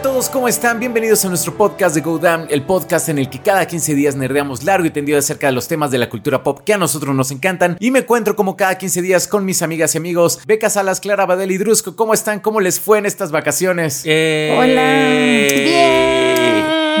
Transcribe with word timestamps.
a 0.00 0.02
todos, 0.02 0.30
¿cómo 0.30 0.48
están? 0.48 0.80
Bienvenidos 0.80 1.26
a 1.26 1.28
nuestro 1.28 1.54
podcast 1.54 1.94
de 1.94 2.00
Go 2.00 2.18
el 2.48 2.62
podcast 2.62 3.10
en 3.10 3.18
el 3.18 3.28
que 3.28 3.38
cada 3.38 3.66
15 3.66 3.94
días 3.94 4.16
nerdeamos 4.16 4.64
largo 4.64 4.86
y 4.86 4.90
tendido 4.90 5.18
acerca 5.18 5.48
de 5.48 5.52
los 5.52 5.68
temas 5.68 5.90
de 5.90 5.98
la 5.98 6.08
cultura 6.08 6.42
pop 6.42 6.60
que 6.64 6.72
a 6.72 6.78
nosotros 6.78 7.14
nos 7.14 7.30
encantan. 7.30 7.76
Y 7.80 7.90
me 7.90 7.98
encuentro 7.98 8.34
como 8.34 8.56
cada 8.56 8.78
15 8.78 9.02
días 9.02 9.28
con 9.28 9.44
mis 9.44 9.60
amigas 9.60 9.94
y 9.94 9.98
amigos, 9.98 10.40
Beca 10.46 10.70
Salas, 10.70 11.00
Clara 11.00 11.26
Badel 11.26 11.50
y 11.50 11.58
Drusco. 11.58 11.96
¿Cómo 11.96 12.14
están? 12.14 12.40
¿Cómo 12.40 12.62
les 12.62 12.80
fue 12.80 12.96
en 12.96 13.04
estas 13.04 13.30
vacaciones? 13.30 14.02
Eh, 14.06 14.56
Hola. 14.58 15.62
Bien. 15.62 16.19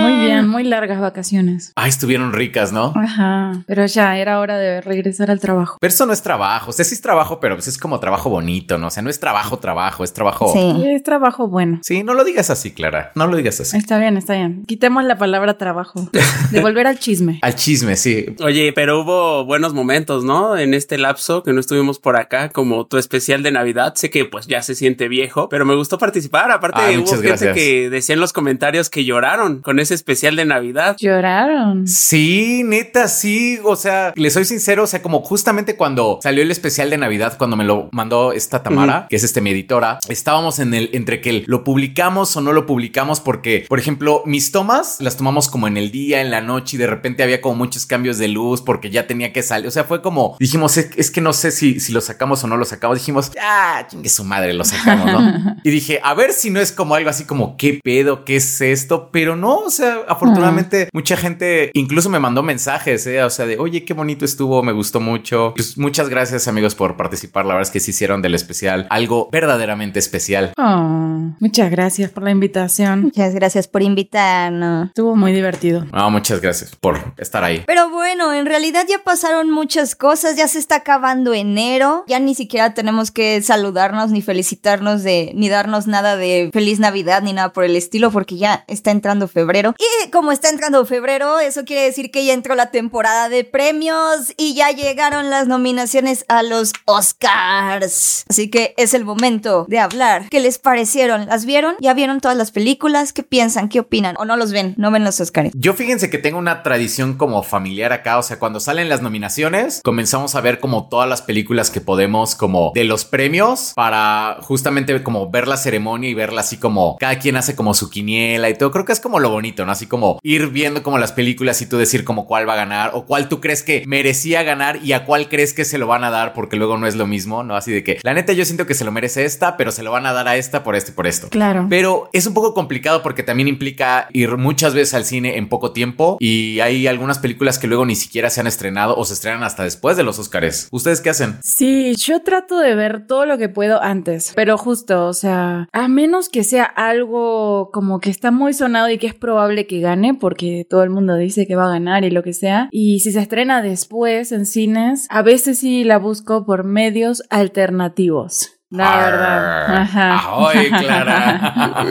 Muy 0.02 0.24
bien, 0.24 0.48
muy 0.48 0.64
largas 0.64 1.00
vacaciones. 1.00 1.72
Ah, 1.76 1.88
estuvieron 1.88 2.32
ricas, 2.32 2.72
¿no? 2.72 2.92
Ajá, 2.96 3.62
pero 3.66 3.86
ya 3.86 4.16
era 4.18 4.40
hora 4.40 4.58
de 4.58 4.80
regresar 4.80 5.30
al 5.30 5.40
trabajo. 5.40 5.76
Pero 5.80 5.92
eso 5.92 6.06
no 6.06 6.12
es 6.12 6.22
trabajo, 6.22 6.70
o 6.70 6.72
sea, 6.72 6.84
sí 6.84 6.94
es 6.94 7.00
trabajo, 7.00 7.40
pero 7.40 7.56
pues 7.56 7.68
es 7.68 7.78
como 7.78 8.00
trabajo 8.00 8.30
bonito, 8.30 8.78
¿no? 8.78 8.88
O 8.88 8.90
sea, 8.90 9.02
no 9.02 9.10
es 9.10 9.20
trabajo, 9.20 9.58
trabajo, 9.58 10.04
es 10.04 10.12
trabajo... 10.12 10.52
Sí. 10.52 10.84
Es 10.86 11.02
trabajo 11.02 11.48
bueno. 11.48 11.80
Sí, 11.82 12.02
no 12.02 12.14
lo 12.14 12.24
digas 12.24 12.50
así, 12.50 12.72
Clara, 12.72 13.12
no 13.14 13.26
lo 13.26 13.36
digas 13.36 13.60
así. 13.60 13.76
Está 13.76 13.98
bien, 13.98 14.16
está 14.16 14.34
bien. 14.34 14.64
Quitemos 14.66 15.04
la 15.04 15.18
palabra 15.18 15.58
trabajo. 15.58 16.08
De 16.50 16.60
volver 16.60 16.86
al 16.86 16.98
chisme. 16.98 17.38
Al 17.42 17.54
chisme, 17.54 17.96
sí. 17.96 18.26
Oye, 18.42 18.72
pero 18.72 19.00
hubo 19.00 19.44
buenos 19.44 19.72
momentos, 19.74 20.24
¿no? 20.24 20.56
En 20.56 20.74
este 20.74 20.98
lapso 20.98 21.42
que 21.42 21.52
no 21.52 21.60
estuvimos 21.60 21.98
por 21.98 22.16
acá, 22.16 22.50
como 22.50 22.86
tu 22.86 22.98
especial 22.98 23.42
de 23.42 23.50
Navidad. 23.50 23.94
Sé 23.96 24.10
que 24.10 24.24
pues 24.24 24.46
ya 24.46 24.62
se 24.62 24.74
siente 24.74 25.08
viejo, 25.08 25.48
pero 25.48 25.64
me 25.64 25.74
gustó 25.74 25.98
participar. 25.98 26.50
Aparte, 26.50 26.80
Ay, 26.80 26.96
hubo 26.96 27.02
muchas 27.02 27.20
gente 27.20 27.28
gracias. 27.28 27.54
que 27.54 27.90
decía 27.90 28.14
en 28.14 28.20
los 28.20 28.32
comentarios 28.32 28.90
que 28.90 29.04
lloraron 29.04 29.60
con 29.60 29.78
ese 29.78 29.89
especial 29.94 30.36
de 30.36 30.44
Navidad. 30.44 30.96
Lloraron. 30.98 31.86
Sí, 31.86 32.62
neta, 32.64 33.08
sí. 33.08 33.58
O 33.64 33.76
sea, 33.76 34.12
le 34.16 34.30
soy 34.30 34.44
sincero. 34.44 34.84
O 34.84 34.86
sea, 34.86 35.02
como 35.02 35.20
justamente 35.22 35.76
cuando 35.76 36.18
salió 36.22 36.42
el 36.42 36.50
especial 36.50 36.90
de 36.90 36.98
Navidad, 36.98 37.36
cuando 37.38 37.56
me 37.56 37.64
lo 37.64 37.88
mandó 37.92 38.32
esta 38.32 38.62
Tamara, 38.62 39.06
que 39.08 39.16
es 39.16 39.24
este 39.24 39.40
mi 39.40 39.50
editora, 39.50 39.98
estábamos 40.08 40.58
en 40.58 40.74
el 40.74 40.90
entre 40.92 41.20
que 41.20 41.44
lo 41.46 41.64
publicamos 41.64 42.36
o 42.36 42.40
no 42.40 42.52
lo 42.52 42.66
publicamos, 42.66 43.20
porque, 43.20 43.64
por 43.68 43.78
ejemplo, 43.78 44.22
mis 44.26 44.52
tomas 44.52 45.00
las 45.00 45.16
tomamos 45.16 45.48
como 45.48 45.68
en 45.68 45.76
el 45.76 45.90
día, 45.90 46.20
en 46.20 46.30
la 46.30 46.40
noche, 46.40 46.76
y 46.76 46.78
de 46.78 46.86
repente 46.86 47.22
había 47.22 47.40
como 47.40 47.56
muchos 47.56 47.86
cambios 47.86 48.18
de 48.18 48.28
luz 48.28 48.62
porque 48.62 48.90
ya 48.90 49.06
tenía 49.06 49.32
que 49.32 49.42
salir. 49.42 49.66
O 49.66 49.70
sea, 49.70 49.84
fue 49.84 50.02
como 50.02 50.36
dijimos, 50.38 50.76
es, 50.76 50.90
es 50.96 51.10
que 51.10 51.20
no 51.20 51.32
sé 51.32 51.50
si, 51.50 51.80
si 51.80 51.92
lo 51.92 52.00
sacamos 52.00 52.42
o 52.44 52.46
no 52.46 52.56
lo 52.56 52.64
sacamos. 52.64 52.98
Dijimos, 52.98 53.32
ah, 53.40 53.86
chingue 53.88 54.08
su 54.08 54.24
madre, 54.24 54.52
lo 54.52 54.64
sacamos, 54.64 55.12
¿no? 55.12 55.56
y 55.64 55.70
dije, 55.70 56.00
a 56.02 56.14
ver 56.14 56.32
si 56.32 56.50
no 56.50 56.60
es 56.60 56.72
como 56.72 56.94
algo 56.94 57.10
así 57.10 57.24
como, 57.24 57.56
¿qué 57.56 57.80
pedo? 57.82 58.24
¿Qué 58.24 58.36
es 58.36 58.60
esto? 58.60 59.10
Pero 59.12 59.36
no, 59.36 59.58
o 59.58 59.70
sea, 59.70 59.79
afortunadamente 60.08 60.88
mucha 60.92 61.16
gente 61.16 61.70
incluso 61.74 62.10
me 62.10 62.18
mandó 62.18 62.42
mensajes, 62.42 63.06
¿eh? 63.06 63.22
o 63.22 63.30
sea, 63.30 63.46
de, 63.46 63.58
oye, 63.58 63.84
qué 63.84 63.94
bonito 63.94 64.24
estuvo, 64.24 64.62
me 64.62 64.72
gustó 64.72 65.00
mucho. 65.00 65.52
Pues 65.56 65.78
muchas 65.78 66.08
gracias 66.08 66.48
amigos 66.48 66.74
por 66.74 66.96
participar, 66.96 67.44
la 67.46 67.54
verdad 67.54 67.68
es 67.68 67.72
que 67.72 67.80
se 67.80 67.90
hicieron 67.90 68.22
del 68.22 68.34
especial 68.34 68.86
algo 68.90 69.28
verdaderamente 69.30 69.98
especial. 69.98 70.52
Oh, 70.56 71.34
muchas 71.38 71.70
gracias 71.70 72.10
por 72.10 72.22
la 72.22 72.30
invitación. 72.30 73.02
Muchas 73.02 73.34
gracias 73.34 73.68
por 73.68 73.82
invitarnos. 73.82 74.88
Estuvo 74.88 75.16
muy 75.16 75.32
divertido. 75.32 75.86
No, 75.92 76.10
muchas 76.10 76.40
gracias 76.40 76.74
por 76.76 76.98
estar 77.16 77.44
ahí. 77.44 77.62
Pero 77.66 77.90
bueno, 77.90 78.32
en 78.32 78.46
realidad 78.46 78.84
ya 78.88 79.02
pasaron 79.02 79.50
muchas 79.50 79.94
cosas, 79.94 80.36
ya 80.36 80.48
se 80.48 80.58
está 80.58 80.76
acabando 80.76 81.34
enero, 81.34 82.04
ya 82.08 82.18
ni 82.18 82.34
siquiera 82.34 82.74
tenemos 82.74 83.10
que 83.10 83.42
saludarnos 83.42 84.10
ni 84.10 84.22
felicitarnos 84.22 85.02
de 85.02 85.32
ni 85.34 85.48
darnos 85.48 85.86
nada 85.86 86.16
de 86.16 86.50
feliz 86.52 86.78
Navidad 86.80 87.22
ni 87.22 87.32
nada 87.32 87.52
por 87.52 87.64
el 87.64 87.76
estilo 87.76 88.10
porque 88.10 88.36
ya 88.36 88.64
está 88.66 88.90
entrando 88.90 89.28
febrero. 89.28 89.59
Y 89.78 90.10
como 90.10 90.32
está 90.32 90.48
entrando 90.48 90.84
febrero, 90.86 91.38
eso 91.40 91.64
quiere 91.64 91.82
decir 91.82 92.10
que 92.10 92.24
ya 92.24 92.32
entró 92.32 92.54
la 92.54 92.70
temporada 92.70 93.28
de 93.28 93.44
premios 93.44 94.32
y 94.36 94.54
ya 94.54 94.70
llegaron 94.70 95.30
las 95.30 95.46
nominaciones 95.46 96.24
a 96.28 96.42
los 96.42 96.72
Oscars. 96.86 98.24
Así 98.28 98.50
que 98.50 98.74
es 98.76 98.94
el 98.94 99.04
momento 99.04 99.66
de 99.68 99.78
hablar. 99.78 100.28
¿Qué 100.30 100.40
les 100.40 100.58
parecieron? 100.58 101.26
¿Las 101.26 101.44
vieron? 101.44 101.76
¿Ya 101.80 101.94
vieron 101.94 102.20
todas 102.20 102.36
las 102.36 102.50
películas? 102.50 103.12
¿Qué 103.12 103.22
piensan? 103.22 103.68
¿Qué 103.68 103.80
opinan? 103.80 104.16
¿O 104.18 104.24
no 104.24 104.36
los 104.36 104.52
ven? 104.52 104.74
No 104.76 104.90
ven 104.90 105.04
los 105.04 105.20
Oscars. 105.20 105.50
Yo 105.54 105.74
fíjense 105.74 106.10
que 106.10 106.18
tengo 106.18 106.38
una 106.38 106.62
tradición 106.62 107.14
como 107.14 107.42
familiar 107.42 107.92
acá, 107.92 108.18
o 108.18 108.22
sea, 108.22 108.38
cuando 108.38 108.60
salen 108.60 108.88
las 108.88 109.02
nominaciones, 109.02 109.80
comenzamos 109.84 110.34
a 110.34 110.40
ver 110.40 110.60
como 110.60 110.88
todas 110.88 111.08
las 111.08 111.22
películas 111.22 111.70
que 111.70 111.80
podemos 111.80 112.34
como 112.34 112.72
de 112.74 112.84
los 112.84 113.04
premios 113.04 113.72
para 113.74 114.38
justamente 114.42 115.02
como 115.02 115.30
ver 115.30 115.48
la 115.48 115.56
ceremonia 115.56 116.08
y 116.08 116.14
verla 116.14 116.40
así 116.40 116.56
como 116.56 116.96
cada 116.98 117.18
quien 117.18 117.36
hace 117.36 117.56
como 117.56 117.74
su 117.74 117.90
quiniela 117.90 118.48
y 118.48 118.54
todo. 118.54 118.70
Creo 118.70 118.84
que 118.84 118.92
es 118.92 119.00
como 119.00 119.18
lo 119.18 119.30
bonito, 119.30 119.49
¿no? 119.58 119.72
Así 119.72 119.86
como 119.86 120.18
ir 120.22 120.48
viendo 120.48 120.82
como 120.82 120.98
las 120.98 121.12
películas 121.12 121.60
y 121.62 121.66
tú 121.66 121.76
decir 121.76 122.04
como 122.04 122.26
cuál 122.26 122.48
va 122.48 122.54
a 122.54 122.56
ganar 122.56 122.90
o 122.94 123.06
cuál 123.06 123.28
tú 123.28 123.40
crees 123.40 123.62
que 123.62 123.84
merecía 123.86 124.42
ganar 124.42 124.80
y 124.82 124.92
a 124.92 125.04
cuál 125.04 125.28
crees 125.28 125.54
que 125.54 125.64
se 125.64 125.78
lo 125.78 125.86
van 125.86 126.04
a 126.04 126.10
dar 126.10 126.32
porque 126.32 126.56
luego 126.56 126.78
no 126.78 126.86
es 126.86 126.96
lo 126.96 127.06
mismo, 127.06 127.42
¿no? 127.42 127.56
Así 127.56 127.72
de 127.72 127.84
que 127.84 127.98
la 128.02 128.14
neta 128.14 128.32
yo 128.32 128.44
siento 128.44 128.66
que 128.66 128.74
se 128.74 128.84
lo 128.84 128.92
merece 128.92 129.24
esta, 129.24 129.56
pero 129.56 129.72
se 129.72 129.82
lo 129.82 129.90
van 129.90 130.06
a 130.06 130.12
dar 130.12 130.28
a 130.28 130.36
esta 130.36 130.62
por 130.62 130.76
esto 130.76 130.92
y 130.92 130.94
por 130.94 131.06
esto. 131.06 131.28
Claro. 131.28 131.66
Pero 131.68 132.08
es 132.12 132.26
un 132.26 132.34
poco 132.34 132.54
complicado 132.54 133.02
porque 133.02 133.22
también 133.22 133.48
implica 133.48 134.08
ir 134.12 134.36
muchas 134.36 134.74
veces 134.74 134.94
al 134.94 135.04
cine 135.04 135.36
en 135.36 135.48
poco 135.48 135.72
tiempo 135.72 136.16
y 136.20 136.60
hay 136.60 136.86
algunas 136.86 137.18
películas 137.18 137.58
que 137.58 137.66
luego 137.66 137.86
ni 137.86 137.96
siquiera 137.96 138.30
se 138.30 138.40
han 138.40 138.46
estrenado 138.46 138.96
o 138.96 139.04
se 139.04 139.14
estrenan 139.14 139.42
hasta 139.42 139.64
después 139.64 139.96
de 139.96 140.02
los 140.02 140.18
Oscars. 140.18 140.68
¿Ustedes 140.70 141.00
qué 141.00 141.10
hacen? 141.10 141.38
Sí, 141.42 141.94
yo 141.96 142.22
trato 142.22 142.58
de 142.58 142.74
ver 142.74 143.06
todo 143.06 143.26
lo 143.26 143.38
que 143.38 143.48
puedo 143.48 143.82
antes, 143.82 144.32
pero 144.34 144.56
justo, 144.58 145.06
o 145.06 145.12
sea, 145.12 145.68
a 145.72 145.88
menos 145.88 146.28
que 146.28 146.44
sea 146.44 146.64
algo 146.64 147.70
como 147.72 148.00
que 148.00 148.10
está 148.10 148.30
muy 148.30 148.54
sonado 148.54 148.90
y 148.90 148.98
que 148.98 149.06
es 149.06 149.14
probable 149.14 149.39
que 149.66 149.80
gane, 149.80 150.14
porque 150.14 150.66
todo 150.68 150.82
el 150.82 150.90
mundo 150.90 151.16
dice 151.16 151.46
que 151.46 151.56
va 151.56 151.66
a 151.66 151.72
ganar 151.72 152.04
y 152.04 152.10
lo 152.10 152.22
que 152.22 152.32
sea, 152.32 152.68
y 152.70 153.00
si 153.00 153.12
se 153.12 153.20
estrena 153.20 153.62
después 153.62 154.32
en 154.32 154.46
cines, 154.46 155.06
a 155.10 155.22
veces 155.22 155.58
sí 155.58 155.84
la 155.84 155.98
busco 155.98 156.44
por 156.44 156.64
medios 156.64 157.22
alternativos. 157.30 158.59
La 158.70 158.96
verdad. 158.98 159.76
Ajá. 159.76 160.20
Ay, 160.48 160.70
Clara. 160.70 161.84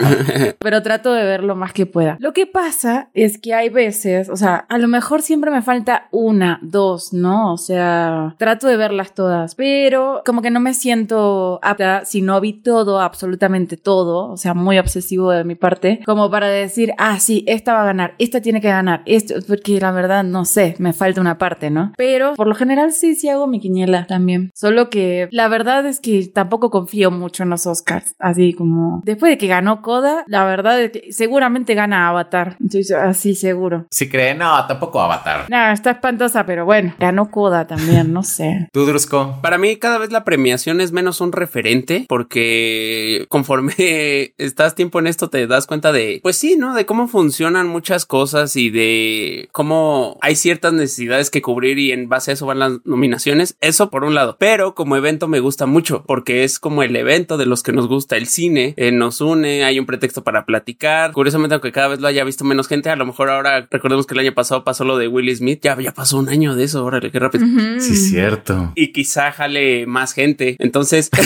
Pero 0.58 0.82
trato 0.82 1.12
de 1.12 1.24
ver 1.24 1.42
lo 1.42 1.54
más 1.54 1.72
que 1.72 1.86
pueda. 1.86 2.16
Lo 2.20 2.32
que 2.32 2.46
pasa 2.46 3.10
es 3.12 3.38
que 3.38 3.54
hay 3.54 3.68
veces, 3.68 4.30
o 4.30 4.36
sea, 4.36 4.56
a 4.56 4.78
lo 4.78 4.88
mejor 4.88 5.20
siempre 5.22 5.50
me 5.50 5.62
falta 5.62 6.08
una, 6.10 6.58
dos, 6.62 7.12
¿no? 7.12 7.52
O 7.52 7.58
sea, 7.58 8.34
trato 8.38 8.66
de 8.66 8.76
verlas 8.76 9.14
todas, 9.14 9.54
pero 9.54 10.22
como 10.24 10.42
que 10.42 10.50
no 10.50 10.60
me 10.60 10.74
siento 10.74 11.58
apta 11.62 12.04
si 12.04 12.22
no 12.22 12.40
vi 12.40 12.54
todo, 12.54 13.00
absolutamente 13.00 13.76
todo, 13.76 14.30
o 14.30 14.36
sea, 14.36 14.54
muy 14.54 14.78
obsesivo 14.78 15.30
de 15.30 15.44
mi 15.44 15.54
parte, 15.54 16.00
como 16.06 16.30
para 16.30 16.48
decir, 16.48 16.92
ah, 16.98 17.18
sí, 17.20 17.44
esta 17.46 17.74
va 17.74 17.82
a 17.82 17.86
ganar, 17.86 18.14
esta 18.18 18.40
tiene 18.40 18.60
que 18.60 18.68
ganar, 18.68 19.02
esto, 19.06 19.34
porque 19.46 19.80
la 19.80 19.92
verdad 19.92 20.24
no 20.24 20.44
sé, 20.44 20.76
me 20.78 20.92
falta 20.92 21.20
una 21.20 21.38
parte, 21.38 21.70
¿no? 21.70 21.92
Pero 21.96 22.34
por 22.34 22.46
lo 22.46 22.54
general 22.54 22.92
sí, 22.92 23.14
sí 23.14 23.28
hago 23.28 23.46
mi 23.46 23.60
quiniela 23.60 24.06
también. 24.06 24.50
Solo 24.54 24.90
que 24.90 25.28
la 25.30 25.48
verdad 25.48 25.84
es 25.86 26.00
que 26.00 26.26
tampoco 26.28 26.69
confío 26.70 27.10
mucho 27.10 27.42
en 27.42 27.50
los 27.50 27.66
Oscars. 27.66 28.14
Así 28.18 28.54
como 28.54 29.02
después 29.04 29.30
de 29.30 29.38
que 29.38 29.46
ganó 29.46 29.82
Coda, 29.82 30.24
la 30.26 30.44
verdad 30.44 30.80
es 30.80 30.92
que 30.92 31.12
seguramente 31.12 31.74
gana 31.74 32.08
Avatar. 32.08 32.56
Entonces, 32.60 32.92
así 32.92 33.34
seguro. 33.34 33.86
Si 33.90 34.08
creen, 34.08 34.38
no, 34.38 34.66
tampoco 34.66 35.00
Avatar. 35.00 35.48
Nada, 35.48 35.72
está 35.72 35.92
espantosa, 35.92 36.46
pero 36.46 36.64
bueno, 36.64 36.94
ganó 36.98 37.30
Coda 37.30 37.66
también, 37.66 38.12
no 38.12 38.22
sé. 38.22 38.68
¿Tú, 38.72 38.86
Drusco? 38.86 39.38
Para 39.42 39.58
mí 39.58 39.76
cada 39.76 39.98
vez 39.98 40.12
la 40.12 40.24
premiación 40.24 40.80
es 40.80 40.92
menos 40.92 41.20
un 41.20 41.32
referente 41.32 42.06
porque 42.08 43.26
conforme 43.28 43.74
estás 44.38 44.74
tiempo 44.74 44.98
en 44.98 45.06
esto 45.06 45.30
te 45.30 45.46
das 45.46 45.66
cuenta 45.66 45.92
de, 45.92 46.20
pues 46.22 46.36
sí, 46.36 46.56
¿no? 46.56 46.74
De 46.74 46.86
cómo 46.86 47.08
funcionan 47.08 47.66
muchas 47.66 48.06
cosas 48.06 48.56
y 48.56 48.70
de 48.70 49.48
cómo 49.52 50.18
hay 50.20 50.36
ciertas 50.36 50.72
necesidades 50.72 51.30
que 51.30 51.42
cubrir 51.42 51.78
y 51.78 51.92
en 51.92 52.08
base 52.08 52.30
a 52.30 52.34
eso 52.34 52.46
van 52.46 52.58
las 52.58 52.72
nominaciones. 52.84 53.56
Eso 53.60 53.90
por 53.90 54.04
un 54.04 54.14
lado. 54.14 54.36
Pero 54.38 54.74
como 54.74 54.96
evento 54.96 55.28
me 55.28 55.40
gusta 55.40 55.66
mucho 55.66 56.04
porque 56.06 56.44
es 56.44 56.58
como 56.60 56.82
el 56.82 56.94
evento 56.94 57.36
de 57.36 57.46
los 57.46 57.62
que 57.62 57.72
nos 57.72 57.88
gusta 57.88 58.16
el 58.16 58.26
cine, 58.26 58.74
eh, 58.76 58.92
nos 58.92 59.20
une, 59.20 59.64
hay 59.64 59.78
un 59.78 59.86
pretexto 59.86 60.22
para 60.22 60.44
platicar. 60.46 61.12
Curiosamente, 61.12 61.54
aunque 61.54 61.72
cada 61.72 61.88
vez 61.88 62.00
lo 62.00 62.06
haya 62.06 62.24
visto 62.24 62.44
menos 62.44 62.68
gente, 62.68 62.90
a 62.90 62.96
lo 62.96 63.06
mejor 63.06 63.30
ahora 63.30 63.66
recordemos 63.70 64.06
que 64.06 64.14
el 64.14 64.20
año 64.20 64.34
pasado 64.34 64.64
pasó 64.64 64.84
lo 64.84 64.98
de 64.98 65.08
Will 65.08 65.34
Smith, 65.34 65.60
ya, 65.62 65.78
ya 65.80 65.92
pasó 65.92 66.18
un 66.18 66.28
año 66.28 66.54
de 66.54 66.64
eso, 66.64 66.84
órale, 66.84 67.10
qué 67.10 67.18
rápido. 67.18 67.46
Sí, 67.78 67.96
cierto. 67.96 68.72
Y 68.74 68.92
quizá 68.92 69.32
jale 69.32 69.86
más 69.86 70.12
gente. 70.12 70.56
Entonces, 70.58 71.10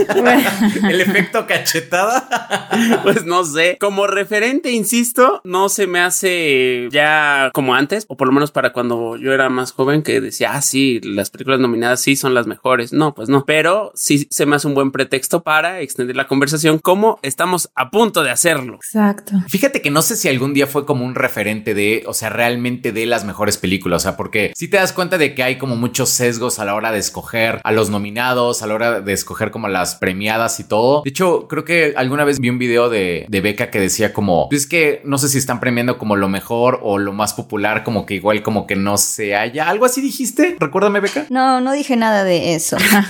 El 0.88 1.00
efecto 1.00 1.46
cachetada. 1.46 2.28
pues 3.02 3.24
no 3.24 3.44
sé. 3.44 3.76
Como 3.80 4.06
referente, 4.06 4.70
insisto, 4.70 5.40
no 5.44 5.68
se 5.68 5.86
me 5.86 6.00
hace 6.00 6.88
ya 6.90 7.50
como 7.52 7.74
antes, 7.74 8.04
o 8.08 8.16
por 8.16 8.28
lo 8.28 8.32
menos 8.32 8.50
para 8.50 8.72
cuando 8.72 9.16
yo 9.16 9.32
era 9.32 9.48
más 9.48 9.72
joven, 9.72 10.02
que 10.02 10.20
decía, 10.20 10.52
ah, 10.52 10.62
sí, 10.62 11.00
las 11.02 11.30
películas 11.30 11.60
nominadas 11.60 12.00
sí 12.00 12.16
son 12.16 12.34
las 12.34 12.46
mejores. 12.46 12.92
No, 12.92 13.14
pues 13.14 13.28
no. 13.28 13.44
Pero 13.44 13.92
sí 13.94 14.26
se 14.30 14.46
me 14.46 14.56
hace 14.56 14.66
un 14.66 14.74
buen 14.74 14.79
pretexto 14.88 15.42
para 15.42 15.80
extender 15.80 16.16
la 16.16 16.26
conversación, 16.26 16.78
como 16.78 17.18
estamos 17.22 17.70
a 17.74 17.90
punto 17.90 18.22
de 18.22 18.30
hacerlo. 18.30 18.76
Exacto. 18.76 19.32
Fíjate 19.48 19.82
que 19.82 19.90
no 19.90 20.02
sé 20.02 20.16
si 20.16 20.28
algún 20.28 20.54
día 20.54 20.66
fue 20.66 20.86
como 20.86 21.04
un 21.04 21.14
referente 21.14 21.74
de, 21.74 22.02
o 22.06 22.14
sea, 22.14 22.30
realmente 22.30 22.92
de 22.92 23.06
las 23.06 23.24
mejores 23.24 23.58
películas, 23.58 24.02
o 24.02 24.04
sea, 24.04 24.16
porque 24.16 24.52
si 24.56 24.68
te 24.68 24.78
das 24.78 24.92
cuenta 24.92 25.18
de 25.18 25.34
que 25.34 25.42
hay 25.42 25.58
como 25.58 25.76
muchos 25.76 26.08
sesgos 26.08 26.58
a 26.58 26.64
la 26.64 26.74
hora 26.74 26.92
de 26.92 26.98
escoger 26.98 27.60
a 27.62 27.72
los 27.72 27.90
nominados, 27.90 28.62
a 28.62 28.66
la 28.66 28.74
hora 28.74 29.00
de 29.00 29.12
escoger 29.12 29.50
como 29.50 29.68
las 29.68 29.96
premiadas 29.96 30.58
y 30.60 30.64
todo. 30.64 31.02
De 31.02 31.10
hecho, 31.10 31.46
creo 31.48 31.64
que 31.64 31.92
alguna 31.96 32.24
vez 32.24 32.40
vi 32.40 32.48
un 32.48 32.58
video 32.58 32.88
de, 32.88 33.26
de 33.28 33.40
Beca 33.40 33.70
que 33.70 33.80
decía 33.80 34.12
como, 34.12 34.48
es 34.50 34.66
que 34.66 35.02
no 35.04 35.18
sé 35.18 35.28
si 35.28 35.38
están 35.38 35.60
premiando 35.60 35.98
como 35.98 36.16
lo 36.16 36.28
mejor 36.28 36.80
o 36.82 36.98
lo 36.98 37.12
más 37.12 37.34
popular, 37.34 37.84
como 37.84 38.06
que 38.06 38.14
igual 38.14 38.42
como 38.42 38.66
que 38.66 38.76
no 38.76 38.96
se 38.96 39.36
haya. 39.36 39.68
¿Algo 39.68 39.84
así 39.84 40.00
dijiste? 40.00 40.56
Recuérdame, 40.58 41.00
Beca. 41.00 41.26
No, 41.28 41.60
no 41.60 41.72
dije 41.72 41.96
nada 41.96 42.24
de 42.24 42.54
eso. 42.54 42.76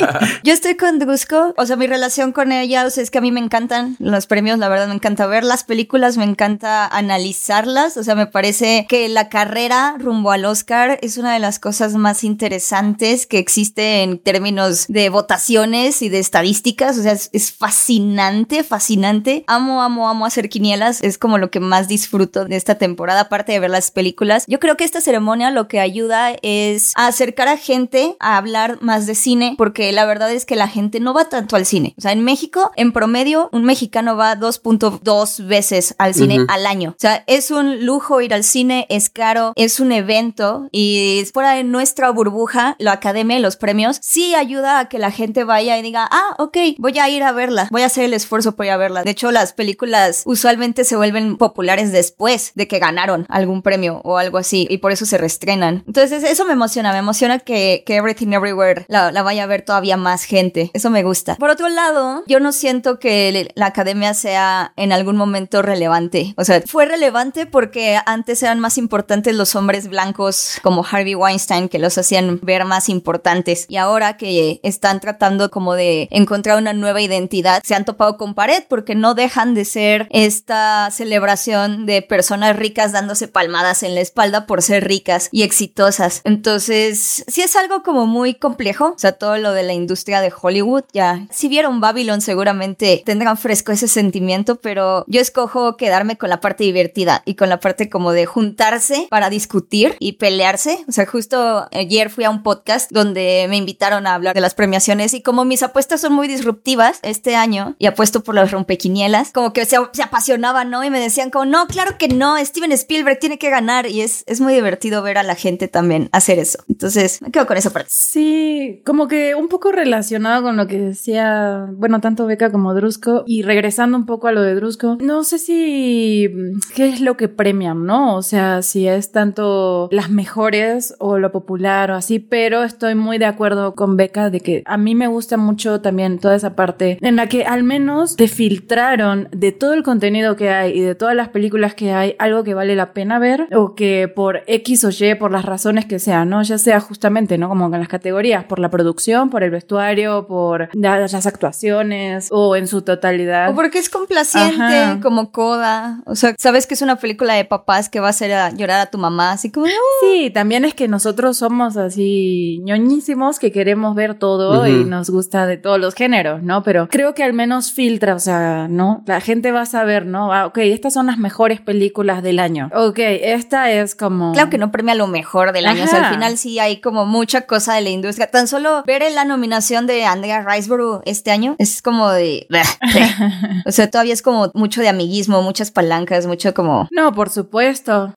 Yo 0.42 0.49
Yo 0.50 0.54
estoy 0.54 0.74
con 0.74 0.98
Drusco, 0.98 1.54
o 1.56 1.64
sea, 1.64 1.76
mi 1.76 1.86
relación 1.86 2.32
con 2.32 2.50
ellas 2.50 2.98
es 2.98 3.12
que 3.12 3.18
a 3.18 3.20
mí 3.20 3.30
me 3.30 3.38
encantan 3.38 3.94
los 4.00 4.26
premios, 4.26 4.58
la 4.58 4.68
verdad 4.68 4.88
me 4.88 4.94
encanta 4.94 5.28
ver 5.28 5.44
las 5.44 5.62
películas, 5.62 6.16
me 6.16 6.24
encanta 6.24 6.88
analizarlas, 6.88 7.96
o 7.96 8.02
sea, 8.02 8.16
me 8.16 8.26
parece 8.26 8.84
que 8.88 9.08
la 9.08 9.28
carrera 9.28 9.94
rumbo 9.96 10.32
al 10.32 10.44
Oscar 10.44 10.98
es 11.02 11.18
una 11.18 11.34
de 11.34 11.38
las 11.38 11.60
cosas 11.60 11.94
más 11.94 12.24
interesantes 12.24 13.28
que 13.28 13.38
existe 13.38 14.02
en 14.02 14.18
términos 14.18 14.86
de 14.88 15.08
votaciones 15.08 16.02
y 16.02 16.08
de 16.08 16.18
estadísticas, 16.18 16.98
o 16.98 17.02
sea, 17.04 17.12
es, 17.12 17.30
es 17.32 17.52
fascinante, 17.52 18.64
fascinante. 18.64 19.44
Amo, 19.46 19.82
amo, 19.82 20.08
amo 20.08 20.26
hacer 20.26 20.48
quinielas, 20.48 21.00
es 21.04 21.16
como 21.16 21.38
lo 21.38 21.52
que 21.52 21.60
más 21.60 21.86
disfruto 21.86 22.44
de 22.44 22.56
esta 22.56 22.74
temporada, 22.74 23.20
aparte 23.20 23.52
de 23.52 23.60
ver 23.60 23.70
las 23.70 23.92
películas. 23.92 24.46
Yo 24.48 24.58
creo 24.58 24.76
que 24.76 24.82
esta 24.82 25.00
ceremonia 25.00 25.52
lo 25.52 25.68
que 25.68 25.78
ayuda 25.78 26.32
es 26.42 26.92
a 26.96 27.06
acercar 27.06 27.46
a 27.46 27.56
gente 27.56 28.16
a 28.18 28.36
hablar 28.36 28.78
más 28.80 29.06
de 29.06 29.14
cine, 29.14 29.54
porque 29.56 29.92
la 29.92 30.06
verdad 30.06 30.32
es 30.32 30.39
que 30.44 30.56
la 30.56 30.68
gente 30.68 31.00
no 31.00 31.14
va 31.14 31.26
tanto 31.26 31.56
al 31.56 31.66
cine. 31.66 31.94
O 31.98 32.00
sea, 32.00 32.12
en 32.12 32.22
México, 32.22 32.72
en 32.76 32.92
promedio, 32.92 33.48
un 33.52 33.64
mexicano 33.64 34.16
va 34.16 34.36
2.2 34.36 35.46
veces 35.46 35.94
al 35.98 36.14
cine 36.14 36.44
al 36.48 36.66
año. 36.66 36.90
O 36.90 37.00
sea, 37.00 37.24
es 37.26 37.50
un 37.50 37.84
lujo 37.84 38.20
ir 38.20 38.34
al 38.34 38.44
cine, 38.44 38.86
es 38.88 39.10
caro, 39.10 39.52
es 39.56 39.80
un 39.80 39.92
evento 39.92 40.68
y 40.72 41.24
fuera 41.32 41.52
de 41.52 41.64
nuestra 41.64 42.10
burbuja, 42.10 42.76
la 42.78 42.92
academia 42.92 43.38
y 43.38 43.40
los 43.40 43.56
premios 43.56 43.98
sí 44.02 44.34
ayuda 44.34 44.78
a 44.78 44.88
que 44.88 44.98
la 44.98 45.10
gente 45.10 45.44
vaya 45.44 45.78
y 45.78 45.82
diga, 45.82 46.08
ah, 46.10 46.34
ok, 46.38 46.56
voy 46.78 46.98
a 46.98 47.08
ir 47.08 47.22
a 47.22 47.32
verla, 47.32 47.68
voy 47.70 47.82
a 47.82 47.86
hacer 47.86 48.04
el 48.04 48.14
esfuerzo 48.14 48.56
por 48.56 48.66
ir 48.66 48.72
a 48.72 48.76
verla. 48.76 49.02
De 49.02 49.10
hecho, 49.10 49.30
las 49.30 49.52
películas 49.52 50.22
usualmente 50.24 50.84
se 50.84 50.96
vuelven 50.96 51.36
populares 51.36 51.92
después 51.92 52.52
de 52.54 52.68
que 52.68 52.78
ganaron 52.78 53.26
algún 53.28 53.62
premio 53.62 54.00
o 54.04 54.18
algo 54.18 54.38
así 54.38 54.66
y 54.70 54.78
por 54.78 54.92
eso 54.92 55.06
se 55.06 55.18
restrenan. 55.18 55.84
Entonces, 55.86 56.24
eso 56.24 56.44
me 56.44 56.52
emociona, 56.52 56.92
me 56.92 56.98
emociona 56.98 57.38
que, 57.38 57.82
que 57.86 57.96
Everything 57.96 58.32
Everywhere 58.32 58.84
la, 58.88 59.12
la 59.12 59.22
vaya 59.22 59.44
a 59.44 59.46
ver 59.46 59.62
todavía 59.62 59.96
más 59.96 60.24
gente. 60.30 60.70
Eso 60.72 60.88
me 60.90 61.02
gusta. 61.02 61.34
Por 61.36 61.50
otro 61.50 61.68
lado, 61.68 62.22
yo 62.26 62.38
no 62.40 62.52
siento 62.52 62.98
que 62.98 63.50
la 63.54 63.66
academia 63.66 64.14
sea 64.14 64.72
en 64.76 64.92
algún 64.92 65.16
momento 65.16 65.60
relevante. 65.60 66.34
O 66.36 66.44
sea, 66.44 66.62
fue 66.64 66.86
relevante 66.86 67.46
porque 67.46 67.98
antes 68.06 68.42
eran 68.42 68.60
más 68.60 68.78
importantes 68.78 69.34
los 69.34 69.56
hombres 69.56 69.88
blancos 69.88 70.58
como 70.62 70.86
Harvey 70.88 71.14
Weinstein 71.14 71.68
que 71.68 71.80
los 71.80 71.98
hacían 71.98 72.38
ver 72.42 72.64
más 72.64 72.88
importantes. 72.88 73.66
Y 73.68 73.76
ahora 73.76 74.16
que 74.16 74.60
están 74.62 75.00
tratando 75.00 75.50
como 75.50 75.74
de 75.74 76.08
encontrar 76.12 76.58
una 76.58 76.72
nueva 76.72 77.00
identidad, 77.00 77.62
se 77.64 77.74
han 77.74 77.84
topado 77.84 78.16
con 78.16 78.34
pared 78.34 78.62
porque 78.68 78.94
no 78.94 79.14
dejan 79.14 79.54
de 79.54 79.64
ser 79.64 80.06
esta 80.10 80.90
celebración 80.92 81.86
de 81.86 82.02
personas 82.02 82.56
ricas 82.56 82.92
dándose 82.92 83.26
palmadas 83.26 83.82
en 83.82 83.94
la 83.94 84.00
espalda 84.00 84.46
por 84.46 84.62
ser 84.62 84.86
ricas 84.86 85.28
y 85.32 85.42
exitosas. 85.42 86.20
Entonces, 86.24 87.24
sí 87.26 87.42
es 87.42 87.56
algo 87.56 87.82
como 87.82 88.06
muy 88.06 88.34
complejo. 88.34 88.92
O 88.94 88.98
sea, 88.98 89.12
todo 89.12 89.36
lo 89.38 89.52
de 89.52 89.64
la 89.64 89.72
industria 89.72 90.09
de 90.18 90.32
Hollywood 90.38 90.84
ya. 90.92 91.26
Si 91.30 91.48
vieron 91.48 91.80
Babylon 91.80 92.20
seguramente 92.20 93.02
tendrán 93.04 93.36
fresco 93.36 93.72
ese 93.72 93.86
sentimiento, 93.86 94.56
pero 94.56 95.04
yo 95.06 95.20
escojo 95.20 95.76
quedarme 95.76 96.16
con 96.16 96.30
la 96.30 96.40
parte 96.40 96.64
divertida 96.64 97.22
y 97.24 97.34
con 97.34 97.48
la 97.48 97.60
parte 97.60 97.88
como 97.88 98.12
de 98.12 98.26
juntarse 98.26 99.06
para 99.10 99.30
discutir 99.30 99.96
y 100.00 100.12
pelearse. 100.12 100.84
O 100.88 100.92
sea, 100.92 101.06
justo 101.06 101.68
ayer 101.72 102.10
fui 102.10 102.24
a 102.24 102.30
un 102.30 102.42
podcast 102.42 102.90
donde 102.90 103.46
me 103.48 103.56
invitaron 103.56 104.06
a 104.06 104.14
hablar 104.14 104.34
de 104.34 104.40
las 104.40 104.54
premiaciones 104.54 105.14
y 105.14 105.22
como 105.22 105.44
mis 105.44 105.62
apuestas 105.62 106.00
son 106.00 106.12
muy 106.12 106.26
disruptivas 106.26 106.98
este 107.02 107.36
año 107.36 107.76
y 107.78 107.86
apuesto 107.86 108.22
por 108.22 108.34
las 108.34 108.50
rompequinielas, 108.50 109.32
como 109.32 109.52
que 109.52 109.64
se, 109.64 109.76
se 109.92 110.02
apasionaban, 110.02 110.70
¿no? 110.70 110.82
Y 110.84 110.90
me 110.90 111.00
decían 111.00 111.30
como, 111.30 111.44
no, 111.44 111.66
claro 111.66 111.98
que 111.98 112.08
no, 112.08 112.36
Steven 112.44 112.72
Spielberg 112.72 113.18
tiene 113.18 113.38
que 113.38 113.50
ganar 113.50 113.86
y 113.86 114.00
es, 114.00 114.24
es 114.26 114.40
muy 114.40 114.54
divertido 114.54 115.02
ver 115.02 115.18
a 115.18 115.22
la 115.22 115.34
gente 115.34 115.68
también 115.68 116.08
hacer 116.12 116.38
eso. 116.38 116.64
Entonces, 116.68 117.20
me 117.22 117.30
quedo 117.30 117.46
con 117.46 117.56
esa 117.56 117.70
parte. 117.70 117.90
Sí, 117.92 118.82
como 118.84 119.08
que 119.08 119.34
un 119.34 119.48
poco 119.48 119.72
relacionado 119.72 119.99
con 120.42 120.56
lo 120.56 120.66
que 120.66 120.78
decía, 120.78 121.66
bueno, 121.72 122.00
tanto 122.00 122.26
Beca 122.26 122.50
como 122.50 122.74
Drusco 122.74 123.24
y 123.26 123.42
regresando 123.42 123.96
un 123.96 124.06
poco 124.06 124.28
a 124.28 124.32
lo 124.32 124.42
de 124.42 124.54
Drusco, 124.54 124.98
no 125.00 125.24
sé 125.24 125.38
si 125.38 126.30
qué 126.74 126.88
es 126.88 127.00
lo 127.00 127.16
que 127.16 127.28
premian, 127.28 127.84
¿no? 127.86 128.16
O 128.16 128.22
sea, 128.22 128.62
si 128.62 128.86
es 128.86 129.12
tanto 129.12 129.88
las 129.92 130.10
mejores 130.10 130.94
o 130.98 131.18
lo 131.18 131.32
popular 131.32 131.90
o 131.90 131.94
así, 131.94 132.18
pero 132.18 132.64
estoy 132.64 132.94
muy 132.94 133.18
de 133.18 133.26
acuerdo 133.26 133.74
con 133.74 133.96
Beca 133.96 134.30
de 134.30 134.40
que 134.40 134.62
a 134.66 134.76
mí 134.76 134.94
me 134.94 135.06
gusta 135.06 135.36
mucho 135.36 135.80
también 135.80 136.18
toda 136.18 136.36
esa 136.36 136.54
parte 136.54 136.98
en 137.00 137.16
la 137.16 137.26
que 137.26 137.44
al 137.44 137.62
menos 137.62 138.16
te 138.16 138.28
filtraron 138.28 139.28
de 139.32 139.52
todo 139.52 139.74
el 139.74 139.82
contenido 139.82 140.36
que 140.36 140.50
hay 140.50 140.78
y 140.78 140.80
de 140.80 140.94
todas 140.94 141.14
las 141.14 141.28
películas 141.28 141.74
que 141.74 141.92
hay 141.92 142.14
algo 142.18 142.44
que 142.44 142.54
vale 142.54 142.76
la 142.76 142.92
pena 142.92 143.18
ver 143.18 143.48
o 143.54 143.74
que 143.74 144.08
por 144.08 144.42
X 144.46 144.84
o 144.84 144.90
Y, 144.90 145.14
por 145.14 145.30
las 145.30 145.44
razones 145.44 145.86
que 145.86 145.98
sean, 145.98 146.30
¿no? 146.30 146.42
Ya 146.42 146.58
sea 146.58 146.80
justamente, 146.80 147.38
¿no? 147.38 147.48
Como 147.48 147.70
con 147.70 147.78
las 147.78 147.88
categorías, 147.88 148.44
por 148.44 148.58
la 148.58 148.70
producción, 148.70 149.30
por 149.30 149.42
el 149.42 149.50
vestuario, 149.50 149.89
por 150.26 150.68
las 150.72 151.26
actuaciones 151.26 152.28
o 152.30 152.56
en 152.56 152.66
su 152.66 152.82
totalidad. 152.82 153.50
O 153.50 153.54
porque 153.54 153.78
es 153.78 153.88
complaciente, 153.88 155.00
como 155.02 155.32
Coda. 155.32 156.00
O 156.06 156.14
sea, 156.14 156.34
sabes 156.38 156.66
que 156.66 156.74
es 156.74 156.82
una 156.82 156.96
película 156.96 157.34
de 157.34 157.44
papás 157.44 157.88
que 157.88 158.00
va 158.00 158.08
a 158.08 158.10
hacer 158.10 158.32
a 158.32 158.50
llorar 158.50 158.80
a 158.80 158.86
tu 158.86 158.98
mamá, 158.98 159.32
así 159.32 159.50
como. 159.50 159.66
Sí, 160.00 160.30
también 160.30 160.64
es 160.64 160.74
que 160.74 160.88
nosotros 160.88 161.36
somos 161.36 161.76
así 161.76 162.60
ñoñísimos 162.62 163.38
que 163.38 163.52
queremos 163.52 163.94
ver 163.94 164.14
todo 164.14 164.66
y 164.66 164.84
nos 164.84 165.10
gusta 165.10 165.46
de 165.46 165.56
todos 165.56 165.80
los 165.80 165.94
géneros, 165.94 166.42
¿no? 166.42 166.62
Pero 166.62 166.88
creo 166.88 167.14
que 167.14 167.24
al 167.24 167.32
menos 167.32 167.72
filtra, 167.72 168.14
o 168.14 168.20
sea, 168.20 168.68
¿no? 168.68 169.02
La 169.06 169.20
gente 169.20 169.52
va 169.52 169.62
a 169.62 169.66
saber, 169.66 170.06
¿no? 170.06 170.32
Ah, 170.32 170.46
ok, 170.46 170.58
estas 170.58 170.94
son 170.94 171.06
las 171.06 171.18
mejores 171.18 171.60
películas 171.60 172.22
del 172.22 172.38
año. 172.38 172.70
Ok, 172.74 172.98
esta 172.98 173.70
es 173.70 173.94
como. 173.94 174.32
Claro 174.32 174.50
que 174.50 174.58
no 174.58 174.70
premia 174.70 174.94
lo 174.94 175.06
mejor 175.06 175.52
del 175.52 175.66
año. 175.66 175.84
O 175.84 175.86
sea, 175.86 176.08
al 176.08 176.14
final 176.14 176.38
sí 176.38 176.58
hay 176.58 176.80
como 176.80 177.06
mucha 177.06 177.42
cosa 177.42 177.74
de 177.74 177.80
la 177.80 177.90
industria. 177.90 178.30
Tan 178.30 178.46
solo 178.46 178.82
ver 178.86 179.00
la 179.14 179.24
nominación 179.24 179.79
de 179.86 180.04
Andrea 180.04 180.44
Riseborough 180.46 181.02
este 181.04 181.30
año 181.30 181.56
es 181.58 181.82
como 181.82 182.10
de. 182.10 182.46
o 183.66 183.72
sea, 183.72 183.90
todavía 183.90 184.14
es 184.14 184.22
como 184.22 184.50
mucho 184.54 184.80
de 184.80 184.88
amiguismo, 184.88 185.42
muchas 185.42 185.70
palancas, 185.70 186.26
mucho 186.26 186.54
como. 186.54 186.88
No, 186.90 187.12
por 187.12 187.30
supuesto. 187.30 188.14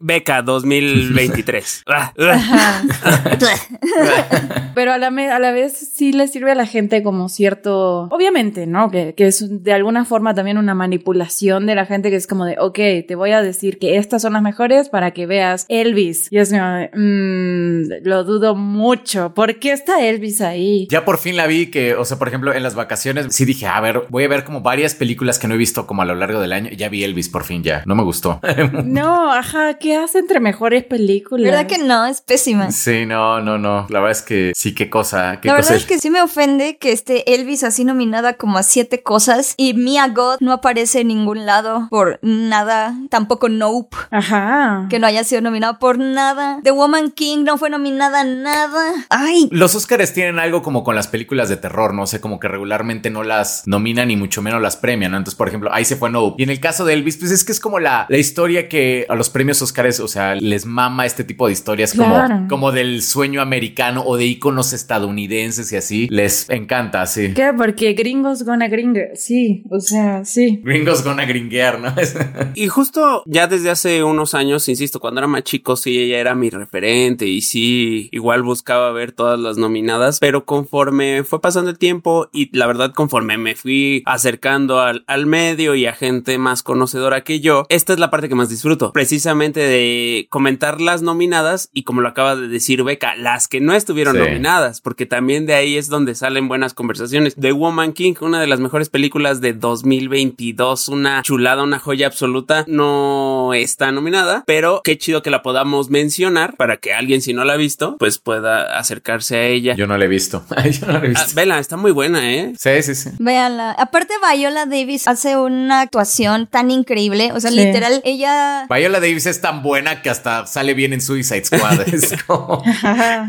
Beca 0.00 0.42
2023. 0.42 1.84
Pero 4.74 4.92
a 4.92 4.98
la, 4.98 5.08
a 5.08 5.38
la 5.38 5.52
vez 5.52 5.92
sí 5.94 6.12
le 6.12 6.28
sirve 6.28 6.52
a 6.52 6.54
la 6.54 6.66
gente 6.66 7.02
como 7.02 7.28
cierto. 7.28 8.08
Obviamente, 8.10 8.66
¿no? 8.66 8.90
Que, 8.90 9.14
que 9.14 9.28
es 9.28 9.62
de 9.62 9.72
alguna 9.72 10.04
forma 10.04 10.34
también 10.34 10.58
una 10.58 10.74
manipulación 10.74 11.66
de 11.66 11.74
la 11.74 11.86
gente 11.86 12.10
que 12.10 12.16
es 12.16 12.26
como 12.26 12.44
de, 12.44 12.56
ok, 12.58 12.78
te 13.06 13.14
voy 13.14 13.32
a 13.32 13.42
decir 13.42 13.78
que 13.78 13.96
estas 13.96 14.22
son 14.22 14.34
las 14.34 14.42
mejores 14.42 14.88
para 14.88 15.12
que 15.12 15.26
veas 15.26 15.66
Elvis. 15.68 16.28
Y 16.30 16.38
es 16.38 16.50
como, 16.50 16.88
mmm, 16.92 17.82
lo 18.02 18.24
dudo 18.24 18.54
mucho. 18.54 19.32
¿Por 19.34 19.58
qué 19.58 19.72
está 19.72 20.04
Elvis 20.04 20.40
ahí? 20.40 20.75
Ya 20.90 21.04
por 21.04 21.18
fin 21.18 21.36
la 21.36 21.46
vi 21.46 21.70
que, 21.70 21.94
o 21.94 22.04
sea, 22.04 22.18
por 22.18 22.28
ejemplo, 22.28 22.52
en 22.52 22.62
las 22.62 22.74
vacaciones 22.74 23.26
sí 23.30 23.44
dije, 23.44 23.66
a 23.66 23.80
ver, 23.80 24.02
voy 24.10 24.24
a 24.24 24.28
ver 24.28 24.44
como 24.44 24.60
varias 24.60 24.94
películas 24.94 25.38
que 25.38 25.48
no 25.48 25.54
he 25.54 25.56
visto 25.56 25.86
como 25.86 26.02
a 26.02 26.04
lo 26.04 26.14
largo 26.14 26.40
del 26.40 26.52
año. 26.52 26.70
Ya 26.70 26.88
vi 26.88 27.04
Elvis 27.04 27.28
por 27.28 27.44
fin 27.44 27.62
ya. 27.62 27.82
No 27.86 27.94
me 27.94 28.02
gustó. 28.02 28.40
no, 28.84 29.32
ajá, 29.32 29.74
¿qué 29.74 29.96
hace 29.96 30.18
entre 30.18 30.40
mejores 30.40 30.84
películas? 30.84 31.44
¿Verdad 31.44 31.66
que 31.66 31.78
no? 31.78 32.06
Es 32.06 32.20
pésima. 32.20 32.70
Sí, 32.70 33.06
no, 33.06 33.40
no, 33.40 33.58
no. 33.58 33.86
La 33.88 34.00
verdad 34.00 34.12
es 34.12 34.22
que 34.22 34.52
sí, 34.54 34.74
qué 34.74 34.90
cosa. 34.90 35.40
Qué 35.40 35.48
la 35.48 35.56
cosa 35.56 35.70
verdad 35.70 35.82
es 35.82 35.86
que 35.86 35.98
sí 35.98 36.10
me 36.10 36.20
ofende 36.20 36.76
que 36.76 36.92
esté 36.92 37.34
Elvis 37.34 37.64
así 37.64 37.84
nominada 37.84 38.34
como 38.34 38.58
a 38.58 38.62
siete 38.62 39.02
cosas 39.02 39.54
y 39.56 39.74
Mia 39.74 40.08
God 40.08 40.36
no 40.40 40.52
aparece 40.52 41.00
en 41.00 41.08
ningún 41.08 41.46
lado 41.46 41.88
por 41.90 42.18
nada. 42.22 42.94
Tampoco 43.10 43.48
Nope. 43.48 43.96
Ajá. 44.10 44.86
Que 44.90 44.98
no 44.98 45.06
haya 45.06 45.24
sido 45.24 45.40
nominado 45.40 45.78
por 45.78 45.98
nada. 45.98 46.60
The 46.62 46.70
Woman 46.70 47.10
King 47.10 47.44
no 47.44 47.58
fue 47.58 47.70
nominada 47.70 48.24
nada. 48.24 48.92
Ay. 49.08 49.48
Los 49.50 49.74
Oscars 49.74 50.12
tienen 50.12 50.38
algo 50.38 50.62
como 50.66 50.82
con 50.82 50.96
las 50.96 51.06
películas 51.06 51.48
de 51.48 51.56
terror, 51.56 51.94
no 51.94 52.08
sé, 52.08 52.20
como 52.20 52.40
que 52.40 52.48
regularmente 52.48 53.08
no 53.08 53.22
las 53.22 53.62
nominan 53.66 54.10
y 54.10 54.16
mucho 54.16 54.42
menos 54.42 54.60
las 54.60 54.76
premian, 54.76 55.12
¿no? 55.12 55.16
Entonces, 55.18 55.38
por 55.38 55.46
ejemplo, 55.46 55.70
ahí 55.72 55.84
se 55.84 55.94
fue 55.94 56.10
Nope. 56.10 56.34
Y 56.40 56.42
en 56.42 56.50
el 56.50 56.58
caso 56.58 56.84
de 56.84 56.94
Elvis, 56.94 57.18
pues 57.18 57.30
es 57.30 57.44
que 57.44 57.52
es 57.52 57.60
como 57.60 57.78
la, 57.78 58.06
la 58.08 58.18
historia 58.18 58.68
que 58.68 59.06
a 59.08 59.14
los 59.14 59.30
premios 59.30 59.62
Oscars, 59.62 60.00
o 60.00 60.08
sea, 60.08 60.34
les 60.34 60.66
mama 60.66 61.06
este 61.06 61.22
tipo 61.22 61.46
de 61.46 61.52
historias 61.52 61.92
Claro. 61.92 62.34
como, 62.34 62.48
como 62.48 62.72
del 62.72 63.00
sueño 63.02 63.40
americano 63.40 64.02
o 64.04 64.16
de 64.16 64.24
íconos 64.26 64.72
estadounidenses 64.72 65.70
y 65.72 65.76
así. 65.76 66.08
Les 66.10 66.50
encanta, 66.50 67.06
sí. 67.06 67.32
¿Qué? 67.32 67.52
Porque 67.56 67.92
gringos 67.92 68.42
gonna 68.42 68.66
gringo. 68.66 69.02
Sí, 69.14 69.62
o 69.70 69.78
sea, 69.78 70.24
sí. 70.24 70.60
Gringos 70.64 71.04
gonna 71.04 71.24
gringuear, 71.26 71.78
¿no? 71.78 71.94
Y 72.56 72.66
justo 72.66 73.22
ya 73.26 73.46
desde 73.46 73.70
hace 73.70 74.02
unos 74.02 74.34
años, 74.34 74.68
insisto, 74.68 74.98
cuando 74.98 75.20
era 75.20 75.28
más 75.28 75.44
chico, 75.44 75.76
sí, 75.76 75.96
ella 75.98 76.18
era 76.18 76.34
mi 76.34 76.50
referente 76.50 77.26
y 77.26 77.40
sí, 77.42 78.08
igual 78.10 78.42
buscaba 78.42 78.90
ver 78.92 79.12
todas 79.12 79.38
las 79.38 79.58
nominadas, 79.58 80.18
pero 80.18 80.44
conforme 80.56 81.22
fue 81.22 81.40
pasando 81.42 81.70
el 81.70 81.76
tiempo 81.78 82.28
y 82.32 82.56
la 82.56 82.66
verdad 82.66 82.92
conforme 82.94 83.36
me 83.36 83.54
fui 83.54 84.02
acercando 84.06 84.80
al, 84.80 85.04
al 85.06 85.26
medio 85.26 85.74
y 85.74 85.84
a 85.86 85.92
gente 85.92 86.38
más 86.38 86.62
conocedora 86.62 87.22
que 87.24 87.40
yo, 87.40 87.66
esta 87.68 87.92
es 87.92 87.98
la 87.98 88.10
parte 88.10 88.28
que 88.30 88.34
más 88.34 88.48
disfruto, 88.48 88.92
precisamente 88.92 89.60
de 89.60 90.26
comentar 90.30 90.80
las 90.80 91.02
nominadas 91.02 91.68
y 91.74 91.82
como 91.82 92.00
lo 92.00 92.08
acaba 92.08 92.36
de 92.36 92.48
decir 92.48 92.82
Beca, 92.84 93.16
las 93.16 93.48
que 93.48 93.60
no 93.60 93.74
estuvieron 93.74 94.14
Sí. 94.16 94.20
nominadas, 94.22 94.80
porque 94.80 95.04
también 95.04 95.44
de 95.46 95.52
ahí 95.54 95.76
es 95.76 95.88
donde 95.88 96.14
salen 96.14 96.48
buenas 96.48 96.72
conversaciones. 96.72 97.34
The 97.38 97.52
Woman 97.52 97.92
King, 97.92 98.14
una 98.20 98.40
de 98.40 98.46
las 98.46 98.60
mejores 98.60 98.88
películas 98.88 99.40
de 99.42 99.52
2022, 99.52 100.88
una 100.88 101.20
chulada, 101.22 101.62
una 101.64 101.78
joya 101.78 102.06
absoluta, 102.06 102.64
no 102.66 103.52
está 103.52 103.92
nominada, 103.92 104.42
pero 104.46 104.80
qué 104.84 104.96
chido 104.96 105.22
que 105.22 105.30
la 105.30 105.42
podamos 105.42 105.90
mencionar 105.90 106.56
para 106.56 106.78
que 106.78 106.94
alguien 106.94 107.20
si 107.20 107.34
no 107.34 107.44
la 107.44 107.54
ha 107.54 107.56
visto, 107.56 107.96
pues 107.98 108.18
pueda 108.18 108.78
acercarse 108.78 109.36
a 109.36 109.46
ella. 109.46 109.74
Yo 109.74 109.86
no 109.86 109.98
la 109.98 110.04
he 110.04 110.08
visto. 110.08 110.44
Yo 110.80 110.86
no 110.86 110.92
la 111.00 111.06
he 111.06 111.12
Ah, 111.16 111.26
vela, 111.34 111.58
está 111.58 111.76
muy 111.76 111.92
buena, 111.92 112.32
¿eh? 112.32 112.52
Sí, 112.58 112.82
sí, 112.82 112.94
sí. 112.94 113.10
Véanla. 113.18 113.72
Aparte, 113.72 114.14
Viola 114.34 114.66
Davis 114.66 115.06
hace 115.08 115.36
una 115.36 115.80
actuación 115.80 116.46
tan 116.46 116.70
increíble. 116.70 117.32
O 117.32 117.40
sea, 117.40 117.50
Sí. 117.50 117.56
literal, 117.56 118.00
ella. 118.04 118.66
Viola 118.68 119.00
Davis 119.00 119.26
es 119.26 119.40
tan 119.40 119.62
buena 119.62 120.02
que 120.02 120.10
hasta 120.10 120.46
sale 120.46 120.74
bien 120.74 120.92
en 120.92 121.00
Suicide 121.00 121.44
Squad. 121.44 121.80
Es 121.92 122.22
como... 122.24 122.62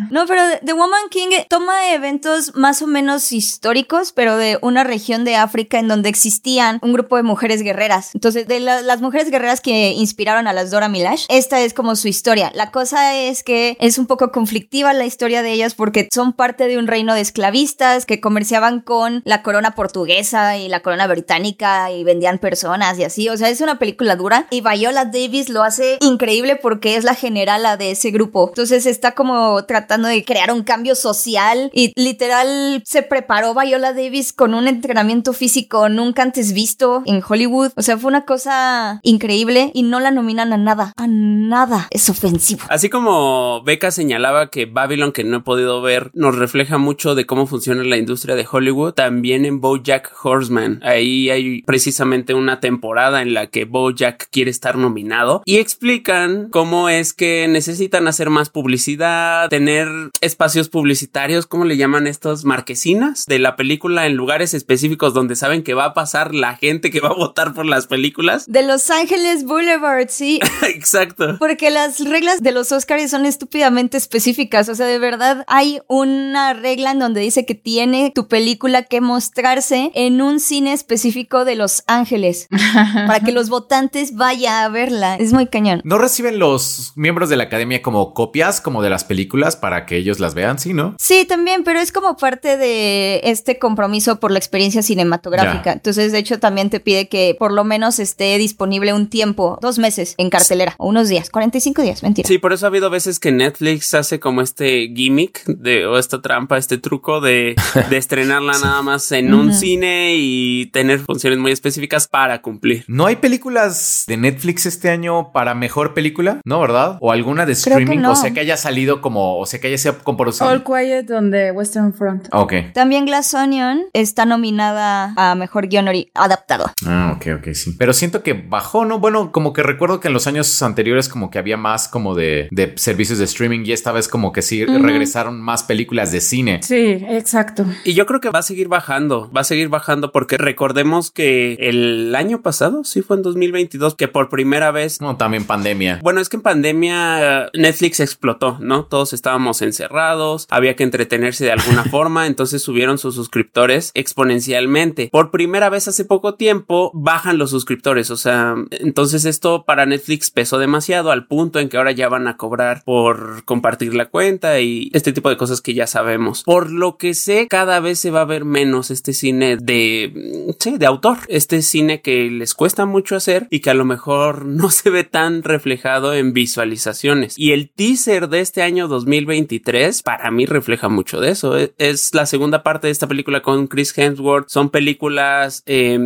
No, 0.10 0.26
pero 0.26 0.42
The 0.66 0.74
Woman 0.74 1.10
King 1.10 1.30
toma 1.50 1.92
eventos 1.94 2.56
más 2.56 2.82
o 2.82 2.88
menos 2.88 3.32
históricos, 3.32 4.12
pero 4.12 4.38
de 4.38 4.58
una 4.62 4.84
región 4.84 5.24
de 5.26 5.36
África 5.36 5.80
en 5.80 5.88
donde 5.88 6.10
existían 6.10 6.80
un 6.82 6.94
grupo 6.94 7.18
de 7.18 7.24
mujeres 7.24 7.62
guerreras. 7.64 8.12
Entonces, 8.14 8.48
de 8.48 8.60
la- 8.60 8.82
las 8.82 9.02
mujeres 9.02 9.30
guerreras 9.30 9.62
que 9.62 9.92
inspiraron 9.92 10.48
a 10.48 10.54
las 10.54 10.72
Dora 10.72 10.90
Milaje, 10.90 11.26
esta 11.30 11.62
es 11.62 11.74
como 11.74 11.96
su 11.96 12.08
historia. 12.08 12.52
La 12.56 12.72
cosa 12.72 13.16
es 13.16 13.44
que 13.44 13.78
es 13.80 13.98
un 13.98 14.08
poco 14.08 14.32
conflictiva 14.32 14.94
la 14.94 15.06
historia 15.06 15.42
de 15.42 15.52
ellas 15.52 15.74
porque 15.76 16.08
son 16.14 16.34
parte 16.34 16.68
de 16.68 16.78
un 16.78 16.88
reino 16.98 17.14
de 17.14 17.22
esclavistas 17.22 18.08
que 18.08 18.20
comerciaban 18.20 18.82
con 18.82 19.22
la 19.24 19.44
corona 19.44 19.76
portuguesa 19.76 20.58
y 20.58 20.68
la 20.68 20.80
corona 20.80 21.06
británica 21.06 21.92
y 21.92 22.04
vendían 22.04 22.40
personas 22.40 22.98
y 22.98 23.04
así. 23.04 23.30
O 23.30 23.38
sea, 23.38 23.50
es 23.50 23.62
una 23.62 23.78
película 23.78 24.16
dura 24.16 24.48
y 24.50 24.62
Viola 24.62 25.06
Davis 25.06 25.50
lo 25.50 25.62
hace 25.62 26.00
increíble 26.02 26.56
porque 26.56 26.96
es 26.96 27.04
la 27.04 27.14
generala 27.14 27.78
de 27.78 27.92
ese 27.92 28.10
grupo. 28.10 28.48
Entonces 28.48 28.88
está 28.88 29.12
como 29.12 29.64
tratando 29.66 30.08
de 30.08 30.26
crear 30.26 30.52
un 30.52 30.64
cambio 30.64 30.96
social 30.96 31.70
y 31.72 31.94
literal 31.96 32.82
se 32.84 33.04
preparó 33.04 33.54
Viola 33.54 33.94
Davis 33.94 34.34
con 34.34 34.56
un 34.56 34.68
entrenamiento 34.68 35.34
físico 35.34 35.90
nunca 35.90 36.24
antes 36.24 36.52
visto 36.52 37.04
en 37.06 37.22
Hollywood. 37.22 37.74
O 37.76 37.84
sea, 37.84 38.00
fue 38.00 38.10
una 38.10 38.26
cosa 38.26 39.02
increíble 39.04 39.70
y 39.76 39.84
no 39.84 40.00
la 40.00 40.10
nominan 40.10 40.52
a 40.52 40.58
nada. 40.58 40.94
A 40.98 41.06
nada. 41.06 41.90
Es 41.92 42.10
ofensivo. 42.10 42.64
Así 42.70 42.90
como 42.90 43.62
Becca 43.62 43.92
señalaba 43.92 44.50
que 44.50 44.66
Babylon, 44.66 45.12
que 45.12 45.24
no 45.24 45.38
he 45.38 45.42
podido 45.42 45.80
ver, 45.84 46.10
nos 46.16 46.36
refleja 46.36 46.80
mucho 46.88 47.16
de 47.16 47.26
cómo 47.26 47.48
funciona 47.48 47.84
la 47.84 47.98
industria 47.98 48.36
de 48.36 48.48
Hollywood, 48.50 48.94
también 48.94 49.44
en 49.44 49.60
BoJack 49.60 50.14
Horseman. 50.24 50.80
Ahí 50.84 51.30
hay 51.30 51.62
precisamente 51.64 52.34
una 52.34 52.62
temporada 52.62 53.22
en 53.22 53.34
la 53.34 53.48
que 53.48 53.66
BoJack 53.66 54.30
quiere 54.32 54.52
estar 54.52 54.78
nominado 54.78 55.42
y 55.44 55.58
explican 55.58 56.48
cómo 56.50 56.88
es 56.88 57.12
que 57.14 57.50
necesitan 57.50 58.08
hacer 58.08 58.30
más 58.30 58.50
publicidad, 58.50 59.50
tener 59.50 59.90
espacios 60.22 60.70
publicitarios, 60.70 61.46
¿cómo 61.46 61.66
le 61.66 61.76
llaman 61.76 62.08
estos? 62.08 62.46
Marquesinas 62.46 63.26
de 63.26 63.40
la 63.40 63.58
película 63.58 64.06
en 64.06 64.16
lugares 64.16 64.54
específicos 64.54 65.14
donde 65.14 65.36
saben 65.36 65.64
que 65.64 65.74
va 65.74 65.88
a 65.88 65.94
pasar 65.94 66.34
la 66.34 66.56
gente 66.56 66.90
que 66.90 67.02
va 67.02 67.10
a 67.10 67.16
votar 67.16 67.54
por 67.54 67.66
las 67.66 67.88
películas. 67.88 68.46
De 68.48 68.64
Los 68.64 68.90
Ángeles 68.90 69.44
Boulevard, 69.44 70.08
sí. 70.08 70.40
Exacto. 70.64 71.36
Porque 71.38 71.70
las 71.70 72.00
reglas 72.00 72.42
de 72.42 72.54
los 72.54 72.72
Oscars 72.72 73.12
son 73.12 73.26
estúpidamente 73.26 73.98
específicas. 73.98 74.70
O 74.70 74.76
sea, 74.76 74.86
de 74.86 75.00
verdad 75.00 75.44
hay 75.48 75.82
una 75.88 76.54
regla 76.54 76.77
en 76.86 77.00
donde 77.00 77.22
dice 77.22 77.46
que 77.46 77.56
tiene 77.56 78.12
tu 78.14 78.28
película 78.28 78.84
que 78.84 79.02
mostrarse 79.02 79.92
en 79.96 80.22
un 80.22 80.40
cine 80.40 80.74
específico 80.74 81.46
de 81.46 81.56
Los 81.56 81.84
Ángeles 81.88 82.48
para 82.94 83.20
que 83.20 83.32
los 83.32 83.50
votantes 83.50 84.16
vayan 84.16 84.64
a 84.64 84.70
verla. 84.70 85.16
Es 85.16 85.34
muy 85.34 85.48
cañón. 85.48 85.82
¿No 85.84 85.98
reciben 85.98 86.40
los 86.40 86.94
miembros 86.96 87.30
de 87.30 87.38
la 87.38 87.46
academia 87.46 87.82
como 87.82 88.14
copias 88.14 88.62
como 88.62 88.82
de 88.82 88.90
las 88.90 89.04
películas 89.04 89.56
para 89.56 89.86
que 89.86 89.98
ellos 89.98 90.20
las 90.20 90.34
vean? 90.34 90.60
Sí, 90.60 90.74
¿no? 90.74 90.96
Sí, 91.00 91.26
también, 91.26 91.64
pero 91.64 91.80
es 91.80 91.92
como 91.92 92.16
parte 92.18 92.58
de 92.58 93.22
este 93.24 93.60
compromiso 93.60 94.20
por 94.20 94.32
la 94.32 94.40
experiencia 94.40 94.82
cinematográfica. 94.82 95.64
Ya. 95.66 95.72
Entonces, 95.74 96.12
de 96.12 96.20
hecho, 96.20 96.40
también 96.40 96.70
te 96.70 96.80
pide 96.80 97.08
que 97.08 97.36
por 97.38 97.52
lo 97.52 97.64
menos 97.64 98.00
esté 98.00 98.38
disponible 98.38 98.94
un 98.94 99.10
tiempo, 99.10 99.58
dos 99.62 99.80
meses 99.80 100.16
en 100.18 100.30
cartelera, 100.30 100.76
o 100.78 100.88
unos 100.88 101.10
días, 101.10 101.30
45 101.30 101.82
días, 101.82 102.04
mentira. 102.04 102.28
Sí, 102.28 102.38
por 102.38 102.54
eso 102.54 102.66
ha 102.66 102.70
habido 102.70 102.90
veces 102.90 103.20
que 103.20 103.32
Netflix 103.32 103.94
hace 103.94 104.20
como 104.20 104.42
este 104.42 104.92
gimmick 104.96 105.46
de, 105.46 105.86
o 105.86 105.98
esta 105.98 106.22
trampa, 106.22 106.58
este 106.68 106.78
truco 106.78 107.22
de, 107.22 107.56
de 107.90 107.98
estrenarla 107.98 108.52
nada 108.60 108.82
más 108.82 109.10
en 109.14 109.34
un 109.34 109.54
cine 109.54 110.16
y 110.18 110.66
tener 110.74 111.00
funciones 111.00 111.40
muy 111.40 111.54
específicas 111.54 112.10
para 112.10 112.42
cumplir. 112.42 112.84
¿No 112.90 113.06
hay 113.06 113.16
películas 113.16 114.04
de 114.08 114.18
Netflix 114.18 114.66
este 114.66 114.90
año 114.90 115.32
para 115.32 115.56
mejor 115.56 115.94
película? 115.94 116.42
¿No, 116.44 116.60
verdad? 116.60 116.98
¿O 117.00 117.14
alguna 117.14 117.46
de 117.46 117.54
Creo 117.54 117.78
streaming? 117.78 118.00
no. 118.02 118.12
O 118.12 118.16
sea, 118.18 118.32
que 118.34 118.42
haya 118.42 118.58
salido 118.58 119.00
como, 119.00 119.38
o 119.40 119.46
sea, 119.46 119.62
que 119.62 119.68
haya 119.68 119.78
sido 119.78 119.98
por 120.00 120.28
All 120.42 120.64
Quiet 120.64 121.10
on 121.12 121.32
the 121.32 121.52
Western 121.52 121.94
Front. 121.94 122.28
Ok. 122.34 122.54
También 122.74 123.06
Glass 123.06 123.34
Onion 123.34 123.84
está 123.94 124.26
nominada 124.26 125.14
a 125.16 125.36
mejor 125.36 125.68
guion 125.68 125.86
ori- 125.86 126.10
adaptado. 126.16 126.70
Ah, 126.86 127.14
ok, 127.16 127.28
ok, 127.40 127.54
sí. 127.54 127.76
Pero 127.80 127.94
siento 127.94 128.24
que 128.24 128.34
bajó, 128.34 128.84
¿no? 128.84 129.00
Bueno, 129.00 129.32
como 129.32 129.54
que 129.54 129.64
recuerdo 129.64 130.00
que 130.02 130.10
en 130.10 130.14
los 130.14 130.28
años 130.28 130.62
anteriores 130.62 131.08
como 131.08 131.30
que 131.30 131.40
había 131.40 131.56
más 131.56 131.88
como 131.88 132.14
de, 132.16 132.50
de 132.52 132.74
servicios 132.76 133.20
de 133.20 133.26
streaming 133.26 133.62
y 133.66 133.72
esta 133.72 133.92
vez 133.94 134.08
como 134.10 134.32
que 134.34 134.42
sí 134.42 134.66
regresaron 134.66 135.40
más 135.40 135.64
películas 135.64 136.12
de 136.12 136.20
cine. 136.22 136.57
Sí, 136.62 137.06
exacto. 137.10 137.66
Y 137.84 137.94
yo 137.94 138.06
creo 138.06 138.20
que 138.20 138.30
va 138.30 138.40
a 138.40 138.44
seguir 138.44 138.68
bajando, 138.68 139.30
va 139.36 139.42
a 139.42 139.44
seguir 139.44 139.70
bajando 139.70 140.12
porque 140.12 140.38
recordemos 140.38 141.12
que 141.12 141.54
el 141.60 142.16
año 142.16 142.42
pasado, 142.42 142.84
sí 142.84 143.02
fue 143.02 143.18
en 143.18 143.24
2022, 143.24 143.96
que 143.96 144.08
por 144.08 144.30
primera 144.30 144.72
vez 144.72 145.02
No, 145.02 145.18
también 145.18 145.46
pandemia. 145.46 146.00
Bueno, 146.04 146.22
es 146.22 146.30
que 146.30 146.38
en 146.38 146.44
pandemia 146.44 147.46
eh, 147.46 147.50
Netflix 147.54 148.00
explotó, 148.00 148.58
¿no? 148.60 148.86
Todos 148.86 149.14
estábamos 149.14 149.62
encerrados, 149.62 150.48
había 150.50 150.76
que 150.76 150.84
entretenerse 150.84 151.46
de 151.46 151.52
alguna 151.52 151.84
forma, 151.92 152.28
entonces 152.28 152.62
subieron 152.62 152.98
sus 152.98 153.16
suscriptores 153.16 153.92
exponencialmente. 153.94 155.10
Por 155.12 155.32
primera 155.32 155.70
vez 155.70 155.88
hace 155.88 156.06
poco 156.06 156.36
tiempo 156.36 156.92
bajan 156.94 157.38
los 157.38 157.52
suscriptores, 157.52 158.12
o 158.12 158.18
sea, 158.18 158.56
entonces 158.72 159.26
esto 159.26 159.64
para 159.66 159.86
Netflix 159.86 160.32
pesó 160.32 160.58
demasiado 160.58 161.12
al 161.12 161.28
punto 161.28 161.60
en 161.60 161.70
que 161.70 161.78
ahora 161.78 161.92
ya 161.92 162.10
van 162.10 162.28
a 162.28 162.38
cobrar 162.38 162.84
por 162.84 163.44
compartir 163.46 163.94
la 163.94 164.06
cuenta 164.06 164.60
y 164.60 164.90
este 164.94 165.14
tipo 165.14 165.30
de 165.30 165.38
cosas 165.38 165.62
que 165.62 165.74
ya 165.74 165.88
sabemos. 165.88 166.44
Por 166.48 166.72
lo 166.72 166.96
que 166.96 167.14
sé, 167.14 167.48
cada 167.50 167.82
vez 167.82 168.00
se 168.00 168.10
va 168.10 168.22
a 168.22 168.26
ver 168.26 168.46
menos 168.46 168.90
este 168.90 169.12
cine 169.12 169.58
de, 169.58 170.56
sí, 170.58 170.78
de 170.78 170.86
autor, 170.86 171.18
este 171.28 171.62
cine 171.62 172.00
que 172.00 172.32
les 172.32 172.54
cuesta 172.54 172.86
mucho 172.86 173.18
hacer 173.18 173.48
y 173.50 173.60
que 173.60 173.70
a 173.70 173.74
lo 173.74 173.84
mejor 173.84 174.46
no 174.46 174.70
se 174.72 174.90
ve 174.90 175.04
tan 175.04 175.44
reflejado 175.44 176.14
en 176.14 176.32
visualizaciones. 176.32 177.38
Y 177.38 177.52
el 177.52 177.70
teaser 177.70 178.30
de 178.30 178.40
este 178.40 178.62
año 178.62 178.88
2023 178.88 180.04
para 180.04 180.32
mí 180.32 180.46
refleja 180.46 180.88
mucho 180.88 181.20
de 181.20 181.32
eso. 181.32 181.58
Es, 181.58 181.72
es 181.80 182.14
la 182.14 182.26
segunda 182.26 182.64
parte 182.64 182.88
de 182.88 182.92
esta 182.92 183.08
película 183.08 183.42
con 183.42 183.68
Chris 183.68 183.98
Hemsworth. 183.98 184.48
Son 184.48 184.70
películas 184.70 185.64
eh, 185.66 186.00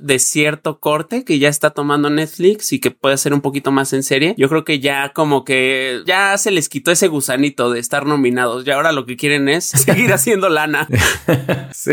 de 0.00 0.18
cierto 0.20 0.78
corte 0.78 1.24
que 1.24 1.40
ya 1.40 1.48
está 1.48 1.70
tomando 1.70 2.08
Netflix 2.08 2.72
y 2.72 2.78
que 2.78 2.92
puede 2.92 3.16
ser 3.16 3.34
un 3.34 3.40
poquito 3.40 3.72
más 3.72 3.92
en 3.92 4.04
serie. 4.04 4.36
Yo 4.38 4.48
creo 4.48 4.64
que 4.64 4.78
ya 4.78 5.12
como 5.12 5.44
que 5.44 6.02
ya 6.06 6.38
se 6.38 6.52
les 6.52 6.68
quitó 6.68 6.92
ese 6.92 7.08
gusanito 7.08 7.72
de 7.72 7.80
estar 7.80 8.06
nominados. 8.06 8.64
Y 8.64 8.70
ahora 8.70 8.92
lo 8.92 9.04
que 9.04 9.16
quieren 9.16 9.48
es 9.48 9.87
seguir 9.94 10.12
haciendo 10.12 10.48
lana. 10.48 10.86
Sí. 11.72 11.92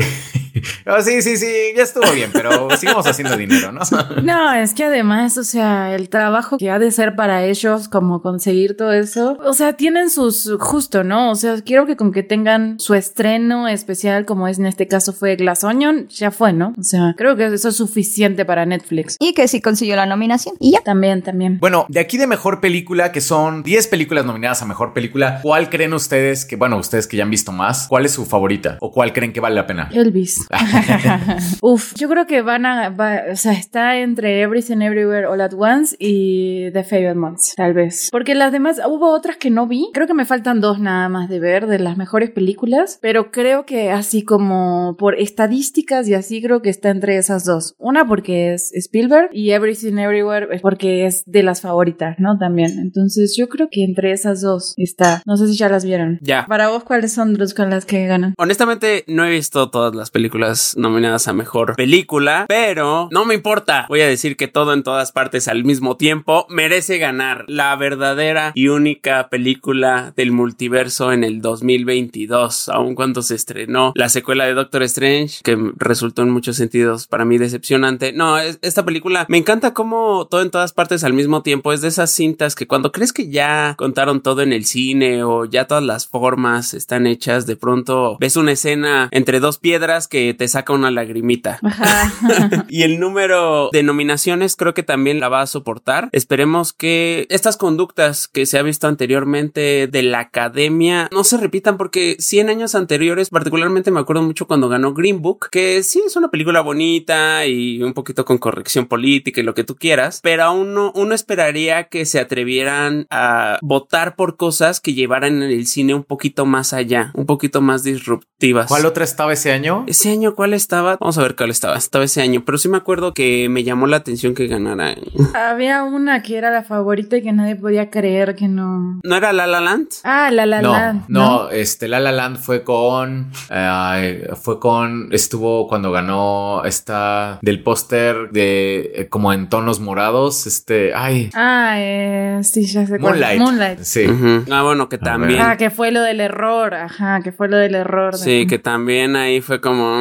Oh, 0.85 1.01
sí, 1.03 1.21
sí, 1.21 1.37
sí, 1.37 1.47
ya 1.75 1.83
estuvo 1.83 2.09
bien, 2.11 2.29
pero 2.33 2.69
sigamos 2.77 3.05
haciendo 3.07 3.35
dinero, 3.37 3.71
¿no? 3.71 3.81
No, 4.23 4.53
es 4.53 4.73
que 4.73 4.83
además, 4.83 5.37
o 5.37 5.43
sea, 5.43 5.95
el 5.95 6.09
trabajo 6.09 6.57
que 6.57 6.69
ha 6.69 6.79
de 6.79 6.91
ser 6.91 7.15
para 7.15 7.45
ellos, 7.45 7.87
como 7.87 8.21
conseguir 8.21 8.75
todo 8.75 8.93
eso, 8.93 9.37
o 9.43 9.53
sea, 9.53 9.73
tienen 9.73 10.09
sus, 10.09 10.51
justo, 10.59 11.03
¿no? 11.03 11.31
O 11.31 11.35
sea, 11.35 11.61
quiero 11.61 11.85
que 11.85 11.95
con 11.95 12.11
que 12.11 12.23
tengan 12.23 12.79
su 12.79 12.93
estreno 12.93 13.67
especial, 13.67 14.25
como 14.25 14.47
es 14.47 14.59
en 14.59 14.65
este 14.65 14.87
caso 14.87 15.13
fue 15.13 15.35
Glass 15.35 15.63
Onion, 15.63 16.07
ya 16.09 16.31
fue, 16.31 16.53
¿no? 16.53 16.73
O 16.77 16.83
sea, 16.83 17.13
creo 17.17 17.35
que 17.35 17.45
eso 17.45 17.69
es 17.69 17.75
suficiente 17.75 18.45
para 18.45 18.65
Netflix. 18.65 19.17
Y 19.19 19.33
que 19.33 19.47
sí 19.47 19.61
consiguió 19.61 19.95
la 19.95 20.05
nominación. 20.05 20.55
Y 20.59 20.71
ya. 20.71 20.81
También, 20.81 21.21
también. 21.21 21.59
Bueno, 21.59 21.85
de 21.89 21.99
aquí 21.99 22.17
de 22.17 22.27
mejor 22.27 22.61
película, 22.61 23.11
que 23.11 23.21
son 23.21 23.63
10 23.63 23.87
películas 23.87 24.25
nominadas 24.25 24.61
a 24.61 24.65
mejor 24.65 24.93
película, 24.93 25.39
¿cuál 25.41 25.69
creen 25.69 25.93
ustedes 25.93 26.45
que, 26.45 26.55
bueno, 26.55 26.77
ustedes 26.77 27.07
que 27.07 27.17
ya 27.17 27.23
han 27.23 27.29
visto 27.29 27.51
más, 27.51 27.87
cuál 27.87 28.05
es 28.05 28.11
su 28.11 28.25
favorita? 28.25 28.77
¿O 28.81 28.91
cuál 28.91 29.13
creen 29.13 29.33
que 29.33 29.39
vale 29.39 29.55
la 29.55 29.67
pena? 29.67 29.89
Elvis. 29.93 30.44
Uf, 31.61 31.93
yo 31.95 32.09
creo 32.09 32.25
que 32.27 32.41
van 32.41 32.65
a, 32.65 32.89
va- 32.89 33.23
o 33.31 33.35
sea, 33.35 33.53
está 33.53 33.97
entre 33.97 34.41
Everything 34.41 34.81
Everywhere 34.81 35.25
All 35.27 35.41
at 35.41 35.53
Once 35.53 35.95
y 35.99 36.71
The 36.71 36.83
Fablemans, 36.83 37.53
tal 37.55 37.73
vez. 37.73 38.09
Porque 38.11 38.35
las 38.35 38.51
demás, 38.51 38.79
hubo 38.87 39.11
otras 39.11 39.37
que 39.37 39.49
no 39.49 39.67
vi. 39.67 39.89
Creo 39.93 40.07
que 40.07 40.13
me 40.13 40.25
faltan 40.25 40.61
dos 40.61 40.79
nada 40.79 41.09
más 41.09 41.29
de 41.29 41.39
ver 41.39 41.67
de 41.67 41.79
las 41.79 41.97
mejores 41.97 42.29
películas, 42.31 42.99
pero 43.01 43.31
creo 43.31 43.65
que 43.65 43.91
así 43.91 44.23
como 44.23 44.95
por 44.97 45.15
estadísticas 45.19 46.07
y 46.07 46.13
así 46.13 46.41
creo 46.41 46.61
que 46.61 46.69
está 46.69 46.89
entre 46.89 47.17
esas 47.17 47.45
dos. 47.45 47.75
Una 47.77 48.07
porque 48.07 48.53
es 48.53 48.71
Spielberg 48.73 49.29
y 49.31 49.51
Everything 49.51 49.97
Everywhere 49.97 50.47
es 50.51 50.61
porque 50.61 51.05
es 51.05 51.23
de 51.25 51.43
las 51.43 51.61
favoritas, 51.61 52.15
¿no? 52.19 52.37
También. 52.37 52.79
Entonces 52.79 53.35
yo 53.37 53.49
creo 53.49 53.67
que 53.71 53.83
entre 53.83 54.11
esas 54.11 54.41
dos 54.41 54.73
está. 54.77 55.21
No 55.25 55.37
sé 55.37 55.47
si 55.47 55.55
ya 55.57 55.69
las 55.69 55.85
vieron. 55.85 56.19
Ya. 56.21 56.45
Para 56.47 56.69
vos, 56.69 56.83
¿cuáles 56.83 57.13
son 57.13 57.37
los 57.37 57.53
con 57.53 57.69
las 57.69 57.85
que 57.85 58.05
ganan? 58.07 58.33
Honestamente, 58.37 59.03
no 59.07 59.25
he 59.25 59.29
visto 59.29 59.69
todas 59.69 59.95
las 59.95 60.11
películas 60.11 60.34
películas 60.35 60.75
nominadas 60.77 61.29
a 61.29 61.33
mejor 61.33 61.77
película, 61.77 62.45
pero 62.49 63.07
no 63.09 63.23
me 63.23 63.35
importa. 63.35 63.85
Voy 63.87 64.01
a 64.01 64.07
decir 64.07 64.35
que 64.35 64.49
todo 64.49 64.73
en 64.73 64.83
todas 64.83 65.13
partes 65.13 65.47
al 65.47 65.63
mismo 65.63 65.95
tiempo 65.95 66.45
merece 66.49 66.97
ganar 66.97 67.45
la 67.47 67.73
verdadera 67.77 68.51
y 68.53 68.67
única 68.67 69.29
película 69.29 70.11
del 70.17 70.33
multiverso 70.33 71.13
en 71.13 71.23
el 71.23 71.41
2022, 71.41 72.67
aun 72.67 72.95
cuando 72.95 73.21
se 73.21 73.35
estrenó 73.35 73.93
la 73.95 74.09
secuela 74.09 74.45
de 74.45 74.55
Doctor 74.55 74.83
Strange, 74.83 75.39
que 75.41 75.57
resultó 75.77 76.23
en 76.23 76.31
muchos 76.31 76.57
sentidos 76.57 77.07
para 77.07 77.23
mí 77.23 77.37
decepcionante. 77.37 78.11
No, 78.11 78.37
esta 78.37 78.83
película 78.83 79.25
me 79.29 79.37
encanta 79.37 79.73
como 79.73 80.27
todo 80.29 80.41
en 80.41 80.51
todas 80.51 80.73
partes 80.73 81.05
al 81.05 81.13
mismo 81.13 81.43
tiempo. 81.43 81.71
Es 81.71 81.79
de 81.79 81.87
esas 81.87 82.11
cintas 82.11 82.55
que 82.55 82.67
cuando 82.67 82.91
crees 82.91 83.13
que 83.13 83.29
ya 83.29 83.75
contaron 83.77 84.21
todo 84.21 84.41
en 84.41 84.51
el 84.51 84.65
cine 84.65 85.23
o 85.23 85.45
ya 85.45 85.65
todas 85.65 85.83
las 85.83 86.07
formas 86.07 86.73
están 86.73 87.07
hechas, 87.07 87.45
de 87.45 87.55
pronto 87.55 88.17
ves 88.19 88.35
una 88.35 88.51
escena 88.51 89.07
entre 89.11 89.39
dos 89.39 89.59
piedras 89.59 90.09
que 90.09 90.24
te 90.33 90.47
saca 90.47 90.73
una 90.73 90.91
lagrimita. 90.91 91.59
y 92.69 92.83
el 92.83 92.99
número 92.99 93.69
de 93.71 93.83
nominaciones 93.83 94.55
creo 94.55 94.73
que 94.73 94.83
también 94.83 95.19
la 95.19 95.29
va 95.29 95.41
a 95.41 95.47
soportar. 95.47 96.09
Esperemos 96.11 96.73
que 96.73 97.27
estas 97.29 97.57
conductas 97.57 98.27
que 98.27 98.45
se 98.45 98.57
ha 98.57 98.63
visto 98.63 98.87
anteriormente 98.87 99.87
de 99.87 100.03
la 100.03 100.19
academia 100.19 101.09
no 101.11 101.23
se 101.23 101.37
repitan 101.37 101.77
porque 101.77 102.17
100 102.19 102.49
años 102.49 102.75
anteriores, 102.75 103.29
particularmente 103.29 103.91
me 103.91 103.99
acuerdo 103.99 104.23
mucho 104.23 104.47
cuando 104.47 104.69
ganó 104.69 104.93
Green 104.93 105.21
Book, 105.21 105.49
que 105.51 105.83
sí 105.83 106.01
es 106.05 106.15
una 106.15 106.29
película 106.29 106.61
bonita 106.61 107.45
y 107.45 107.81
un 107.81 107.93
poquito 107.93 108.25
con 108.25 108.37
corrección 108.37 108.85
política 108.85 109.41
y 109.41 109.43
lo 109.43 109.53
que 109.53 109.63
tú 109.63 109.75
quieras, 109.75 110.19
pero 110.23 110.43
aún 110.43 110.73
no, 110.73 110.91
uno 110.95 111.15
esperaría 111.15 111.85
que 111.85 112.05
se 112.05 112.19
atrevieran 112.19 113.07
a 113.09 113.59
votar 113.61 114.15
por 114.15 114.37
cosas 114.37 114.79
que 114.79 114.93
llevaran 114.93 115.41
en 115.41 115.49
el 115.51 115.67
cine 115.67 115.93
un 115.93 116.03
poquito 116.03 116.45
más 116.45 116.73
allá, 116.73 117.11
un 117.13 117.25
poquito 117.25 117.61
más 117.61 117.83
disruptivas. 117.83 118.67
¿Cuál 118.67 118.85
otra 118.85 119.03
estaba 119.03 119.33
ese 119.33 119.51
año? 119.51 119.83
Ese 119.87 120.09
año, 120.15 120.35
¿cuál 120.35 120.53
estaba? 120.53 120.97
Vamos 120.99 121.17
a 121.17 121.21
ver 121.21 121.35
cuál 121.35 121.51
estaba. 121.51 121.77
Estaba 121.77 122.05
ese 122.05 122.21
año, 122.21 122.43
pero 122.45 122.57
sí 122.57 122.69
me 122.69 122.77
acuerdo 122.77 123.13
que 123.13 123.49
me 123.49 123.63
llamó 123.63 123.87
la 123.87 123.97
atención 123.97 124.33
que 124.33 124.47
ganara. 124.47 124.95
Había 125.33 125.83
una 125.83 126.21
que 126.23 126.37
era 126.37 126.51
la 126.51 126.63
favorita 126.63 127.17
y 127.17 127.21
que 127.21 127.33
nadie 127.33 127.55
podía 127.55 127.89
creer 127.89 128.35
que 128.35 128.47
no. 128.47 128.99
¿No 129.03 129.15
era 129.15 129.33
La 129.33 129.47
La 129.47 129.59
Land? 129.59 129.87
Ah, 130.03 130.31
La 130.31 130.45
La 130.45 130.61
Land. 130.61 131.05
No, 131.07 131.49
este 131.49 131.87
La 131.87 131.99
La 131.99 132.11
Land 132.11 132.37
fue 132.37 132.63
con 132.63 133.31
eh, 133.51 134.29
fue 134.41 134.59
con 134.59 135.09
estuvo 135.11 135.67
cuando 135.67 135.91
ganó 135.91 136.63
esta 136.65 137.39
del 137.41 137.61
póster 137.61 138.29
de 138.31 138.91
eh, 138.95 139.07
como 139.09 139.33
en 139.33 139.49
tonos 139.49 139.79
morados, 139.79 140.47
este, 140.47 140.93
ay. 140.93 141.29
Ah, 141.33 141.75
eh, 141.77 142.39
sí, 142.43 142.65
ya 142.65 142.85
sé 142.85 142.99
Moonlight. 142.99 143.39
Moonlight. 143.39 143.79
Sí. 143.79 144.05
Ah, 144.51 144.63
bueno, 144.63 144.89
que 144.89 144.97
también. 144.97 145.41
Ah, 145.41 145.57
que 145.57 145.69
fue 145.69 145.91
lo 145.91 146.01
del 146.01 146.21
error, 146.21 146.73
ajá, 146.73 147.21
que 147.21 147.31
fue 147.31 147.47
lo 147.47 147.57
del 147.57 147.75
error. 147.75 148.15
Sí, 148.17 148.47
que 148.47 148.59
también 148.59 149.15
ahí 149.15 149.41
fue 149.41 149.61
como... 149.61 149.94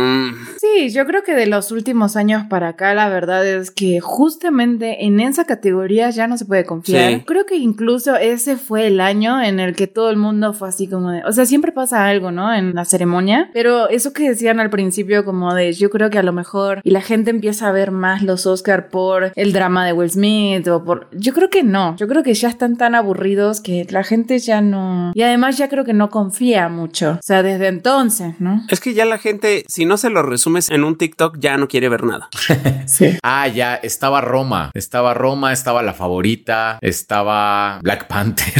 Sí, 0.58 0.90
yo 0.90 1.06
creo 1.06 1.22
que 1.22 1.34
de 1.34 1.46
los 1.46 1.70
últimos 1.70 2.16
años 2.16 2.44
para 2.48 2.68
acá 2.68 2.94
la 2.94 3.08
verdad 3.08 3.46
es 3.46 3.70
que 3.70 4.00
justamente 4.00 5.04
en 5.04 5.20
esa 5.20 5.44
categoría 5.44 6.10
ya 6.10 6.26
no 6.26 6.38
se 6.38 6.44
puede 6.44 6.64
confiar. 6.64 7.24
Creo 7.24 7.46
que 7.46 7.56
incluso 7.56 8.16
ese 8.16 8.56
fue 8.56 8.86
el 8.86 9.00
año 9.00 9.42
en 9.42 9.60
el 9.60 9.74
que 9.74 9.86
todo 9.86 10.10
el 10.10 10.16
mundo 10.16 10.52
fue 10.52 10.68
así 10.68 10.88
como 10.88 11.10
de... 11.10 11.22
O 11.24 11.32
sea, 11.32 11.46
siempre 11.46 11.72
pasa 11.72 12.06
algo, 12.06 12.30
¿no? 12.30 12.54
En 12.54 12.74
la 12.74 12.84
ceremonia, 12.84 13.50
pero 13.52 13.88
eso 13.88 14.12
que 14.12 14.28
decían 14.28 14.60
al 14.60 14.70
principio 14.70 15.24
como 15.24 15.54
de 15.54 15.72
yo 15.72 15.90
creo 15.90 16.10
que 16.10 16.18
a 16.18 16.22
lo 16.22 16.32
mejor 16.32 16.80
y 16.82 16.90
la 16.90 17.00
gente 17.00 17.30
empieza 17.30 17.68
a 17.68 17.72
ver 17.72 17.90
más 17.90 18.22
los 18.22 18.46
Oscar 18.46 18.88
por 18.88 19.32
el 19.34 19.52
drama 19.52 19.86
de 19.86 19.92
Will 19.92 20.10
Smith 20.10 20.66
o 20.68 20.84
por... 20.84 21.08
Yo 21.12 21.32
creo 21.32 21.50
que 21.50 21.62
no, 21.62 21.96
yo 21.96 22.08
creo 22.08 22.22
que 22.22 22.34
ya 22.34 22.48
están 22.48 22.76
tan 22.76 22.94
aburridos 22.94 23.60
que 23.60 23.86
la 23.90 24.04
gente 24.04 24.38
ya 24.38 24.60
no... 24.60 25.12
Y 25.14 25.22
además 25.22 25.56
ya 25.58 25.68
creo 25.68 25.84
que 25.84 25.92
no 25.92 26.10
confía 26.10 26.68
mucho. 26.68 27.12
O 27.12 27.22
sea, 27.22 27.42
desde 27.42 27.68
entonces, 27.68 28.40
¿no? 28.40 28.62
Es 28.68 28.80
que 28.80 28.94
ya 28.94 29.04
la 29.04 29.18
gente, 29.18 29.64
si 29.68 29.83
no 29.86 29.96
se 29.96 30.10
lo 30.10 30.22
resumes 30.22 30.70
en 30.70 30.84
un 30.84 30.96
TikTok, 30.96 31.38
ya 31.38 31.56
no 31.56 31.68
quiere 31.68 31.88
ver 31.88 32.04
nada. 32.04 32.28
sí. 32.86 33.16
Ah, 33.22 33.48
ya, 33.48 33.76
estaba 33.76 34.20
Roma. 34.20 34.70
Estaba 34.74 35.14
Roma, 35.14 35.52
estaba 35.52 35.82
la 35.82 35.94
favorita, 35.94 36.78
estaba 36.80 37.78
Black 37.82 38.06
Panther. 38.06 38.54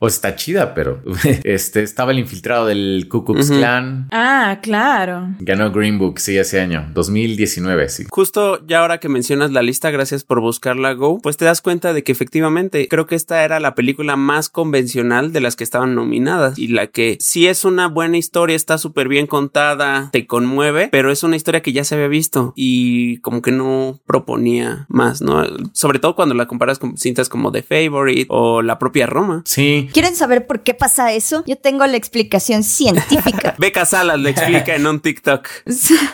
o 0.00 0.06
está 0.16 0.36
chida, 0.36 0.74
pero 0.74 1.02
este 1.44 1.82
estaba 1.82 2.12
el 2.12 2.18
infiltrado 2.18 2.66
del 2.66 3.06
Ku 3.10 3.24
Klux 3.24 3.50
Klan. 3.50 4.08
Ah, 4.12 4.58
claro. 4.62 5.28
Ganó 5.40 5.70
Green 5.70 5.98
Book, 5.98 6.18
sí, 6.18 6.36
ese 6.36 6.60
año, 6.60 6.86
2019, 6.92 7.88
sí. 7.88 8.04
Justo 8.10 8.64
ya 8.66 8.80
ahora 8.80 8.98
que 8.98 9.08
mencionas 9.08 9.52
la 9.52 9.62
lista, 9.62 9.90
gracias 9.90 10.24
por 10.24 10.40
buscarla, 10.40 10.92
Go, 10.92 11.20
pues 11.20 11.36
te 11.36 11.44
das 11.44 11.60
cuenta 11.60 11.92
de 11.92 12.02
que 12.02 12.12
efectivamente 12.12 12.88
creo 12.88 13.06
que 13.06 13.14
esta 13.14 13.44
era 13.44 13.60
la 13.60 13.74
película 13.74 14.16
más 14.16 14.48
convencional 14.48 15.32
de 15.32 15.40
las 15.40 15.56
que 15.56 15.64
estaban 15.64 15.94
nominadas 15.94 16.58
y 16.58 16.68
la 16.68 16.86
que 16.86 17.16
si 17.20 17.46
es 17.46 17.64
una 17.64 17.88
buena 17.88 18.16
historia, 18.16 18.56
está 18.56 18.78
súper 18.78 19.08
bien 19.08 19.26
contada, 19.26 20.10
te 20.12 20.26
conmueve, 20.26 20.65
pero 20.90 21.10
es 21.10 21.22
una 21.22 21.36
historia 21.36 21.62
que 21.62 21.72
ya 21.72 21.84
se 21.84 21.94
había 21.94 22.08
visto 22.08 22.52
y 22.56 23.18
como 23.18 23.42
que 23.42 23.52
no 23.52 24.00
proponía 24.06 24.86
más, 24.88 25.20
¿no? 25.20 25.44
Sobre 25.72 25.98
todo 25.98 26.14
cuando 26.16 26.34
la 26.34 26.46
comparas 26.46 26.78
con 26.78 26.96
cintas 26.96 27.28
como 27.28 27.52
The 27.52 27.62
Favorite 27.62 28.26
o 28.28 28.62
la 28.62 28.78
propia 28.78 29.06
Roma. 29.06 29.42
Sí. 29.44 29.88
¿Quieren 29.92 30.16
saber 30.16 30.46
por 30.46 30.60
qué 30.60 30.74
pasa 30.74 31.12
eso? 31.12 31.44
Yo 31.46 31.56
tengo 31.56 31.86
la 31.86 31.96
explicación 31.96 32.62
científica. 32.62 33.54
Beca 33.58 33.84
Salas 33.84 34.18
lo 34.18 34.28
explica 34.28 34.74
en 34.74 34.86
un 34.86 35.00
TikTok. 35.00 35.48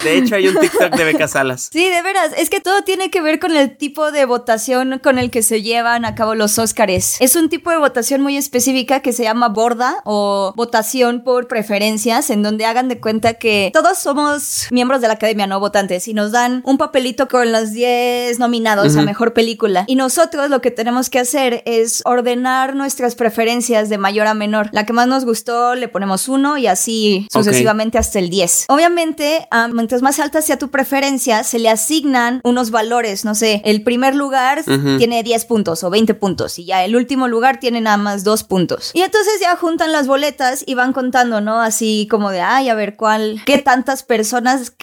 De 0.05 0.19
hecho, 0.19 0.35
hay 0.35 0.49
un 0.49 0.59
TikTok 0.59 0.95
de 0.95 1.05
Beca 1.05 1.29
Salas. 1.29 1.71
Sí, 1.73 1.88
de 1.88 2.03
veras. 2.03 2.33
Es 2.37 2.51
que 2.51 2.61
todo 2.61 2.83
tiene 2.83 3.11
que 3.11 3.21
ver 3.21 3.38
con 3.38 3.57
el 3.57 3.77
tipo 3.77 4.12
de 4.12 4.25
votación 4.25 5.01
con 5.03 5.19
el 5.19 5.31
que 5.31 5.43
se 5.43 5.62
llevan 5.62 6.05
a 6.05 6.15
cabo 6.15 6.35
los 6.35 6.59
Óscares. 6.59 7.17
Es 7.21 7.37
un 7.37 7.49
tipo 7.49 7.71
de 7.71 7.79
votación 7.79 8.21
muy 8.21 8.37
específica 8.37 9.01
que 9.01 9.12
se 9.12 9.25
llama 9.25 9.49
borda 9.49 9.97
o 10.05 10.53
votación 10.57 11.23
por 11.25 11.49
preferencias, 11.49 12.31
en 12.31 12.43
donde 12.43 12.65
hagan 12.65 12.88
de 12.88 13.01
cuenta 13.01 13.35
que 13.35 13.71
todos 13.73 13.99
somos 13.99 14.41
miembros 14.70 15.00
de 15.00 15.09
la 15.09 15.14
academia, 15.14 15.46
no 15.46 15.61
votantes, 15.61 16.09
y 16.09 16.14
nos 16.14 16.33
dan 16.33 16.62
un 16.64 16.78
papelito 16.78 17.28
con 17.28 17.52
los 17.52 17.72
10 17.72 18.38
nominados 18.38 18.96
a 18.96 19.02
mejor 19.02 19.33
película. 19.33 19.85
Y 19.87 19.96
nosotros 19.96 20.50
lo 20.50 20.61
que 20.61 20.70
tenemos 20.70 21.11
que 21.11 21.18
hacer 21.18 21.62
es 21.66 22.02
ordenar 22.05 22.74
nuestras 22.74 23.14
preferencias 23.14 23.88
de 23.88 23.98
mayor 23.98 24.26
a 24.26 24.35
menor. 24.35 24.68
La 24.72 24.87
que 24.87 24.92
más 24.92 25.07
nos 25.07 25.24
gustó 25.24 25.74
le 25.74 25.88
ponemos 25.88 26.28
uno 26.28 26.57
y 26.57 26.66
así 26.66 27.26
sucesivamente 27.33 27.98
hasta 27.98 28.18
el 28.18 28.31
10. 28.31 28.66
Obviamente, 28.68 29.46
mientras 29.72 30.02
más 30.02 30.18
alta 30.18 30.42
sea 30.42 30.59
tu 30.59 30.70
preferencia, 30.70 31.44
se 31.44 31.59
le 31.59 31.68
asignan 31.68 32.40
unos 32.44 32.70
valores, 32.70 33.24
no 33.24 33.35
sé, 33.35 33.62
el 33.64 33.83
primer 33.83 34.14
lugar 34.14 34.62
tiene 34.98 35.22
10 35.22 35.44
puntos 35.44 35.85
o 35.85 35.90
20 35.90 36.14
puntos 36.14 36.59
y 36.59 36.64
ya 36.64 36.85
el 36.85 36.96
último 36.96 37.28
lugar 37.28 37.61
tiene 37.61 37.81
nada 37.81 37.96
más 37.96 38.24
2 38.24 38.44
puntos. 38.44 38.90
Y 38.94 39.02
entonces 39.02 39.35
ya 39.40 39.57
juntan 39.57 39.92
las 39.92 40.07
boletas 40.07 40.64
y 40.66 40.74
van 40.74 40.92
contando, 40.92 41.40
¿no? 41.40 41.61
Así 41.61 42.09
como 42.11 42.31
de, 42.31 42.40
ay, 42.40 42.68
a 42.68 42.74
ver 42.74 42.96
cuál, 42.96 43.42
qué 43.46 43.59
tantas 43.59 44.02
personas 44.02 44.32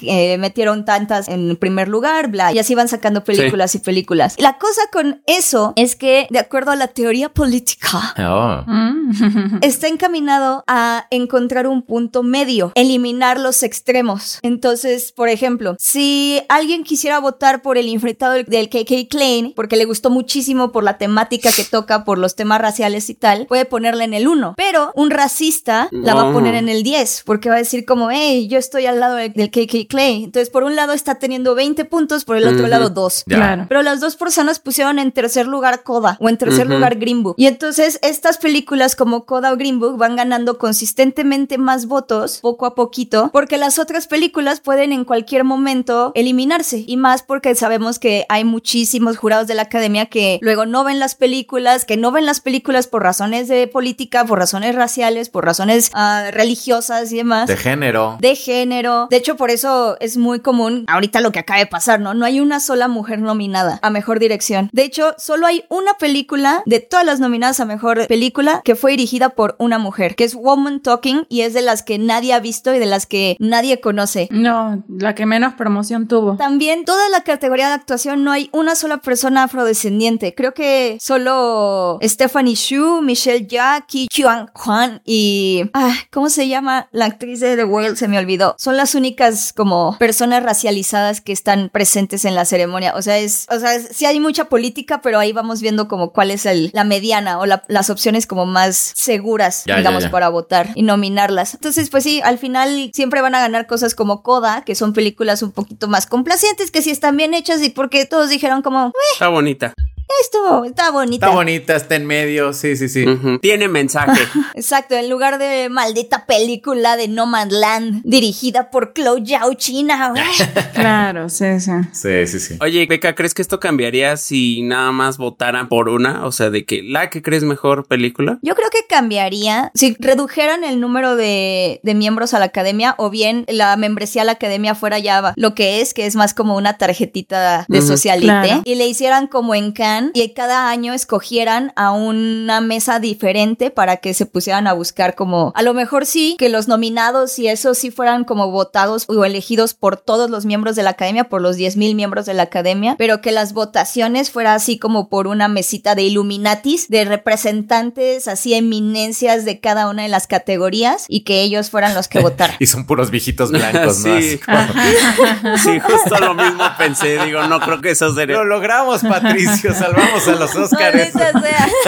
eh, 0.01 0.37
metieron 0.37 0.85
tantas 0.85 1.27
en 1.27 1.55
primer 1.57 1.87
lugar, 1.87 2.29
bla, 2.29 2.53
y 2.53 2.59
así 2.59 2.75
van 2.75 2.87
sacando 2.87 3.23
películas 3.23 3.75
y 3.75 3.79
películas. 3.79 4.35
La 4.37 4.57
cosa 4.57 4.81
con 4.91 5.21
eso 5.25 5.73
es 5.75 5.95
que, 5.95 6.27
de 6.29 6.39
acuerdo 6.39 6.71
a 6.71 6.75
la 6.75 6.87
teoría 6.87 7.29
política, 7.29 8.15
oh. 8.19 8.65
está 9.61 9.87
encaminado 9.87 10.63
a 10.67 11.07
encontrar 11.09 11.67
un 11.67 11.81
punto 11.81 12.23
medio, 12.23 12.71
eliminar 12.75 13.39
los 13.39 13.63
extremos. 13.63 14.39
Entonces, 14.41 15.11
por 15.11 15.29
ejemplo, 15.29 15.75
si 15.79 16.41
alguien 16.49 16.83
quisiera 16.83 17.19
votar 17.19 17.61
por 17.61 17.77
el 17.77 17.87
infiltrado 17.87 18.35
del 18.43 18.69
KK 18.69 19.09
Klein 19.09 19.53
porque 19.55 19.75
le 19.75 19.85
gustó 19.85 20.09
muchísimo 20.09 20.71
por 20.71 20.83
la 20.83 20.97
temática 20.97 21.51
que 21.51 21.63
toca, 21.63 22.03
por 22.03 22.17
los 22.17 22.35
temas 22.35 22.61
raciales 22.61 23.09
y 23.09 23.15
tal, 23.15 23.45
puede 23.47 23.65
ponerla 23.65 24.03
en 24.03 24.13
el 24.13 24.27
1. 24.27 24.53
Pero 24.57 24.91
un 24.95 25.09
racista 25.09 25.89
la 25.91 26.13
va 26.13 26.29
a 26.29 26.33
poner 26.33 26.55
en 26.55 26.69
el 26.69 26.83
10 26.83 27.23
porque 27.25 27.49
va 27.49 27.55
a 27.55 27.59
decir 27.59 27.85
como, 27.85 28.11
hey, 28.11 28.47
yo 28.47 28.57
estoy 28.57 28.85
al 28.85 28.99
lado 28.99 29.15
del, 29.15 29.33
KK 29.47 29.87
Klein. 29.87 30.25
Entonces, 30.25 30.49
por 30.49 30.63
un 30.63 30.75
lado 30.75 30.93
está 30.93 31.15
teniendo 31.15 31.55
20 31.55 31.85
puntos, 31.85 32.25
por 32.25 32.37
el 32.37 32.47
otro 32.47 32.67
lado 32.67 32.89
2. 32.89 33.23
Claro. 33.27 33.65
Pero 33.69 33.81
las 33.81 33.99
dos 33.99 34.15
personas 34.15 34.59
pusieron 34.59 34.99
en 34.99 35.11
tercer 35.11 35.47
lugar 35.47 35.83
Coda 35.83 36.17
o 36.19 36.29
en 36.29 36.37
tercer 36.37 36.67
lugar 36.67 36.97
Green 36.97 37.23
Book. 37.23 37.35
Y 37.37 37.47
entonces 37.47 37.99
estas 38.01 38.37
películas 38.37 38.95
como 38.95 39.25
Coda 39.25 39.51
o 39.51 39.57
Green 39.57 39.79
Book 39.79 39.97
van 39.97 40.15
ganando 40.15 40.57
consistentemente 40.57 41.57
más 41.57 41.85
votos 41.85 42.39
poco 42.41 42.65
a 42.65 42.75
poquito 42.75 43.29
porque 43.31 43.57
las 43.57 43.79
otras 43.79 44.07
películas 44.07 44.59
pueden 44.59 44.91
en 44.91 45.05
cualquier 45.05 45.43
momento 45.43 46.11
eliminarse 46.15 46.83
y 46.85 46.97
más 46.97 47.23
porque 47.23 47.55
sabemos 47.55 47.99
que 47.99 48.25
hay 48.29 48.43
muchísimos 48.43 49.17
jurados 49.17 49.47
de 49.47 49.55
la 49.55 49.63
academia 49.63 50.07
que 50.07 50.39
luego 50.41 50.65
no 50.65 50.83
ven 50.83 50.99
las 50.99 51.15
películas, 51.15 51.85
que 51.85 51.97
no 51.97 52.11
ven 52.11 52.25
las 52.25 52.41
películas 52.41 52.87
por 52.87 53.03
razones 53.03 53.47
de 53.47 53.67
política, 53.67 54.25
por 54.25 54.39
razones 54.39 54.75
raciales, 54.75 55.29
por 55.29 55.45
razones 55.45 55.91
ah, 55.93 56.29
religiosas 56.31 57.11
y 57.11 57.17
demás. 57.17 57.47
De 57.47 57.57
género. 57.57 58.17
De 58.19 58.35
género. 58.35 59.07
De 59.09 59.17
hecho, 59.17 59.28
por 59.37 59.51
eso 59.51 59.97
es 59.99 60.17
muy 60.17 60.39
común 60.39 60.85
ahorita 60.87 61.21
lo 61.21 61.31
que 61.31 61.39
acaba 61.39 61.59
de 61.59 61.65
pasar, 61.65 61.99
¿no? 61.99 62.13
No 62.13 62.25
hay 62.25 62.39
una 62.39 62.59
sola 62.59 62.87
mujer 62.87 63.19
nominada 63.19 63.79
a 63.81 63.89
mejor 63.89 64.19
dirección. 64.19 64.69
De 64.71 64.83
hecho, 64.83 65.15
solo 65.17 65.47
hay 65.47 65.63
una 65.69 65.93
película 65.95 66.63
de 66.65 66.79
todas 66.79 67.05
las 67.05 67.19
nominadas 67.19 67.59
a 67.59 67.65
mejor 67.65 68.07
película 68.07 68.61
que 68.63 68.75
fue 68.75 68.91
dirigida 68.91 69.29
por 69.29 69.55
una 69.59 69.79
mujer, 69.79 70.15
que 70.15 70.23
es 70.23 70.35
Woman 70.35 70.81
Talking 70.81 71.25
y 71.29 71.41
es 71.41 71.53
de 71.53 71.61
las 71.61 71.83
que 71.83 71.97
nadie 71.97 72.33
ha 72.33 72.39
visto 72.39 72.73
y 72.73 72.79
de 72.79 72.85
las 72.85 73.05
que 73.05 73.35
nadie 73.39 73.79
conoce. 73.79 74.27
No, 74.31 74.83
la 74.87 75.15
que 75.15 75.25
menos 75.25 75.53
promoción 75.53 76.07
tuvo. 76.07 76.35
También 76.37 76.85
toda 76.85 77.09
la 77.09 77.21
categoría 77.21 77.67
de 77.67 77.73
actuación 77.73 78.23
no 78.23 78.31
hay 78.31 78.49
una 78.51 78.75
sola 78.75 78.97
persona 78.97 79.43
afrodescendiente. 79.43 80.33
Creo 80.35 80.53
que 80.53 80.97
solo 81.01 81.99
Stephanie 82.01 82.55
Shu, 82.55 83.01
Michelle 83.01 83.47
Jackie, 83.47 84.07
Chuan 84.09 84.49
Juan 84.53 85.01
y 85.05 85.69
ah, 85.73 85.93
¿cómo 86.11 86.29
se 86.29 86.47
llama 86.47 86.87
la 86.91 87.05
actriz 87.05 87.39
de 87.39 87.55
The 87.55 87.65
Whale? 87.65 87.95
Se 87.95 88.07
me 88.07 88.17
olvidó. 88.17 88.55
Son 88.57 88.77
las 88.77 88.95
únicas 88.95 89.18
únicas 89.19 89.53
como 89.53 89.97
personas 89.97 90.43
racializadas 90.43 91.21
que 91.21 91.33
están 91.33 91.69
presentes 91.69 92.25
en 92.25 92.35
la 92.35 92.45
ceremonia. 92.45 92.93
O 92.95 93.01
sea, 93.01 93.17
es, 93.17 93.47
o 93.49 93.59
sea, 93.59 93.79
sí 93.79 94.05
hay 94.05 94.19
mucha 94.19 94.45
política, 94.45 95.01
pero 95.01 95.19
ahí 95.19 95.33
vamos 95.33 95.61
viendo 95.61 95.87
como 95.87 96.11
cuál 96.11 96.31
es 96.31 96.45
el, 96.45 96.71
la 96.73 96.83
mediana 96.83 97.39
o 97.39 97.45
las 97.45 97.89
opciones 97.89 98.25
como 98.25 98.45
más 98.45 98.75
seguras, 98.95 99.63
digamos, 99.65 100.07
para 100.07 100.29
votar 100.29 100.69
y 100.75 100.83
nominarlas. 100.83 101.53
Entonces, 101.53 101.89
pues 101.89 102.03
sí, 102.03 102.21
al 102.23 102.37
final 102.37 102.91
siempre 102.93 103.21
van 103.21 103.35
a 103.35 103.41
ganar 103.41 103.67
cosas 103.67 103.93
como 103.93 104.23
Coda, 104.23 104.63
que 104.63 104.75
son 104.75 104.93
películas 104.93 105.41
un 105.43 105.51
poquito 105.51 105.87
más 105.87 106.05
complacientes, 106.05 106.71
que 106.71 106.81
sí 106.81 106.89
están 106.89 107.17
bien 107.17 107.33
hechas 107.33 107.61
y 107.61 107.69
porque 107.69 108.05
todos 108.05 108.29
dijeron 108.29 108.61
como... 108.61 108.91
Está 109.13 109.27
bonita 109.27 109.73
esto 110.21 110.65
está 110.65 110.91
bonita. 110.91 111.27
Está 111.27 111.35
bonita, 111.35 111.75
está 111.75 111.95
en 111.95 112.05
medio, 112.05 112.53
sí, 112.53 112.75
sí, 112.75 112.89
sí. 112.89 113.05
Tiene 113.41 113.67
mensaje. 113.67 114.21
Exacto, 114.55 114.95
en 114.95 115.09
lugar 115.09 115.37
de 115.37 115.69
maldita 115.69 116.25
película 116.25 116.97
de 116.97 117.07
No 117.07 117.25
Man 117.25 117.49
Land 117.51 118.01
dirigida 118.03 118.71
por 118.71 118.93
Chloe 118.93 119.23
Zhao 119.25 119.53
China. 119.53 120.13
claro, 120.73 121.29
sí, 121.29 121.59
sí. 121.59 121.71
Sí, 121.93 122.27
sí, 122.27 122.39
sí. 122.39 122.57
Oye, 122.61 122.85
Beca, 122.87 123.15
¿crees 123.15 123.33
que 123.33 123.41
esto 123.41 123.59
cambiaría 123.59 124.17
si 124.17 124.61
nada 124.63 124.91
más 124.91 125.17
votaran 125.17 125.69
por 125.69 125.89
una? 125.89 126.25
O 126.25 126.31
sea, 126.31 126.49
de 126.49 126.65
que 126.65 126.81
la 126.83 127.09
que 127.09 127.21
crees 127.21 127.43
mejor 127.43 127.87
película. 127.87 128.39
Yo 128.41 128.55
creo 128.55 128.69
que 128.69 128.85
cambiaría 128.87 129.71
si 129.75 129.95
redujeran 129.99 130.63
el 130.63 130.79
número 130.79 131.15
de, 131.15 131.81
miembros 131.83 132.33
a 132.33 132.39
la 132.39 132.45
academia 132.45 132.95
o 132.97 133.09
bien 133.09 133.45
la 133.49 133.75
membresía 133.75 134.21
a 134.21 134.25
la 134.25 134.33
academia 134.33 134.73
fuera 134.73 134.99
ya 134.99 135.33
lo 135.35 135.53
que 135.53 135.81
es, 135.81 135.93
que 135.93 136.05
es 136.05 136.15
más 136.15 136.33
como 136.33 136.55
una 136.55 136.77
tarjetita 136.77 137.65
de 137.67 137.81
socialite 137.81 138.61
y 138.63 138.75
le 138.75 138.87
hicieran 138.87 139.27
como 139.27 139.53
en 139.53 139.71
Cannes 139.73 139.98
y 140.13 140.29
cada 140.33 140.69
año 140.69 140.93
escogieran 140.93 141.73
a 141.75 141.91
una 141.91 142.61
mesa 142.61 142.99
diferente 142.99 143.71
para 143.71 143.97
que 143.97 144.13
se 144.13 144.25
pusieran 144.25 144.67
a 144.67 144.73
buscar 144.73 145.15
como, 145.15 145.51
a 145.55 145.61
lo 145.61 145.73
mejor 145.73 146.05
sí, 146.05 146.35
que 146.37 146.49
los 146.49 146.67
nominados 146.67 147.37
y 147.39 147.47
eso 147.47 147.73
sí 147.73 147.91
fueran 147.91 148.23
como 148.23 148.51
votados 148.51 149.05
o 149.07 149.25
elegidos 149.25 149.73
por 149.73 149.97
todos 149.97 150.29
los 150.29 150.45
miembros 150.45 150.75
de 150.75 150.83
la 150.83 150.91
academia, 150.91 151.25
por 151.25 151.41
los 151.41 151.57
10.000 151.57 151.95
miembros 151.95 152.25
de 152.25 152.33
la 152.33 152.43
academia, 152.43 152.95
pero 152.97 153.21
que 153.21 153.31
las 153.31 153.53
votaciones 153.53 154.31
fuera 154.31 154.53
así 154.53 154.77
como 154.77 155.09
por 155.09 155.27
una 155.27 155.47
mesita 155.47 155.95
de 155.95 156.03
Illuminatis, 156.03 156.87
de 156.89 157.05
representantes, 157.05 158.27
así 158.27 158.53
eminencias 158.53 159.45
de 159.45 159.59
cada 159.59 159.89
una 159.89 160.03
de 160.03 160.09
las 160.09 160.27
categorías 160.27 161.05
y 161.07 161.21
que 161.21 161.41
ellos 161.41 161.69
fueran 161.69 161.93
los 161.93 162.07
que 162.07 162.19
votaran. 162.21 162.55
y 162.59 162.67
son 162.67 162.85
puros 162.85 163.11
viejitos 163.11 163.51
blancos, 163.51 163.99
¿no? 164.05 164.19
sí. 164.21 164.39
sí, 165.63 165.79
justo 165.79 166.19
lo 166.19 166.33
mismo 166.33 166.63
pensé, 166.77 167.17
digo, 167.25 167.43
no 167.47 167.59
creo 167.59 167.81
que 167.81 167.91
eso 167.91 168.13
sería. 168.13 168.37
Lo 168.37 168.45
logramos, 168.45 169.01
Patricio, 169.01 169.73
salvamos 169.89 170.27
a 170.27 170.35
los 170.35 170.55
Oscars. 170.71 171.11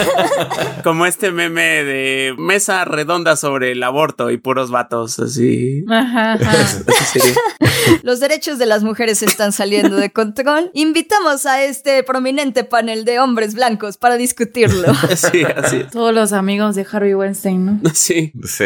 Como 0.84 1.06
este 1.06 1.30
meme 1.30 1.84
de 1.84 2.34
mesa 2.38 2.84
redonda 2.84 3.36
sobre 3.36 3.72
el 3.72 3.82
aborto 3.82 4.30
y 4.30 4.36
puros 4.36 4.70
vatos, 4.70 5.18
así. 5.18 5.84
Ajá, 5.88 6.38
Los 8.02 8.20
derechos 8.20 8.58
de 8.58 8.66
las 8.66 8.84
mujeres 8.84 9.22
están 9.22 9.52
saliendo 9.52 9.96
de 9.96 10.12
control. 10.12 10.70
Invitamos 10.72 11.46
a 11.46 11.64
este 11.64 12.02
prominente 12.02 12.64
panel 12.64 13.04
de 13.04 13.18
hombres 13.18 13.54
blancos 13.54 13.96
para 13.96 14.16
discutirlo. 14.16 14.92
Sí, 15.16 15.42
así 15.44 15.84
Todos 15.90 16.14
los 16.14 16.32
amigos 16.32 16.76
de 16.76 16.86
Harvey 16.90 17.14
Weinstein, 17.14 17.66
¿no? 17.66 17.80
Sí. 17.92 18.32
sí. 18.44 18.64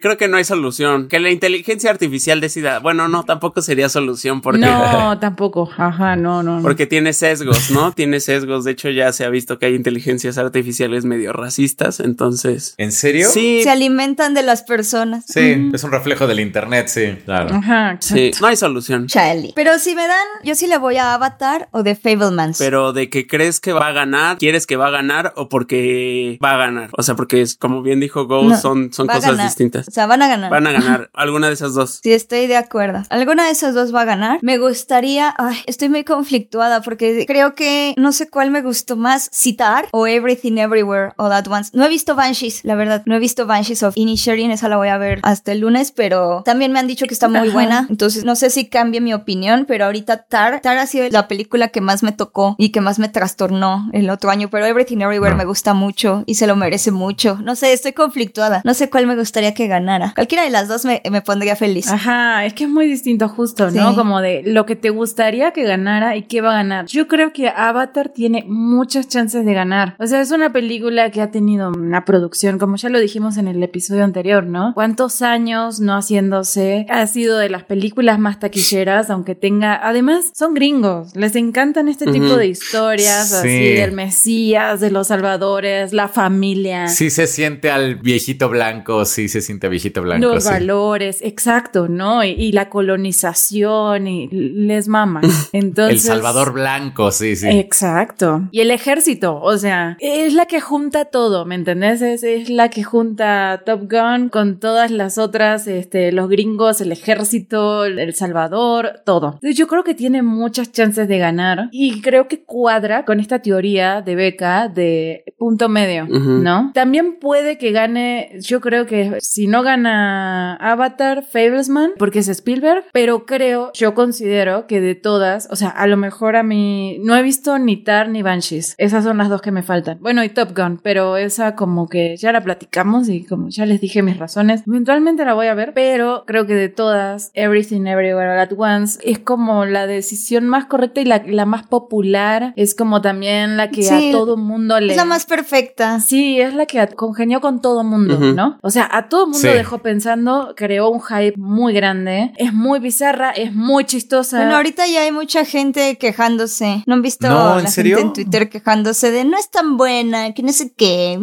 creo 0.00 0.16
que 0.16 0.28
no 0.28 0.36
hay 0.36 0.44
solución. 0.44 1.08
Que 1.08 1.18
la 1.18 1.30
inteligencia 1.30 1.90
artificial 1.90 2.40
decida. 2.40 2.78
Bueno, 2.78 3.08
no, 3.08 3.24
tampoco 3.24 3.62
sería 3.62 3.88
solución 3.88 4.40
porque. 4.40 4.60
No, 4.60 5.18
tampoco. 5.18 5.70
Ajá, 5.76 6.16
no, 6.16 6.42
no. 6.42 6.60
Porque 6.62 6.86
tiene 6.86 7.12
sesgos, 7.12 7.70
¿no? 7.70 7.92
tiene 7.92 8.20
sesgos. 8.20 8.64
De 8.64 8.76
hecho, 8.78 8.90
ya 8.90 9.12
se 9.12 9.24
ha 9.24 9.28
visto 9.28 9.58
que 9.58 9.66
hay 9.66 9.74
inteligencias 9.74 10.38
artificiales 10.38 11.04
medio 11.04 11.32
racistas, 11.32 11.98
entonces. 11.98 12.74
¿En 12.78 12.92
serio? 12.92 13.28
Sí. 13.28 13.62
Se 13.64 13.70
alimentan 13.70 14.34
de 14.34 14.42
las 14.42 14.62
personas. 14.62 15.24
Sí, 15.26 15.70
es 15.72 15.82
un 15.82 15.90
reflejo 15.90 16.26
del 16.28 16.38
internet, 16.38 16.86
sí, 16.86 17.18
claro. 17.24 17.56
Ajá, 17.56 17.98
sí, 18.00 18.30
no 18.40 18.46
hay 18.46 18.56
solución. 18.56 19.08
Charlie. 19.08 19.52
Pero 19.56 19.78
si 19.78 19.96
me 19.96 20.06
dan, 20.06 20.26
yo 20.44 20.54
sí 20.54 20.68
le 20.68 20.78
voy 20.78 20.96
a 20.96 21.14
Avatar 21.14 21.68
o 21.72 21.82
de 21.82 21.96
Fablemans. 21.96 22.58
Pero 22.58 22.92
de 22.92 23.10
que 23.10 23.26
crees 23.26 23.58
que 23.58 23.72
va 23.72 23.88
a 23.88 23.92
ganar, 23.92 24.38
quieres 24.38 24.66
que 24.66 24.76
va 24.76 24.86
a 24.86 24.90
ganar 24.90 25.32
o 25.36 25.48
porque 25.48 26.38
va 26.42 26.52
a 26.52 26.56
ganar. 26.56 26.90
O 26.96 27.02
sea, 27.02 27.16
porque 27.16 27.42
es 27.42 27.56
como 27.56 27.82
bien 27.82 27.98
dijo 27.98 28.26
Ghost, 28.26 28.62
son, 28.62 28.92
son 28.92 29.08
cosas 29.08 29.42
distintas. 29.42 29.88
O 29.88 29.90
sea, 29.90 30.06
van 30.06 30.22
a 30.22 30.28
ganar. 30.28 30.50
Van 30.50 30.66
a 30.66 30.72
ganar 30.72 31.10
alguna 31.14 31.48
de 31.48 31.54
esas 31.54 31.74
dos. 31.74 32.00
Sí, 32.02 32.12
estoy 32.12 32.46
de 32.46 32.56
acuerdo. 32.56 33.02
Alguna 33.10 33.46
de 33.46 33.50
esas 33.50 33.74
dos 33.74 33.92
va 33.92 34.02
a 34.02 34.04
ganar. 34.04 34.38
Me 34.42 34.58
gustaría, 34.58 35.34
ay, 35.36 35.56
estoy 35.66 35.88
muy 35.88 36.04
conflictuada 36.04 36.82
porque 36.82 37.24
creo 37.26 37.56
que 37.56 37.94
no 37.96 38.12
sé 38.12 38.28
cuál 38.28 38.50
me 38.50 38.62
gustó 38.68 38.96
más 38.96 39.28
citar 39.32 39.88
o 39.92 40.06
Everything 40.06 40.58
Everywhere 40.58 41.12
All 41.16 41.32
At 41.32 41.48
Once. 41.48 41.70
No 41.74 41.84
he 41.84 41.88
visto 41.88 42.14
Banshees, 42.14 42.64
la 42.64 42.74
verdad. 42.74 43.02
No 43.06 43.16
he 43.16 43.18
visto 43.18 43.46
Banshees 43.46 43.82
of 43.82 43.96
Inisherin, 43.96 44.50
esa 44.50 44.68
la 44.68 44.76
voy 44.76 44.88
a 44.88 44.98
ver 44.98 45.20
hasta 45.22 45.52
el 45.52 45.60
lunes, 45.60 45.92
pero 45.92 46.42
también 46.44 46.72
me 46.72 46.78
han 46.78 46.86
dicho 46.86 47.06
que 47.06 47.14
está 47.14 47.28
muy 47.28 47.48
buena. 47.48 47.86
Entonces 47.90 48.24
no 48.24 48.36
sé 48.36 48.50
si 48.50 48.68
cambie 48.68 49.00
mi 49.00 49.14
opinión, 49.14 49.64
pero 49.66 49.86
ahorita 49.86 50.24
Tar, 50.24 50.60
Tar 50.60 50.78
ha 50.78 50.86
sido 50.86 51.08
la 51.10 51.28
película 51.28 51.68
que 51.68 51.80
más 51.80 52.02
me 52.02 52.12
tocó 52.12 52.54
y 52.58 52.70
que 52.70 52.80
más 52.80 52.98
me 52.98 53.08
trastornó 53.08 53.88
el 53.92 54.10
otro 54.10 54.30
año, 54.30 54.48
pero 54.50 54.66
Everything 54.66 54.98
Everywhere 54.98 55.34
me 55.34 55.44
gusta 55.44 55.74
mucho 55.74 56.24
y 56.26 56.34
se 56.34 56.46
lo 56.46 56.56
merece 56.56 56.90
mucho. 56.90 57.38
No 57.42 57.56
sé, 57.56 57.72
estoy 57.72 57.92
conflictuada. 57.92 58.60
No 58.64 58.74
sé 58.74 58.90
cuál 58.90 59.06
me 59.06 59.16
gustaría 59.16 59.54
que 59.54 59.66
ganara. 59.66 60.12
Cualquiera 60.14 60.44
de 60.44 60.50
las 60.50 60.68
dos 60.68 60.84
me, 60.84 61.02
me 61.10 61.22
pondría 61.22 61.56
feliz. 61.56 61.88
Ajá, 61.90 62.44
es 62.44 62.54
que 62.54 62.64
es 62.64 62.70
muy 62.70 62.86
distinto 62.86 63.28
justo, 63.28 63.70
¿no? 63.70 63.94
Como 63.94 64.20
de 64.20 64.42
lo 64.44 64.66
que 64.66 64.76
te 64.76 64.90
gustaría 64.90 65.52
que 65.52 65.64
ganara 65.64 66.16
y 66.16 66.22
qué 66.22 66.40
va 66.40 66.50
a 66.50 66.54
ganar. 66.54 66.86
Yo 66.86 67.08
creo 67.08 67.32
que 67.32 67.48
Avatar 67.48 68.08
tiene 68.08 68.44
muchas 68.58 69.08
chances 69.08 69.46
de 69.46 69.54
ganar. 69.54 69.94
O 69.98 70.06
sea, 70.06 70.20
es 70.20 70.32
una 70.32 70.52
película 70.52 71.10
que 71.10 71.22
ha 71.22 71.30
tenido 71.30 71.70
una 71.70 72.04
producción, 72.04 72.58
como 72.58 72.76
ya 72.76 72.88
lo 72.88 72.98
dijimos 72.98 73.36
en 73.36 73.46
el 73.46 73.62
episodio 73.62 74.02
anterior, 74.02 74.44
¿no? 74.44 74.72
¿Cuántos 74.74 75.22
años 75.22 75.78
no 75.80 75.94
haciéndose? 75.94 76.84
Ha 76.88 77.06
sido 77.06 77.38
de 77.38 77.48
las 77.50 77.62
películas 77.62 78.18
más 78.18 78.40
taquilleras, 78.40 79.10
aunque 79.10 79.36
tenga... 79.36 79.78
Además, 79.86 80.32
son 80.34 80.54
gringos, 80.54 81.14
les 81.14 81.36
encantan 81.36 81.88
este 81.88 82.10
tipo 82.10 82.36
de 82.36 82.48
historias, 82.48 83.32
así, 83.32 83.76
el 83.76 83.92
Mesías, 83.92 84.80
de 84.80 84.90
los 84.90 85.06
salvadores, 85.06 85.92
la 85.92 86.08
familia. 86.08 86.88
Sí 86.88 87.10
se 87.10 87.28
siente 87.28 87.70
al 87.70 87.96
viejito 87.96 88.48
blanco, 88.48 89.04
sí 89.04 89.28
se 89.28 89.40
siente 89.40 89.68
viejito 89.68 90.02
blanco. 90.02 90.34
Los 90.34 90.44
valores, 90.44 91.20
exacto, 91.22 91.88
¿no? 91.88 92.24
Y, 92.24 92.50
la 92.52 92.68
colonización, 92.70 94.08
y 94.08 94.28
les 94.28 94.88
mama. 94.88 95.20
Entonces... 95.52 96.04
el 96.04 96.12
Salvador 96.14 96.52
blanco, 96.52 97.12
sí, 97.12 97.36
sí. 97.36 97.46
Exacto. 97.48 98.37
Y 98.50 98.60
el 98.60 98.70
ejército, 98.70 99.40
o 99.40 99.56
sea, 99.56 99.96
es 100.00 100.34
la 100.34 100.46
que 100.46 100.60
junta 100.60 101.06
todo, 101.06 101.44
¿me 101.44 101.54
entendés? 101.54 102.02
Es, 102.02 102.48
la 102.48 102.68
que 102.70 102.82
junta 102.82 103.62
Top 103.64 103.90
Gun 103.90 104.28
con 104.28 104.58
todas 104.58 104.90
las 104.90 105.18
otras, 105.18 105.66
este, 105.66 106.12
los 106.12 106.28
gringos, 106.28 106.80
el 106.80 106.92
ejército, 106.92 107.84
El 107.84 108.14
Salvador, 108.14 109.00
todo. 109.04 109.34
Entonces 109.34 109.56
yo 109.56 109.66
creo 109.66 109.84
que 109.84 109.94
tiene 109.94 110.22
muchas 110.22 110.72
chances 110.72 111.08
de 111.08 111.18
ganar 111.18 111.68
y 111.72 112.00
creo 112.00 112.28
que 112.28 112.42
cuadra 112.42 113.04
con 113.04 113.20
esta 113.20 113.40
teoría 113.40 114.02
de 114.02 114.14
beca 114.14 114.68
de 114.68 115.24
punto 115.36 115.68
medio, 115.68 116.06
¿no? 116.06 116.72
También 116.74 117.18
puede 117.18 117.58
que 117.58 117.72
gane, 117.72 118.38
yo 118.40 118.60
creo 118.60 118.86
que 118.86 119.18
si 119.20 119.46
no 119.46 119.62
gana 119.62 120.56
Avatar, 120.56 121.24
Fablesman, 121.24 121.92
porque 121.98 122.20
es 122.20 122.28
Spielberg, 122.28 122.84
pero 122.92 123.26
creo, 123.26 123.70
yo 123.74 123.94
considero 123.94 124.66
que 124.66 124.80
de 124.80 124.94
todas, 124.94 125.48
o 125.50 125.56
sea, 125.56 125.68
a 125.68 125.86
lo 125.86 125.96
mejor 125.96 126.36
a 126.36 126.42
mí 126.42 126.98
no 127.02 127.16
he 127.16 127.22
visto 127.22 127.58
ni 127.58 127.76
Tar 127.76 128.08
ni 128.08 128.22
Banshees. 128.28 128.74
Esas 128.76 129.04
son 129.04 129.16
las 129.16 129.30
dos 129.30 129.40
que 129.40 129.50
me 129.50 129.62
faltan. 129.62 129.98
Bueno, 130.00 130.22
y 130.22 130.28
Top 130.28 130.56
Gun, 130.56 130.80
pero 130.82 131.16
esa 131.16 131.54
como 131.54 131.88
que 131.88 132.16
ya 132.16 132.30
la 132.30 132.42
platicamos 132.42 133.08
y 133.08 133.24
como 133.24 133.48
ya 133.48 133.64
les 133.64 133.80
dije 133.80 134.02
mis 134.02 134.18
razones, 134.18 134.62
eventualmente 134.66 135.24
la 135.24 135.32
voy 135.32 135.46
a 135.46 135.54
ver, 135.54 135.72
pero 135.74 136.24
creo 136.26 136.46
que 136.46 136.54
de 136.54 136.68
todas, 136.68 137.30
Everything 137.34 137.86
Everywhere 137.86 138.30
All 138.32 138.38
At 138.38 138.52
Once 138.56 138.98
es 139.02 139.18
como 139.18 139.64
la 139.64 139.86
decisión 139.86 140.46
más 140.46 140.66
correcta 140.66 141.00
y 141.00 141.06
la, 141.06 141.22
la 141.26 141.46
más 141.46 141.66
popular, 141.66 142.52
es 142.56 142.74
como 142.74 143.00
también 143.00 143.56
la 143.56 143.70
que 143.70 143.88
a 143.88 144.12
todo 144.12 144.36
mundo 144.36 144.78
le... 144.78 144.92
Es 144.92 144.96
la 144.96 145.06
más 145.06 145.24
perfecta. 145.24 146.00
Sí, 146.00 146.40
es 146.40 146.54
la 146.54 146.66
que 146.66 146.86
congenió 146.94 147.40
con 147.40 147.60
todo 147.62 147.82
mundo, 147.82 148.18
¿no? 148.18 148.58
O 148.62 148.70
sea, 148.70 148.88
a 148.92 149.08
todo 149.08 149.26
mundo 149.26 149.48
dejó 149.48 149.78
pensando, 149.78 150.52
creó 150.54 150.90
un 150.90 151.00
hype 151.00 151.38
muy 151.38 151.72
grande, 151.72 152.32
es 152.36 152.52
muy 152.52 152.78
bizarra, 152.78 153.30
es 153.30 153.54
muy 153.54 153.84
chistosa. 153.84 154.38
Bueno, 154.38 154.56
ahorita 154.56 154.86
ya 154.86 155.02
hay 155.02 155.12
mucha 155.12 155.44
gente 155.44 155.96
quejándose. 155.96 156.82
¿No 156.86 156.94
han 156.94 157.02
visto 157.02 157.28
no, 157.28 157.58
¿en 157.58 157.68
serio? 157.68 157.98
en 157.98 158.12
Twitter 158.24 158.48
quejándose 158.48 159.12
de 159.12 159.24
no 159.24 159.38
es 159.38 159.48
tan 159.48 159.76
buena, 159.76 160.34
que 160.34 160.42
no 160.42 160.52
sé 160.52 160.72
qué. 160.76 161.16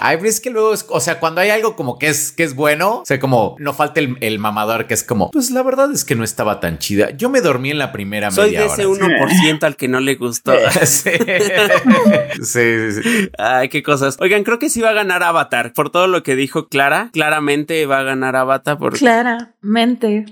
Ay, 0.00 0.16
pero 0.16 0.28
es 0.28 0.40
que 0.40 0.50
luego, 0.50 0.74
o 0.88 1.00
sea, 1.00 1.20
cuando 1.20 1.40
hay 1.40 1.50
algo 1.50 1.76
como 1.76 1.96
que 1.96 2.08
es, 2.08 2.32
que 2.32 2.42
es 2.42 2.56
bueno, 2.56 2.98
o 3.02 3.06
sea, 3.06 3.20
como 3.20 3.54
no 3.60 3.72
falta 3.72 4.00
el, 4.00 4.38
mamador 4.40 4.88
que 4.88 4.94
es 4.94 5.04
como, 5.04 5.30
pues 5.30 5.52
la 5.52 5.62
verdad 5.62 5.92
es 5.92 6.04
que 6.04 6.16
no 6.16 6.24
estaba 6.24 6.58
tan 6.58 6.78
chida. 6.78 7.10
Yo 7.10 7.30
me 7.30 7.40
dormí 7.40 7.70
en 7.70 7.78
la 7.78 7.92
primera 7.92 8.32
Soy 8.32 8.46
media 8.46 8.64
hora. 8.64 8.74
Soy 8.74 8.84
de 8.84 8.92
ese 8.94 9.04
1% 9.04 9.62
al 9.62 9.76
que 9.76 9.86
no 9.86 10.00
le 10.00 10.16
gustó. 10.16 10.52
sí. 10.84 11.10
sí, 12.42 12.92
sí, 12.92 13.30
Ay, 13.38 13.68
qué 13.68 13.84
cosas. 13.84 14.16
Oigan, 14.20 14.42
creo 14.42 14.58
que 14.58 14.70
sí 14.70 14.80
va 14.80 14.90
a 14.90 14.94
ganar 14.94 15.22
Avatar. 15.22 15.72
Por 15.72 15.90
todo 15.90 16.08
lo 16.08 16.24
que 16.24 16.34
dijo 16.34 16.66
Clara, 16.66 17.10
claramente 17.12 17.86
va 17.86 18.00
a 18.00 18.02
ganar 18.02 18.34
Avatar. 18.34 18.76
Por... 18.78 18.98
Claramente. 18.98 20.26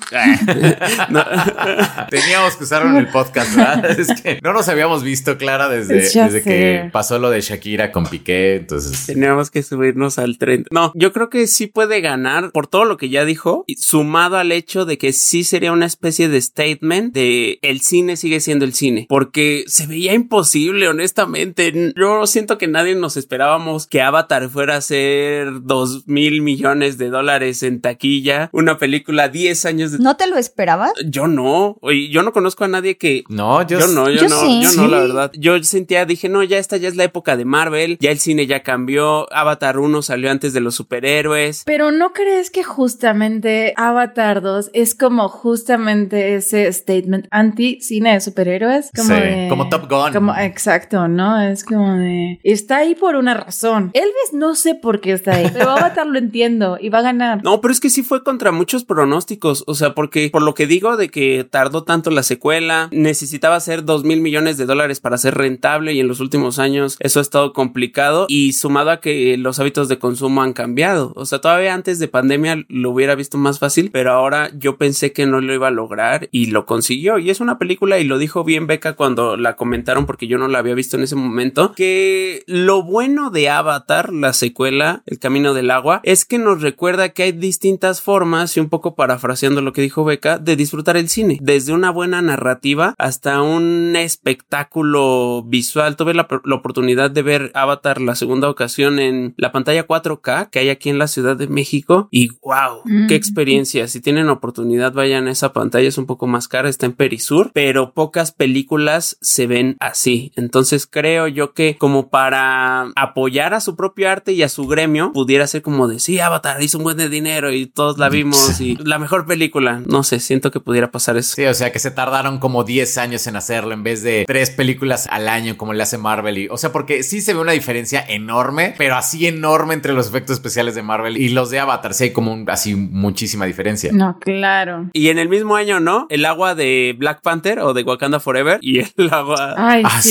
Teníamos 2.11 2.57
que 2.57 2.65
usarlo 2.65 2.91
en 2.91 2.97
el 2.97 3.09
podcast, 3.09 3.55
¿verdad? 3.55 3.85
Que 4.23 4.39
no 4.43 4.53
nos 4.53 4.69
habíamos 4.69 5.03
visto, 5.03 5.39
Clara, 5.39 5.69
desde, 5.69 6.09
Ya 6.11 6.25
desde 6.27 6.43
sé. 6.43 6.49
que 6.49 6.91
pasó 6.93 7.19
lo 7.19 7.31
de 7.31 7.41
Shakira 7.41 7.93
con 7.93 8.07
Piqué. 8.07 8.57
Entonces, 8.57 9.07
Teníamos 9.07 9.51
que 9.51 9.63
subirnos 9.63 10.19
al 10.19 10.39
tren. 10.39 10.65
No, 10.71 10.93
yo 10.95 11.13
creo 11.13 11.29
que 11.31 11.47
sí 11.47 11.67
puede 11.67 12.01
ganar 12.01 12.51
por 12.53 12.67
todo 12.67 12.85
lo 12.85 12.97
que 12.97 13.09
ya 13.09 13.25
dijo, 13.25 13.65
y 13.67 13.77
sumado 13.77 14.37
al 14.37 14.53
hecho 14.53 14.85
de 14.85 14.99
que 14.99 15.13
sí 15.13 15.45
sería 15.45 15.73
una 15.73 15.87
especie 15.87 16.29
de 16.29 16.41
statement 16.41 17.15
de 17.15 17.59
el 17.63 17.81
cine 17.81 18.17
sigue 18.17 18.41
siendo 18.41 18.65
el 18.65 18.75
cine, 18.75 19.07
porque 19.09 19.65
se 19.67 19.87
veía 19.87 20.15
imposible, 20.15 20.89
honestamente. 20.89 21.93
Yo 21.97 22.27
siento 22.27 22.59
que 22.59 22.67
nadie 22.69 22.95
nos 22.95 23.17
esperábamos 23.17 23.87
que 23.87 24.03
Avatar 24.03 24.49
fuera 24.49 24.77
a 24.77 24.81
ser 24.81 25.63
dos 25.63 26.07
mil 26.07 26.43
millones 26.43 26.99
de 26.99 27.11
dólares 27.11 27.63
en 27.63 27.81
taquilla, 27.81 28.51
una 28.53 28.79
película 28.79 29.29
10 29.29 29.65
años 29.67 29.93
de... 29.93 29.99
¿No 29.99 30.17
te 30.17 30.27
lo 30.27 30.37
esperabas? 30.37 30.93
Yo 31.07 31.27
no, 31.27 31.77
oye, 31.81 32.09
yo 32.09 32.23
no 32.23 32.33
conozco 32.33 32.65
a 32.65 32.69
nadie 32.69 32.97
que 32.97 33.25
no, 33.29 33.67
yo, 33.67 33.79
yo 33.81 33.89
no, 33.89 34.06
yo, 34.11 34.23
yo 34.23 34.29
no, 34.29 34.41
sí. 34.41 34.61
yo 34.63 34.73
no, 34.73 34.89
la 34.89 34.99
verdad. 35.01 35.33
Yo 35.35 35.63
sentía, 35.63 36.05
dije, 36.05 36.29
no, 36.29 36.43
ya 36.43 36.59
esta 36.59 36.77
ya 36.77 36.89
es 36.89 36.97
la 36.97 37.05
época 37.05 37.37
de 37.37 37.45
Marvel, 37.45 37.99
ya 38.01 38.11
el 38.11 38.19
cine 38.19 38.47
ya 38.47 38.63
cambió, 38.63 39.33
Avatar 39.33 39.79
1 39.79 40.03
salió 40.03 40.31
antes 40.31 40.53
de 40.53 40.61
los 40.61 40.75
superhéroes. 40.75 41.63
Pero 41.67 41.91
¿no 41.93 42.13
crees 42.13 42.51
que 42.51 42.63
justamente 42.63 43.75
Avatar 43.77 44.43
2 44.43 44.71
es 44.73 44.95
como 44.95 45.29
justamente 45.29 46.35
ese 46.35 46.73
statement 46.73 47.27
anti-cine 47.31 48.13
de 48.15 48.21
superhéroes? 48.21 48.91
Como 48.95 49.09
Sí, 49.09 49.15
de- 49.15 49.47
como 49.49 49.69
Top 49.69 49.89
Gun. 49.91 50.13
Como, 50.13 50.35
exacto, 50.37 51.09
¿no? 51.09 51.41
Es 51.41 51.65
como 51.65 51.97
de... 51.97 52.39
Está 52.45 52.79
ahí 52.79 52.95
por 52.95 53.17
una 53.17 53.35
razón. 53.35 53.91
Elvis 53.95 54.33
no 54.33 54.55
sé 54.55 54.75
por 54.75 55.01
qué 55.01 55.13
está 55.13 55.35
ahí, 55.37 55.51
pero 55.53 55.71
Avatar 55.77 56.07
lo 56.07 56.19
entiendo 56.19 56.79
y 56.81 56.89
va 56.89 56.99
a 56.99 57.03
ganar. 57.03 57.43
No, 57.43 57.61
pero 57.61 57.73
es 57.73 57.81
que 57.81 57.91
sí 57.91 58.03
fue 58.03 58.23
contra 58.23 58.53
muchos 58.53 58.85
pronósticos, 58.85 59.65
o 59.67 59.75
sea, 59.75 59.95
porque 59.95 60.29
por 60.31 60.43
lo 60.43 60.55
que 60.55 60.67
digo 60.67 60.97
de 60.97 61.09
que 61.09 61.45
tardó 61.49 61.85
tanto 61.85 62.11
la 62.11 62.23
secuela, 62.23 62.89
necesitaba 62.93 63.57
hacer 63.57 63.85
dos 63.85 63.96
mil 64.05 64.21
millones 64.21 64.57
de 64.57 64.67
dólares 64.67 65.01
para 65.01 65.19
ser 65.19 65.35
rentable 65.35 65.93
y 65.93 66.01
en 66.01 66.09
los 66.09 66.21
últimos 66.21 66.59
años 66.59 66.97
eso 67.01 67.19
ha 67.19 67.23
estado 67.23 67.53
complicado 67.53 68.27
y 68.29 68.53
sumado 68.53 68.91
a 68.91 69.01
que 69.01 69.37
los 69.37 69.59
hábitos 69.59 69.89
de 69.89 69.99
consumo 69.99 70.43
han 70.43 70.53
cambiado, 70.53 71.13
o 71.17 71.27
sea, 71.27 71.41
todavía 71.41 71.75
antes 71.75 71.99
de 71.99 72.09
pandemia 72.09 72.65
lo 72.69 72.91
hubiera 72.91 73.15
visto 73.15 73.39
más 73.39 73.59
fácil, 73.59 73.91
pero 73.93 74.13
ahora 74.13 74.51
yo 74.57 74.77
pensé 74.77 75.13
que 75.13 75.27
no 75.27 75.41
lo 75.41 75.55
iba 75.55 75.69
a 75.69 75.73
lograr 75.73 76.29
y 76.33 76.47
lo 76.47 76.67
consiguió. 76.67 77.19
Y 77.19 77.31
es 77.31 77.41
una 77.41 77.59
película 77.59 77.99
y 77.99 78.05
lo 78.05 78.19
dijo 78.19 78.45
bien 78.45 78.67
Beca 78.67 78.95
cuando 78.95 79.37
la 79.37 79.57
comentaron 79.57 80.07
porque 80.07 80.27
yo 80.27 80.39
no 80.39 80.49
la 80.49 80.59
había 80.59 80.75
visto 80.75 80.97
en 80.97 81.03
ese 81.03 81.17
momento, 81.17 81.73
que 81.75 82.45
lo 82.47 82.83
bueno 82.83 83.31
de 83.31 83.49
Avatar, 83.49 84.13
la 84.13 84.33
secuela, 84.33 85.03
El 85.07 85.19
Camino 85.19 85.55
del 85.55 85.71
Agua, 85.71 86.01
es 86.03 86.25
que 86.25 86.39
nos 86.39 86.63
recuerda 86.63 87.11
que 87.11 87.25
hay 87.25 87.33
distintas 87.33 88.03
formas, 88.03 88.57
y 88.57 88.61
un 88.61 88.69
poco 88.69 88.95
parafraseando 88.95 89.61
lo 89.61 89.73
que 89.73 89.83
dijo 89.83 90.05
Beca, 90.05 90.39
de 90.39 90.57
disfrutar 90.57 90.97
el 90.97 91.09
cine, 91.09 91.39
desde 91.41 91.73
una 91.73 91.91
buena 91.91 92.23
narrativa 92.23 92.95
hasta 92.99 93.43
un 93.43 93.86
espectáculo 93.95 95.43
visual. 95.45 95.97
Tuve 95.97 96.15
la, 96.15 96.27
la 96.45 96.55
oportunidad 96.55 97.11
de 97.11 97.23
ver 97.23 97.51
Avatar 97.55 98.01
la 98.01 98.15
segunda 98.15 98.49
ocasión 98.51 98.99
en 98.99 99.35
la 99.37 99.53
pantalla 99.53 99.87
4K 99.87 100.51
que 100.51 100.59
hay 100.59 100.71
aquí 100.71 100.89
en 100.91 100.99
la 100.99 101.07
Ciudad 101.09 101.37
de 101.37 101.47
México 101.47 102.09
y 102.11 102.31
wow, 102.43 102.81
Mm. 102.85 103.07
qué 103.09 103.15
experiencia. 103.15 103.89
Si 103.89 104.01
tienen 104.01 104.29
oportunidad, 104.29 104.93
vayan 104.93 105.27
a 105.29 105.31
esa 105.33 105.53
pantalla, 105.53 105.89
es 105.89 105.99
un 105.99 106.07
poco 106.07 106.27
más 106.27 106.49
cara, 106.49 106.69
está 106.69 106.87
en 106.87 106.93
Perisur, 106.93 107.51
pero 107.53 107.93
pocas 107.95 108.33
películas 108.33 109.19
se 109.21 109.47
ven 109.47 109.77
así. 109.81 110.33
Entonces 110.37 110.87
creo 110.87 111.27
yo 111.29 111.53
que 111.53 111.77
como 111.79 112.09
para 112.09 112.93
apoyar 112.97 113.55
a 113.55 113.61
su 113.61 113.77
propio 113.77 114.11
arte 114.11 114.33
y 114.33 114.43
a 114.43 114.49
su 114.49 114.67
gremio, 114.67 115.13
pudiera 115.13 115.47
ser 115.47 115.63
como 115.63 115.89
de 115.89 115.99
sí, 115.99 116.19
Avatar 116.21 116.63
hizo 116.63 116.79
un 116.79 116.85
buen 116.85 116.97
de 116.97 117.09
dinero 117.09 117.53
y 117.53 117.67
todos 117.67 117.99
la 117.99 118.09
vimos 118.09 118.61
y 118.61 118.77
la 118.77 118.99
mejor 118.99 119.27
película. 119.27 119.83
No 119.87 120.03
sé, 120.03 120.21
siento 120.21 120.51
que 120.51 120.61
pudiera 120.61 120.91
pasar 120.91 121.17
eso. 121.17 121.35
Sí, 121.35 121.45
o 121.45 121.55
sea 121.55 121.73
que 121.73 121.79
se 121.79 121.91
tardaron 121.91 122.39
como 122.39 122.65
10 122.65 122.99
años 122.99 123.27
en 123.27 123.37
hacerlo 123.37 123.73
en 123.77 123.83
vez 123.83 124.03
de 124.03 124.25
tres 124.27 124.51
películas 124.51 125.07
al 125.11 125.29
año 125.29 125.57
como 125.57 125.73
le 125.73 125.83
hace 125.83 125.99
Marvel. 125.99 126.39
Y, 126.39 126.49
o 126.49 126.57
sea, 126.57 126.73
porque 126.73 127.03
sí 127.03 127.21
se 127.21 127.35
ve 127.35 127.41
una 127.41 127.53
diferencia 127.53 128.05
enorme, 128.07 128.75
pero 128.79 128.97
así 128.97 129.27
enorme 129.27 129.75
entre 129.75 129.93
los 129.93 130.09
efectos 130.09 130.35
especiales 130.37 130.75
de 130.75 130.83
Marvel 130.83 131.17
y 131.17 131.29
los 131.29 131.51
de 131.51 131.61
Avatar. 131.61 131.95
Sí 131.95 132.05
hay 132.05 132.11
como 132.13 132.33
un- 132.33 132.49
así 132.51 132.75
muchísima 132.75 133.45
diferencia. 133.47 133.91
No, 133.93 134.19
claro. 134.19 134.91
Y 134.93 135.09
en 135.09 135.19
el 135.19 135.29
mismo 135.29 135.57
año, 135.57 135.81
¿no? 135.81 136.07
El 136.11 136.25
agua 136.25 136.55
de 136.55 136.95
Black 136.99 137.21
Panther 137.23 137.61
o 137.61 137.73
de 137.75 137.83
Wakanda 137.83 138.21
Forever 138.21 138.59
y 138.63 138.81
el 138.81 138.93
agua 139.13 139.55
Ay, 139.57 139.83
Ah, 139.85 140.01
sí. 140.03 140.11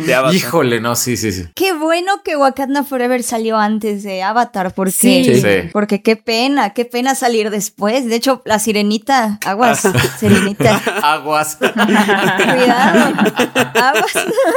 de 0.06 0.14
Avatar. 0.14 0.34
Híjole, 0.34 0.80
no, 0.80 0.94
sí, 0.96 1.16
sí, 1.16 1.32
sí. 1.32 1.44
Qué 1.54 1.72
bueno 1.72 2.22
que 2.24 2.36
Wakanda 2.36 2.84
Forever 2.84 3.22
salió 3.22 3.58
antes 3.58 4.02
de 4.02 4.22
Avatar, 4.22 4.72
porque, 4.74 4.90
Sí. 4.92 5.40
Sí. 5.40 5.68
porque 5.72 6.02
qué 6.02 6.16
pena, 6.16 6.70
qué 6.70 6.84
pena 6.84 7.14
salir 7.14 7.50
después. 7.50 8.06
De 8.08 8.16
hecho, 8.16 8.42
la 8.44 8.58
sirenita, 8.58 9.38
aguas, 9.44 9.82
sirenita, 10.18 10.80
Aguas. 11.02 11.56
cuidado, 11.56 11.72
aguas. 11.72 12.89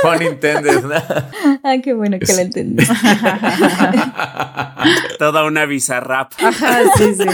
Pun 0.01 0.21
intended. 0.21 0.83
Ay, 1.63 1.81
qué 1.81 1.93
bueno 1.93 2.17
que 2.19 2.33
la 2.33 2.41
entendí. 2.41 2.85
Toda 5.19 5.45
una 5.45 5.65
bizarrap. 5.65 6.31
Ajá, 6.43 6.79
sí, 6.97 7.13
sí. 7.15 7.25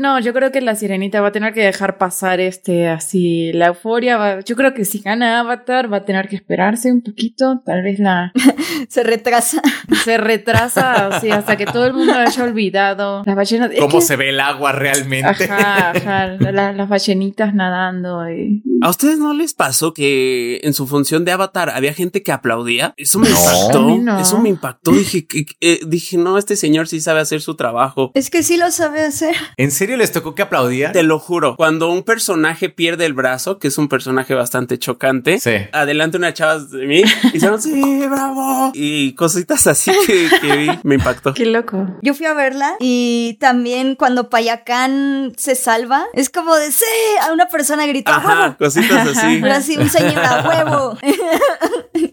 No, 0.00 0.20
yo 0.20 0.32
creo 0.32 0.52
que 0.52 0.60
la 0.60 0.74
sirenita 0.74 1.20
va 1.20 1.28
a 1.28 1.32
tener 1.32 1.52
que 1.52 1.60
dejar 1.64 1.98
pasar 1.98 2.38
este 2.40 2.88
así 2.88 3.52
la 3.52 3.66
euforia. 3.68 4.16
va- 4.16 4.40
yo 4.40 4.54
creo 4.56 4.74
que 4.74 4.84
si 4.84 5.00
gana 5.00 5.40
Avatar 5.40 5.92
va 5.92 5.98
a 5.98 6.04
tener 6.04 6.28
que 6.28 6.36
esperarse 6.36 6.92
un 6.92 7.02
poquito. 7.02 7.62
Tal 7.64 7.82
vez 7.82 7.98
la 7.98 8.32
Se 8.88 9.02
retrasa. 9.02 9.60
se 10.04 10.18
retrasa 10.18 11.08
así 11.08 11.30
hasta 11.30 11.56
que 11.56 11.66
todo 11.66 11.86
el 11.86 11.94
mundo 11.94 12.14
haya 12.14 12.44
olvidado 12.44 13.22
las 13.24 13.34
ballenas. 13.36 13.70
es 13.72 13.80
¿Cómo 13.80 13.98
que- 13.98 14.04
se 14.04 14.16
ve 14.16 14.28
el 14.30 14.40
agua 14.40 14.72
realmente? 14.72 15.44
Ajá, 15.44 15.90
ajá, 15.90 16.26
la- 16.52 16.72
las 16.72 16.88
ballenitas 16.88 17.54
nadando 17.54 18.30
y 18.30 18.62
¿A 18.82 18.90
ustedes 18.90 19.18
no 19.18 19.32
les 19.34 19.54
pasó 19.54 19.94
que 19.94 20.60
en 20.62 20.74
su 20.74 20.86
función 20.86 21.24
de 21.24 21.32
Avatar 21.32 21.70
había 21.70 21.94
gente 21.94 22.22
que 22.22 22.32
aplaudía? 22.32 22.94
Eso 22.96 23.18
me 23.18 23.28
No. 23.28 23.36
Impactó. 23.36 23.96
no. 23.98 24.20
Eso 24.20 24.38
me 24.38 24.48
impactó. 24.48 24.90
Dije, 24.92 25.26
eh, 25.60 25.80
dije, 25.86 26.16
no, 26.18 26.38
este 26.38 26.56
señor 26.56 26.88
sí 26.88 27.00
sabe 27.00 27.20
hacer 27.20 27.40
su 27.40 27.54
trabajo. 27.56 28.10
Es 28.14 28.30
que 28.30 28.42
sí 28.42 28.56
lo 28.56 28.70
sabe 28.70 29.02
hacer. 29.02 29.34
¿En 29.56 29.70
serio 29.70 29.96
les 29.96 30.12
tocó 30.12 30.34
que 30.34 30.42
aplaudían? 30.42 30.92
Te 30.92 31.02
lo 31.02 31.18
juro, 31.18 31.56
cuando 31.56 31.90
un 31.90 32.02
personaje 32.02 32.68
pierde 32.68 33.06
el 33.06 33.12
brazo, 33.14 33.58
que 33.58 33.68
es 33.68 33.78
un 33.78 33.88
personaje 33.88 34.34
bastante 34.34 34.78
chocante, 34.78 35.40
Sí. 35.40 35.52
adelante 35.72 36.16
una 36.16 36.32
chava 36.34 36.58
de 36.58 36.86
mí 36.86 37.02
y 37.24 37.30
dijeron, 37.32 37.60
sí, 37.60 38.06
bravo. 38.08 38.72
Y 38.74 39.14
cositas 39.14 39.66
así 39.66 39.90
que, 40.06 40.28
que 40.40 40.56
vi, 40.56 40.68
me 40.82 40.96
impactó. 40.96 41.34
qué 41.34 41.46
loco. 41.46 41.86
Yo 42.02 42.14
fui 42.14 42.26
a 42.26 42.34
verla 42.34 42.74
y 42.80 43.36
también 43.40 43.94
cuando 43.96 44.28
Payacán 44.30 45.32
se 45.36 45.54
salva, 45.54 46.04
es 46.12 46.30
como 46.30 46.54
de 46.56 46.70
sí, 46.72 46.84
a 47.28 47.32
una 47.32 47.46
persona 47.48 47.86
gritó 47.86 48.10
"¡A 48.12 48.16
Ajá, 48.16 48.40
huevo! 48.42 48.56
Cositas 48.74 49.16
así. 49.16 49.40
Ahora 49.42 49.60
sí, 49.60 49.76
un 49.78 49.88
señor 49.88 50.18
a 50.24 50.48
huevo. 50.48 50.98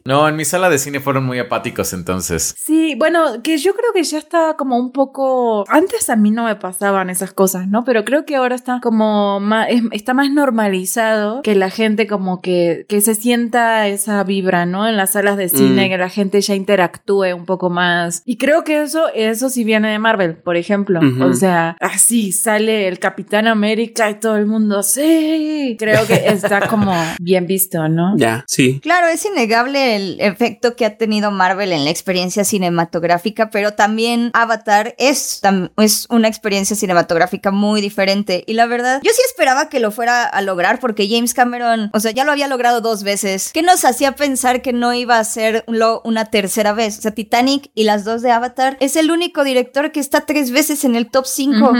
No, 0.05 0.27
en 0.27 0.35
mi 0.35 0.43
sala 0.43 0.69
de 0.69 0.79
cine 0.79 0.99
fueron 0.99 1.25
muy 1.25 1.39
apáticos 1.39 1.93
entonces. 1.93 2.53
Sí, 2.57 2.93
bueno, 2.97 3.41
que 3.41 3.57
yo 3.57 3.73
creo 3.73 3.93
que 3.93 4.03
ya 4.03 4.17
está 4.17 4.55
como 4.57 4.77
un 4.77 4.91
poco. 4.91 5.63
Antes 5.69 6.09
a 6.09 6.17
mí 6.17 6.29
no 6.29 6.43
me 6.43 6.57
pasaban 6.57 7.09
esas 7.09 7.31
cosas, 7.31 7.67
¿no? 7.69 7.85
Pero 7.85 8.03
creo 8.03 8.25
que 8.25 8.35
ahora 8.35 8.53
está 8.55 8.79
como 8.81 9.39
más, 9.39 9.67
es- 9.69 9.81
está 9.91 10.13
más 10.13 10.29
normalizado 10.29 11.41
que 11.41 11.55
la 11.55 11.69
gente 11.69 12.05
como 12.05 12.41
que, 12.41 12.85
que 12.89 12.99
se 12.99 13.15
sienta 13.15 13.87
esa 13.87 14.21
vibra, 14.25 14.65
¿no? 14.65 14.87
En 14.89 14.97
las 14.97 15.11
salas 15.11 15.37
de 15.37 15.47
cine, 15.47 15.85
Mm. 15.87 15.89
que 15.91 15.97
la 15.97 16.09
gente 16.09 16.41
ya 16.41 16.55
interactúe 16.55 17.33
un 17.33 17.45
poco 17.45 17.69
más. 17.69 18.23
Y 18.25 18.35
creo 18.37 18.65
que 18.65 18.81
eso, 18.81 19.07
eso 19.13 19.49
sí 19.49 19.63
viene 19.63 19.89
de 19.89 19.99
Marvel, 19.99 20.35
por 20.35 20.57
ejemplo. 20.57 20.99
O 21.21 21.33
sea, 21.33 21.77
así 21.79 22.33
sale 22.33 22.89
el 22.89 22.99
Capitán 22.99 23.47
América 23.47 24.09
y 24.09 24.15
todo 24.19 24.35
el 24.35 24.47
mundo, 24.47 24.83
sí. 24.83 25.77
Creo 25.79 26.05
que 26.07 26.27
está 26.43 26.67
como 26.67 26.93
bien 27.19 27.47
visto, 27.47 27.87
¿no? 27.89 28.15
Ya, 28.17 28.43
sí. 28.47 28.79
Claro, 28.81 29.07
es 29.07 29.25
innegable 29.25 29.95
el 29.95 30.19
efecto 30.19 30.75
que 30.75 30.85
ha 30.85 30.97
tenido 30.97 31.31
Marvel 31.31 31.71
en 31.71 31.83
la 31.85 31.91
experiencia 31.91 32.43
cinematográfica, 32.43 33.49
pero 33.49 33.73
también 33.73 34.31
Avatar 34.33 34.95
es, 34.97 35.41
tam- 35.41 35.71
es 35.77 36.07
una 36.09 36.27
experiencia 36.27 36.75
cinematográfica 36.75 37.51
muy 37.51 37.81
diferente. 37.81 38.43
Y 38.47 38.53
la 38.53 38.65
verdad, 38.65 39.01
yo 39.03 39.11
sí 39.13 39.21
esperaba 39.25 39.69
que 39.69 39.79
lo 39.79 39.91
fuera 39.91 40.23
a 40.25 40.41
lograr 40.41 40.79
porque 40.79 41.07
James 41.09 41.33
Cameron, 41.33 41.89
o 41.93 41.99
sea, 41.99 42.11
ya 42.11 42.23
lo 42.25 42.31
había 42.31 42.47
logrado 42.47 42.81
dos 42.81 43.03
veces. 43.03 43.51
¿Qué 43.53 43.61
nos 43.61 43.85
hacía 43.85 44.13
pensar 44.13 44.61
que 44.61 44.73
no 44.73 44.93
iba 44.93 45.17
a 45.17 45.19
hacerlo 45.19 46.01
una 46.03 46.25
tercera 46.25 46.73
vez? 46.73 46.97
O 46.99 47.01
sea, 47.01 47.11
Titanic 47.11 47.69
y 47.75 47.83
las 47.83 48.03
dos 48.03 48.21
de 48.21 48.31
Avatar 48.31 48.77
es 48.79 48.95
el 48.95 49.11
único 49.11 49.43
director 49.43 49.91
que 49.91 49.99
está 49.99 50.21
tres 50.21 50.51
veces 50.51 50.83
en 50.83 50.95
el 50.95 51.09
top 51.09 51.25
5 51.25 51.53
Ujú. 51.69 51.75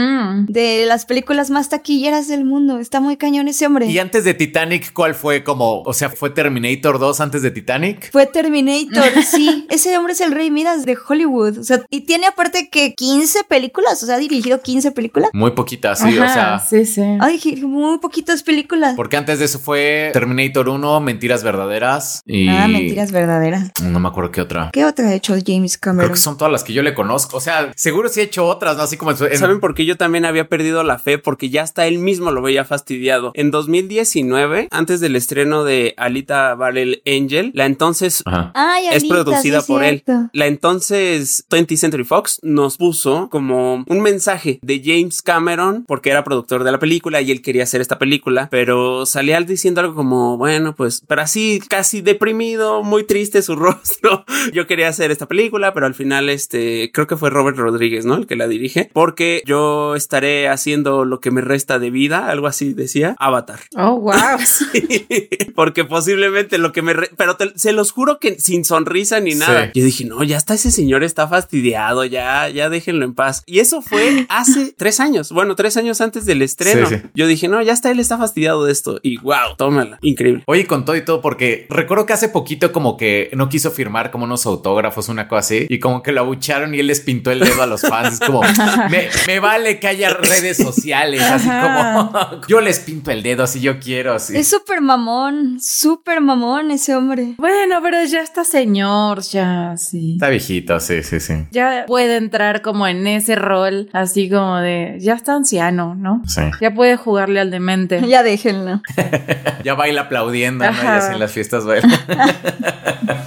de 0.48 0.84
las 0.86 1.04
películas 1.06 1.50
más 1.50 1.68
taquilleras 1.68 2.28
del 2.28 2.44
mundo. 2.44 2.78
Está 2.78 3.00
muy 3.00 3.16
cañón 3.16 3.48
ese 3.48 3.66
hombre. 3.66 3.86
Y 3.86 3.98
antes 3.98 4.24
de 4.24 4.34
Titanic, 4.34 4.53
¿cuál 4.92 5.14
fue 5.14 5.42
como, 5.44 5.82
o 5.82 5.92
sea, 5.92 6.10
fue 6.10 6.30
Terminator 6.30 6.98
2 6.98 7.20
antes 7.20 7.42
de 7.42 7.50
Titanic? 7.50 8.10
Fue 8.12 8.26
Terminator, 8.26 9.22
sí. 9.24 9.66
Ese 9.70 9.96
hombre 9.96 10.12
es 10.12 10.20
el 10.20 10.32
rey 10.32 10.50
Midas 10.50 10.84
de 10.84 10.96
Hollywood. 11.08 11.58
O 11.58 11.64
sea, 11.64 11.82
y 11.90 12.02
tiene 12.02 12.26
aparte 12.26 12.68
que 12.70 12.94
15 12.94 13.44
películas. 13.44 14.02
O 14.02 14.06
sea, 14.06 14.16
ha 14.16 14.18
dirigido 14.18 14.60
15 14.60 14.92
películas. 14.92 15.30
Muy 15.32 15.52
poquitas, 15.52 15.98
sí, 15.98 16.18
o 16.18 16.28
sea. 16.28 16.58
sí, 16.60 16.84
sí. 16.86 17.02
Dirigido 17.26 17.68
muy 17.68 17.98
poquitas 17.98 18.42
películas. 18.42 18.94
Porque 18.96 19.16
antes 19.16 19.38
de 19.38 19.44
eso 19.46 19.58
fue 19.58 20.10
Terminator 20.12 20.68
1, 20.68 21.00
Mentiras 21.00 21.42
Verdaderas 21.42 22.22
y... 22.26 22.48
Ah, 22.48 22.68
mentiras 22.68 23.12
verdaderas. 23.12 23.70
No 23.82 24.00
me 24.00 24.08
acuerdo 24.08 24.30
qué 24.30 24.40
otra. 24.40 24.70
¿Qué 24.72 24.84
otra 24.84 25.08
ha 25.08 25.14
hecho 25.14 25.34
James 25.44 25.78
Creo 25.78 25.92
Cameron? 25.94 26.12
que 26.12 26.18
son 26.18 26.36
todas 26.38 26.52
las 26.52 26.64
que 26.64 26.72
yo 26.72 26.82
le 26.82 26.94
conozco. 26.94 27.36
O 27.36 27.40
sea, 27.40 27.72
seguro 27.76 28.08
sí 28.08 28.20
he 28.20 28.24
hecho 28.24 28.46
otras, 28.46 28.76
¿no? 28.76 28.82
Así 28.84 28.96
como 28.96 29.10
en- 29.10 29.16
¿Saben 29.38 29.60
por 29.60 29.74
qué 29.74 29.84
yo 29.84 29.96
también 29.96 30.24
había 30.24 30.48
perdido 30.48 30.82
la 30.84 30.98
fe? 30.98 31.18
Porque 31.18 31.50
ya 31.50 31.62
hasta 31.62 31.86
él 31.86 31.98
mismo 31.98 32.30
lo 32.30 32.42
veía 32.42 32.64
fastidiado. 32.64 33.32
En 33.34 33.50
2019 33.50 34.43
2019, 34.44 34.68
antes 34.70 35.00
del 35.00 35.16
estreno 35.16 35.64
de 35.64 35.94
Alita 35.96 36.54
Battle 36.54 37.02
Angel, 37.06 37.50
la 37.54 37.66
entonces. 37.66 38.22
Ay, 38.26 38.86
es 38.86 39.02
Alita, 39.02 39.14
producida 39.14 39.60
sí, 39.60 39.72
por 39.72 39.84
él. 39.84 40.02
La 40.32 40.46
entonces 40.46 41.46
20th 41.50 41.76
Century 41.76 42.04
Fox 42.04 42.40
nos 42.42 42.76
puso 42.76 43.28
como 43.30 43.84
un 43.86 44.00
mensaje 44.00 44.58
de 44.62 44.82
James 44.84 45.22
Cameron, 45.22 45.84
porque 45.86 46.10
era 46.10 46.24
productor 46.24 46.64
de 46.64 46.72
la 46.72 46.78
película 46.78 47.20
y 47.20 47.30
él 47.30 47.42
quería 47.42 47.64
hacer 47.64 47.80
esta 47.80 47.98
película, 47.98 48.48
pero 48.50 49.06
salía 49.06 49.40
diciendo 49.40 49.80
algo 49.80 49.94
como, 49.94 50.36
bueno, 50.36 50.74
pues, 50.74 51.02
pero 51.06 51.22
así 51.22 51.60
casi 51.68 52.00
deprimido, 52.00 52.82
muy 52.82 53.04
triste 53.04 53.42
su 53.42 53.56
rostro. 53.56 54.24
Yo 54.52 54.66
quería 54.66 54.88
hacer 54.88 55.10
esta 55.10 55.26
película, 55.26 55.74
pero 55.74 55.86
al 55.86 55.94
final, 55.94 56.28
este, 56.28 56.90
creo 56.92 57.06
que 57.06 57.16
fue 57.16 57.30
Robert 57.30 57.56
Rodríguez, 57.56 58.04
¿no? 58.04 58.16
El 58.16 58.26
que 58.26 58.36
la 58.36 58.48
dirige, 58.48 58.90
porque 58.92 59.42
yo 59.46 59.94
estaré 59.94 60.48
haciendo 60.48 61.04
lo 61.04 61.20
que 61.20 61.30
me 61.30 61.40
resta 61.40 61.78
de 61.78 61.90
vida, 61.90 62.28
algo 62.28 62.46
así 62.46 62.74
decía, 62.74 63.16
Avatar. 63.18 63.60
Oh, 63.76 63.98
wow. 64.00 64.33
Porque 65.54 65.84
posiblemente 65.84 66.58
lo 66.58 66.72
que 66.72 66.82
me... 66.82 66.92
re- 66.92 67.10
Pero 67.16 67.36
te- 67.36 67.52
se 67.58 67.72
los 67.72 67.92
juro 67.92 68.18
que 68.18 68.38
sin 68.40 68.64
sonrisa 68.64 69.20
ni 69.20 69.34
nada. 69.34 69.66
Sí. 69.66 69.70
Yo 69.80 69.84
dije, 69.84 70.04
no, 70.04 70.22
ya 70.24 70.36
está 70.36 70.54
ese 70.54 70.70
señor, 70.70 71.04
está 71.04 71.28
fastidiado, 71.28 72.04
ya, 72.04 72.48
ya 72.48 72.68
déjenlo 72.68 73.04
en 73.04 73.14
paz. 73.14 73.42
Y 73.46 73.60
eso 73.60 73.82
fue 73.82 74.26
hace 74.28 74.72
tres 74.76 75.00
años. 75.00 75.30
Bueno, 75.32 75.54
tres 75.56 75.76
años 75.76 76.00
antes 76.00 76.26
del 76.26 76.42
estreno. 76.42 76.88
Sí. 76.88 76.96
Yo 77.14 77.26
dije, 77.26 77.48
no, 77.48 77.60
ya 77.62 77.72
está, 77.72 77.90
él 77.90 78.00
está 78.00 78.18
fastidiado 78.18 78.64
de 78.64 78.72
esto. 78.72 78.98
Y 79.02 79.18
wow, 79.18 79.56
tómala. 79.56 79.98
Increíble. 80.02 80.42
Oye, 80.46 80.66
con 80.66 80.84
todo 80.84 80.96
y 80.96 81.04
todo, 81.04 81.20
porque 81.20 81.66
recuerdo 81.70 82.06
que 82.06 82.12
hace 82.12 82.28
poquito 82.28 82.72
como 82.72 82.96
que 82.96 83.30
no 83.34 83.48
quiso 83.48 83.70
firmar 83.70 84.10
como 84.10 84.24
unos 84.24 84.46
autógrafos, 84.46 85.08
una 85.08 85.28
cosa 85.28 85.40
así, 85.40 85.66
y 85.68 85.78
como 85.78 86.02
que 86.02 86.12
lo 86.12 86.20
abucharon 86.20 86.74
y 86.74 86.80
él 86.80 86.86
les 86.86 87.00
pintó 87.00 87.30
el 87.30 87.40
dedo 87.40 87.62
a 87.62 87.66
los 87.66 87.82
fans. 87.82 88.14
Es 88.14 88.20
como, 88.20 88.40
me, 88.90 89.08
me 89.26 89.40
vale 89.40 89.78
que 89.80 89.88
haya 89.88 90.10
redes 90.10 90.56
sociales, 90.56 91.20
así 91.22 91.48
como, 91.48 92.40
yo 92.48 92.60
les 92.60 92.80
pinto 92.80 93.10
el 93.10 93.22
dedo 93.22 93.46
si 93.46 93.60
yo 93.60 93.78
quiero, 93.80 94.18
así. 94.24 94.36
Es 94.36 94.48
súper 94.48 94.80
mamón, 94.80 95.58
súper 95.60 96.20
mamón 96.20 96.70
ese 96.70 96.94
hombre. 96.94 97.34
bueno, 97.38 97.80
pero 97.82 98.02
ya 98.04 98.20
está 98.20 98.44
señor, 98.44 99.22
ya, 99.22 99.74
sí. 99.76 100.14
Está 100.14 100.28
viejito, 100.28 100.78
sí, 100.80 101.02
sí, 101.02 101.20
sí. 101.20 101.46
Ya 101.50 101.84
puede 101.86 102.16
entrar 102.16 102.62
como 102.62 102.86
en 102.86 103.06
ese 103.06 103.34
rol, 103.36 103.88
así 103.92 104.28
como 104.30 104.56
de, 104.58 104.96
ya 105.00 105.14
está 105.14 105.34
anciano, 105.34 105.94
¿no? 105.94 106.22
Sí. 106.26 106.42
Ya 106.60 106.72
puede 106.74 106.96
jugarle 106.96 107.40
al 107.40 107.50
demente. 107.50 108.00
Ya 108.14 108.22
déjenlo. 108.22 108.80
Ya 109.64 109.74
baila 109.74 110.02
aplaudiendo, 110.02 110.64
¿no? 110.64 110.70
Y 110.70 110.74
Ajá. 110.74 110.96
así 110.98 111.12
en 111.14 111.20
las 111.20 111.32
fiestas 111.32 111.64
baila. 111.64 111.88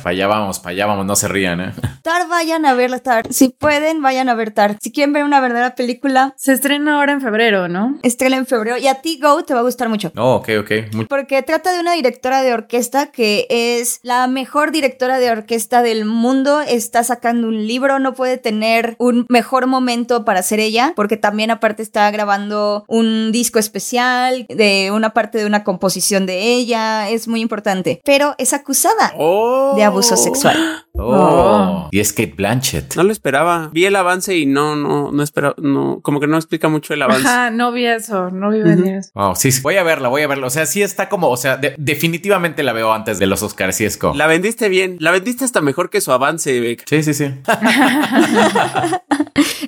para 0.03 0.09
allá 0.11 0.27
vamos, 0.27 0.59
para 0.59 0.71
allá 0.71 0.85
vamos, 0.85 1.05
no 1.05 1.15
se 1.15 1.27
rían, 1.27 1.59
¿eh? 1.61 1.71
Tar, 2.03 2.27
vayan 2.29 2.65
a 2.65 2.73
verla, 2.75 2.99
Tar. 2.99 3.25
Si 3.31 3.49
pueden, 3.49 4.01
vayan 4.03 4.29
a 4.29 4.35
ver 4.35 4.51
Tar. 4.51 4.77
Si 4.79 4.91
quieren 4.91 5.13
ver 5.13 5.23
una 5.23 5.39
verdadera 5.39 5.73
película, 5.75 6.33
Se 6.37 6.53
estrena 6.53 6.97
ahora 6.99 7.13
en 7.13 7.21
febrero, 7.21 7.67
¿no? 7.67 7.97
estrena 8.03 8.37
en 8.37 8.45
febrero. 8.45 8.77
Y 8.77 8.87
a 8.87 8.95
ti, 9.01 9.19
Go, 9.21 9.43
te 9.43 9.53
va 9.55 9.61
a 9.61 9.63
gustar 9.63 9.89
mucho. 9.89 10.11
Oh, 10.15 10.35
ok, 10.35 10.49
ok. 10.59 10.71
Muy- 10.93 11.05
Porque 11.05 11.41
trata 11.43 11.73
de 11.73 11.79
una 11.79 11.93
directora 11.93 12.41
de 12.43 12.53
orquesta 12.53 13.07
que 13.11 13.47
es 13.49 13.99
la 14.03 14.27
mejor 14.27 14.71
directora 14.71 15.19
de 15.19 15.31
orquesta 15.31 15.81
del 15.81 16.05
mundo. 16.05 16.61
Está 16.61 17.03
sacando 17.03 17.47
un 17.47 17.67
libro, 17.67 17.99
no 17.99 18.13
puede 18.13 18.37
tener 18.37 18.95
un 18.99 19.25
mejor 19.29 19.67
momento 19.67 20.25
para 20.25 20.43
ser 20.43 20.59
ella, 20.59 20.93
porque 20.95 21.17
también 21.17 21.51
aparte 21.51 21.81
está 21.83 22.09
grabando 22.11 22.85
un 22.87 23.31
disco 23.31 23.59
especial 23.59 24.45
de 24.49 24.91
una 24.93 25.11
parte 25.13 25.37
de 25.37 25.45
una 25.45 25.63
composición 25.63 26.25
de 26.25 26.53
ella. 26.55 27.09
Es 27.09 27.27
muy 27.27 27.41
importante. 27.41 28.01
Pero 28.03 28.35
es 28.37 28.53
acusada 28.53 29.13
Oh. 29.17 29.73
de 29.75 29.83
abuso 29.83 30.15
sexual. 30.17 30.57
Oh. 30.99 31.89
Y 31.91 31.99
es 31.99 32.11
Kate 32.11 32.33
Blanchett. 32.35 32.95
No 32.95 33.03
lo 33.03 33.11
esperaba. 33.11 33.69
Vi 33.71 33.85
el 33.85 33.95
avance 33.95 34.35
y 34.35 34.45
no, 34.45 34.75
no, 34.75 35.11
no 35.11 35.23
esperaba, 35.23 35.55
no, 35.57 35.99
como 36.01 36.19
que 36.19 36.27
no 36.27 36.37
explica 36.37 36.67
mucho 36.69 36.93
el 36.93 37.01
avance. 37.01 37.27
Ajá, 37.27 37.49
no 37.51 37.71
vi 37.71 37.85
eso, 37.85 38.29
no 38.31 38.49
vi 38.49 38.61
venir 38.61 38.95
eso. 38.95 39.11
Wow, 39.13 39.35
sí, 39.35 39.51
sí. 39.51 39.61
Voy 39.61 39.77
a 39.77 39.83
verla, 39.83 40.09
voy 40.09 40.23
a 40.23 40.27
verla. 40.27 40.47
O 40.47 40.49
sea, 40.49 40.65
sí 40.67 40.81
está 40.83 41.09
como, 41.09 41.29
o 41.29 41.37
sea, 41.37 41.57
de- 41.57 41.75
definitivamente 41.77 42.63
la 42.63 42.73
veo 42.73 42.93
antes 42.93 43.19
de 43.19 43.25
los 43.27 43.41
Oscars, 43.43 43.75
sí 43.75 43.85
es 43.85 43.97
como. 43.97 44.15
La 44.15 44.27
vendiste 44.27 44.69
bien. 44.69 44.97
La 44.99 45.11
vendiste 45.11 45.45
hasta 45.45 45.61
mejor 45.61 45.89
que 45.89 46.01
su 46.01 46.11
avance, 46.11 46.59
Beck. 46.59 46.83
Sí, 46.87 47.03
sí, 47.03 47.13
sí. 47.13 47.25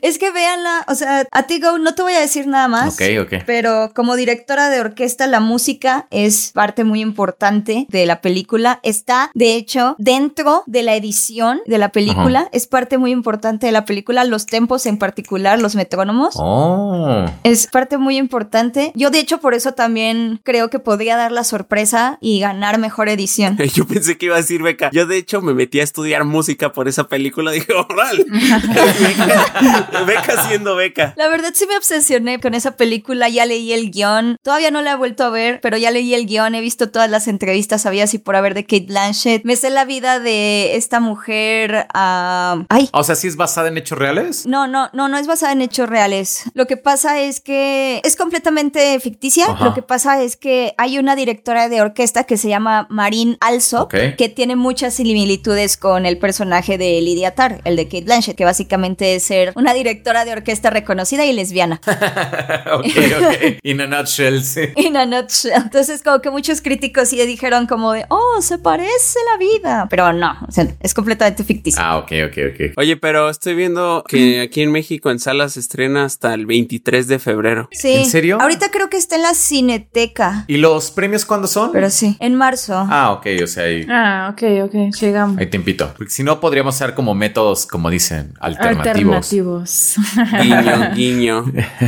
Es 0.01 0.17
que 0.17 0.31
véanla, 0.31 0.85
o 0.88 0.95
sea, 0.95 1.25
a 1.31 1.43
ti, 1.43 1.59
Go, 1.59 1.77
no 1.77 1.93
te 1.93 2.01
voy 2.01 2.13
a 2.13 2.19
decir 2.19 2.47
nada 2.47 2.67
más. 2.67 2.93
Ok, 2.95 3.01
ok. 3.21 3.43
Pero 3.45 3.91
como 3.93 4.15
directora 4.15 4.69
de 4.69 4.79
orquesta, 4.79 5.27
la 5.27 5.39
música 5.39 6.07
es 6.09 6.51
parte 6.53 6.83
muy 6.83 7.01
importante 7.01 7.85
de 7.89 8.05
la 8.05 8.21
película. 8.21 8.79
Está, 8.81 9.29
de 9.33 9.55
hecho, 9.55 9.95
dentro 9.99 10.63
de 10.67 10.83
la 10.83 10.95
edición 10.95 11.62
de 11.65 11.77
la 11.77 11.89
película. 11.89 12.49
Es 12.51 12.65
parte 12.67 12.97
muy 12.97 13.12
importante 13.12 13.65
de 13.67 13.71
la 13.71 13.85
película. 13.85 14.23
Los 14.23 14.45
tempos 14.45 14.85
en 14.85 14.97
particular, 14.97 15.59
los 15.59 15.75
metrónomos. 15.75 16.35
Oh. 16.38 17.25
Es 17.43 17.67
parte 17.67 17.97
muy 17.97 18.17
importante. 18.17 18.91
Yo, 18.95 19.12
de 19.12 19.19
hecho, 19.19 19.39
por 19.39 19.53
eso 19.53 19.73
también 19.73 20.39
creo 20.43 20.69
que 20.69 20.79
podría 20.89 21.17
dar 21.17 21.32
la 21.32 21.43
sorpresa 21.43 22.17
y 22.19 22.39
ganar 22.39 22.80
mejor 22.80 23.10
edición. 23.10 23.56
Yo 23.75 23.86
pensé 23.86 24.17
que 24.17 24.25
iba 24.25 24.34
a 24.34 24.39
decir 24.39 24.63
Beca. 24.63 24.89
Yo 24.91 25.06
de 25.06 25.17
hecho 25.17 25.39
me 25.39 25.54
metí 25.54 25.80
a 25.80 25.84
estudiar 25.84 26.23
música 26.23 26.73
por 26.73 26.88
esa 26.88 27.08
película. 27.08 27.52
Dije, 27.60 27.71
órale. 27.73 28.25
Beca, 28.32 30.04
Beca 30.04 30.47
siendo 30.47 30.75
Beca. 30.75 31.13
La 31.15 31.28
verdad 31.28 31.52
sí 31.54 31.67
me 31.67 31.78
obsesioné 31.78 32.39
con 32.39 32.56
esa 32.56 32.75
película, 32.75 33.30
ya 33.30 33.45
leí 33.45 33.71
el 33.71 33.91
guion, 33.91 34.38
todavía 34.41 34.71
no 34.71 34.82
la 34.82 34.93
he 34.93 34.95
vuelto 34.95 35.25
a 35.25 35.30
ver, 35.30 35.60
pero 35.62 35.78
ya 35.78 35.91
leí 35.91 36.15
el 36.15 36.25
guion, 36.25 36.56
he 36.56 36.62
visto 36.62 36.89
todas 36.89 37.08
las 37.08 37.28
entrevistas, 37.28 37.84
sabía 37.84 38.08
si 38.08 38.17
por 38.17 38.36
haber 38.36 38.56
de 38.56 38.63
Kate 38.63 38.88
Blanchett, 38.88 39.43
me 39.45 39.56
sé 39.56 39.69
la 39.69 39.86
vida 39.86 40.19
de 40.19 40.75
esta 40.75 40.99
mujer, 40.99 41.86
ah, 41.93 42.65
ay, 42.69 42.89
O 42.93 43.04
sea, 43.04 43.13
sí 43.13 43.28
es 43.28 43.36
basada 43.36 43.67
en 43.67 43.78
hechos 43.78 43.99
reales. 43.99 44.47
no, 44.47 44.65
no, 44.65 44.89
no, 44.93 45.08
no 45.08 45.19
es 45.19 45.28
basada 45.28 45.52
en 45.52 45.62
hechos 45.62 45.88
reales. 45.88 46.45
Lo 46.56 46.65
que 46.65 46.78
pasa 46.78 47.19
es 47.19 47.41
que 47.41 48.02
es 48.04 48.15
completamente 48.15 48.99
ficticia. 48.99 49.52
Ajá. 49.52 49.65
Lo 49.65 49.73
que 49.75 49.84
pasa 49.84 50.23
es 50.23 50.36
que 50.36 50.73
hay 50.79 50.97
una 50.97 51.17
directora 51.17 51.67
de 51.67 51.81
orquesta 51.81 52.23
que 52.23 52.37
se 52.37 52.47
llama 52.47 52.87
Marin 52.89 53.35
Alsop, 53.41 53.91
que 53.91 54.29
tiene 54.29 54.55
muchas 54.55 54.93
similitudes 54.93 55.75
con 55.75 56.05
el 56.05 56.17
personaje 56.17 56.77
de 56.77 57.01
Lydia 57.01 57.35
Tarr, 57.35 57.59
el 57.65 57.75
de 57.75 57.83
Kate 57.85 58.05
Blanchett, 58.05 58.37
que 58.37 58.45
básicamente 58.45 59.15
es 59.15 59.23
ser 59.23 59.51
una 59.57 59.73
directora 59.73 60.23
de 60.23 60.31
orquesta 60.31 60.69
reconocida 60.69 61.25
y 61.25 61.33
lesbiana. 61.33 61.81
ok, 62.73 62.85
ok. 62.85 63.57
In 63.63 63.81
a 63.81 63.87
nutshell, 63.87 64.41
sí. 64.41 64.61
In 64.77 64.95
a 64.95 65.05
nutshell. 65.05 65.51
Entonces, 65.53 66.01
como 66.01 66.21
que 66.21 66.29
muchos 66.29 66.61
críticos 66.61 67.09
sí 67.09 67.17
dijeron 67.25 67.67
como 67.67 67.91
de, 67.91 68.05
oh, 68.07 68.41
se 68.41 68.57
parece 68.57 69.19
la 69.33 69.37
vida. 69.37 69.87
Pero 69.89 70.13
no, 70.13 70.37
o 70.47 70.51
sea, 70.53 70.65
es 70.79 70.93
completamente 70.93 71.43
ficticio. 71.43 71.81
Ah, 71.83 71.97
ok, 71.97 72.11
ok, 72.27 72.37
ok. 72.53 72.77
Oye, 72.77 72.95
pero 72.95 73.29
estoy 73.29 73.53
viendo 73.53 74.05
que 74.07 74.39
aquí 74.39 74.61
en 74.61 74.71
México 74.71 75.11
en 75.11 75.19
salas 75.19 75.53
se 75.53 75.59
estrena 75.59 76.05
hasta 76.05 76.33
el 76.33 76.45
23 76.45 77.05
de 77.09 77.19
febrero. 77.19 77.67
Sí. 77.73 77.95
¿En 77.95 78.05
serio? 78.05 78.37
Ahorita 78.39 78.71
creo 78.71 78.89
que 78.89 78.95
está 78.95 79.17
en 79.17 79.23
la 79.23 79.33
cineteca. 79.33 80.45
¿Y 80.47 80.55
los 80.75 80.91
premios 80.91 81.25
cuándo 81.25 81.47
son? 81.47 81.71
Pero 81.71 81.89
sí, 81.89 82.15
en 82.19 82.36
marzo. 82.36 82.73
Ah, 82.89 83.12
ok, 83.13 83.27
o 83.43 83.47
sea, 83.47 83.63
hay, 83.63 83.86
Ah, 83.89 84.29
ok, 84.34 84.43
ok, 84.65 84.93
llegamos. 84.99 85.38
hay 85.38 85.47
tiempito. 85.47 85.91
Porque 85.97 86.12
si 86.12 86.23
no, 86.23 86.39
podríamos 86.39 86.75
usar 86.75 86.95
como 86.95 87.15
métodos, 87.15 87.65
como 87.65 87.89
dicen, 87.89 88.34
alternativos. 88.39 89.15
Alternativos. 89.15 89.95
Guiño, 90.41 90.91
guiño. 90.95 91.45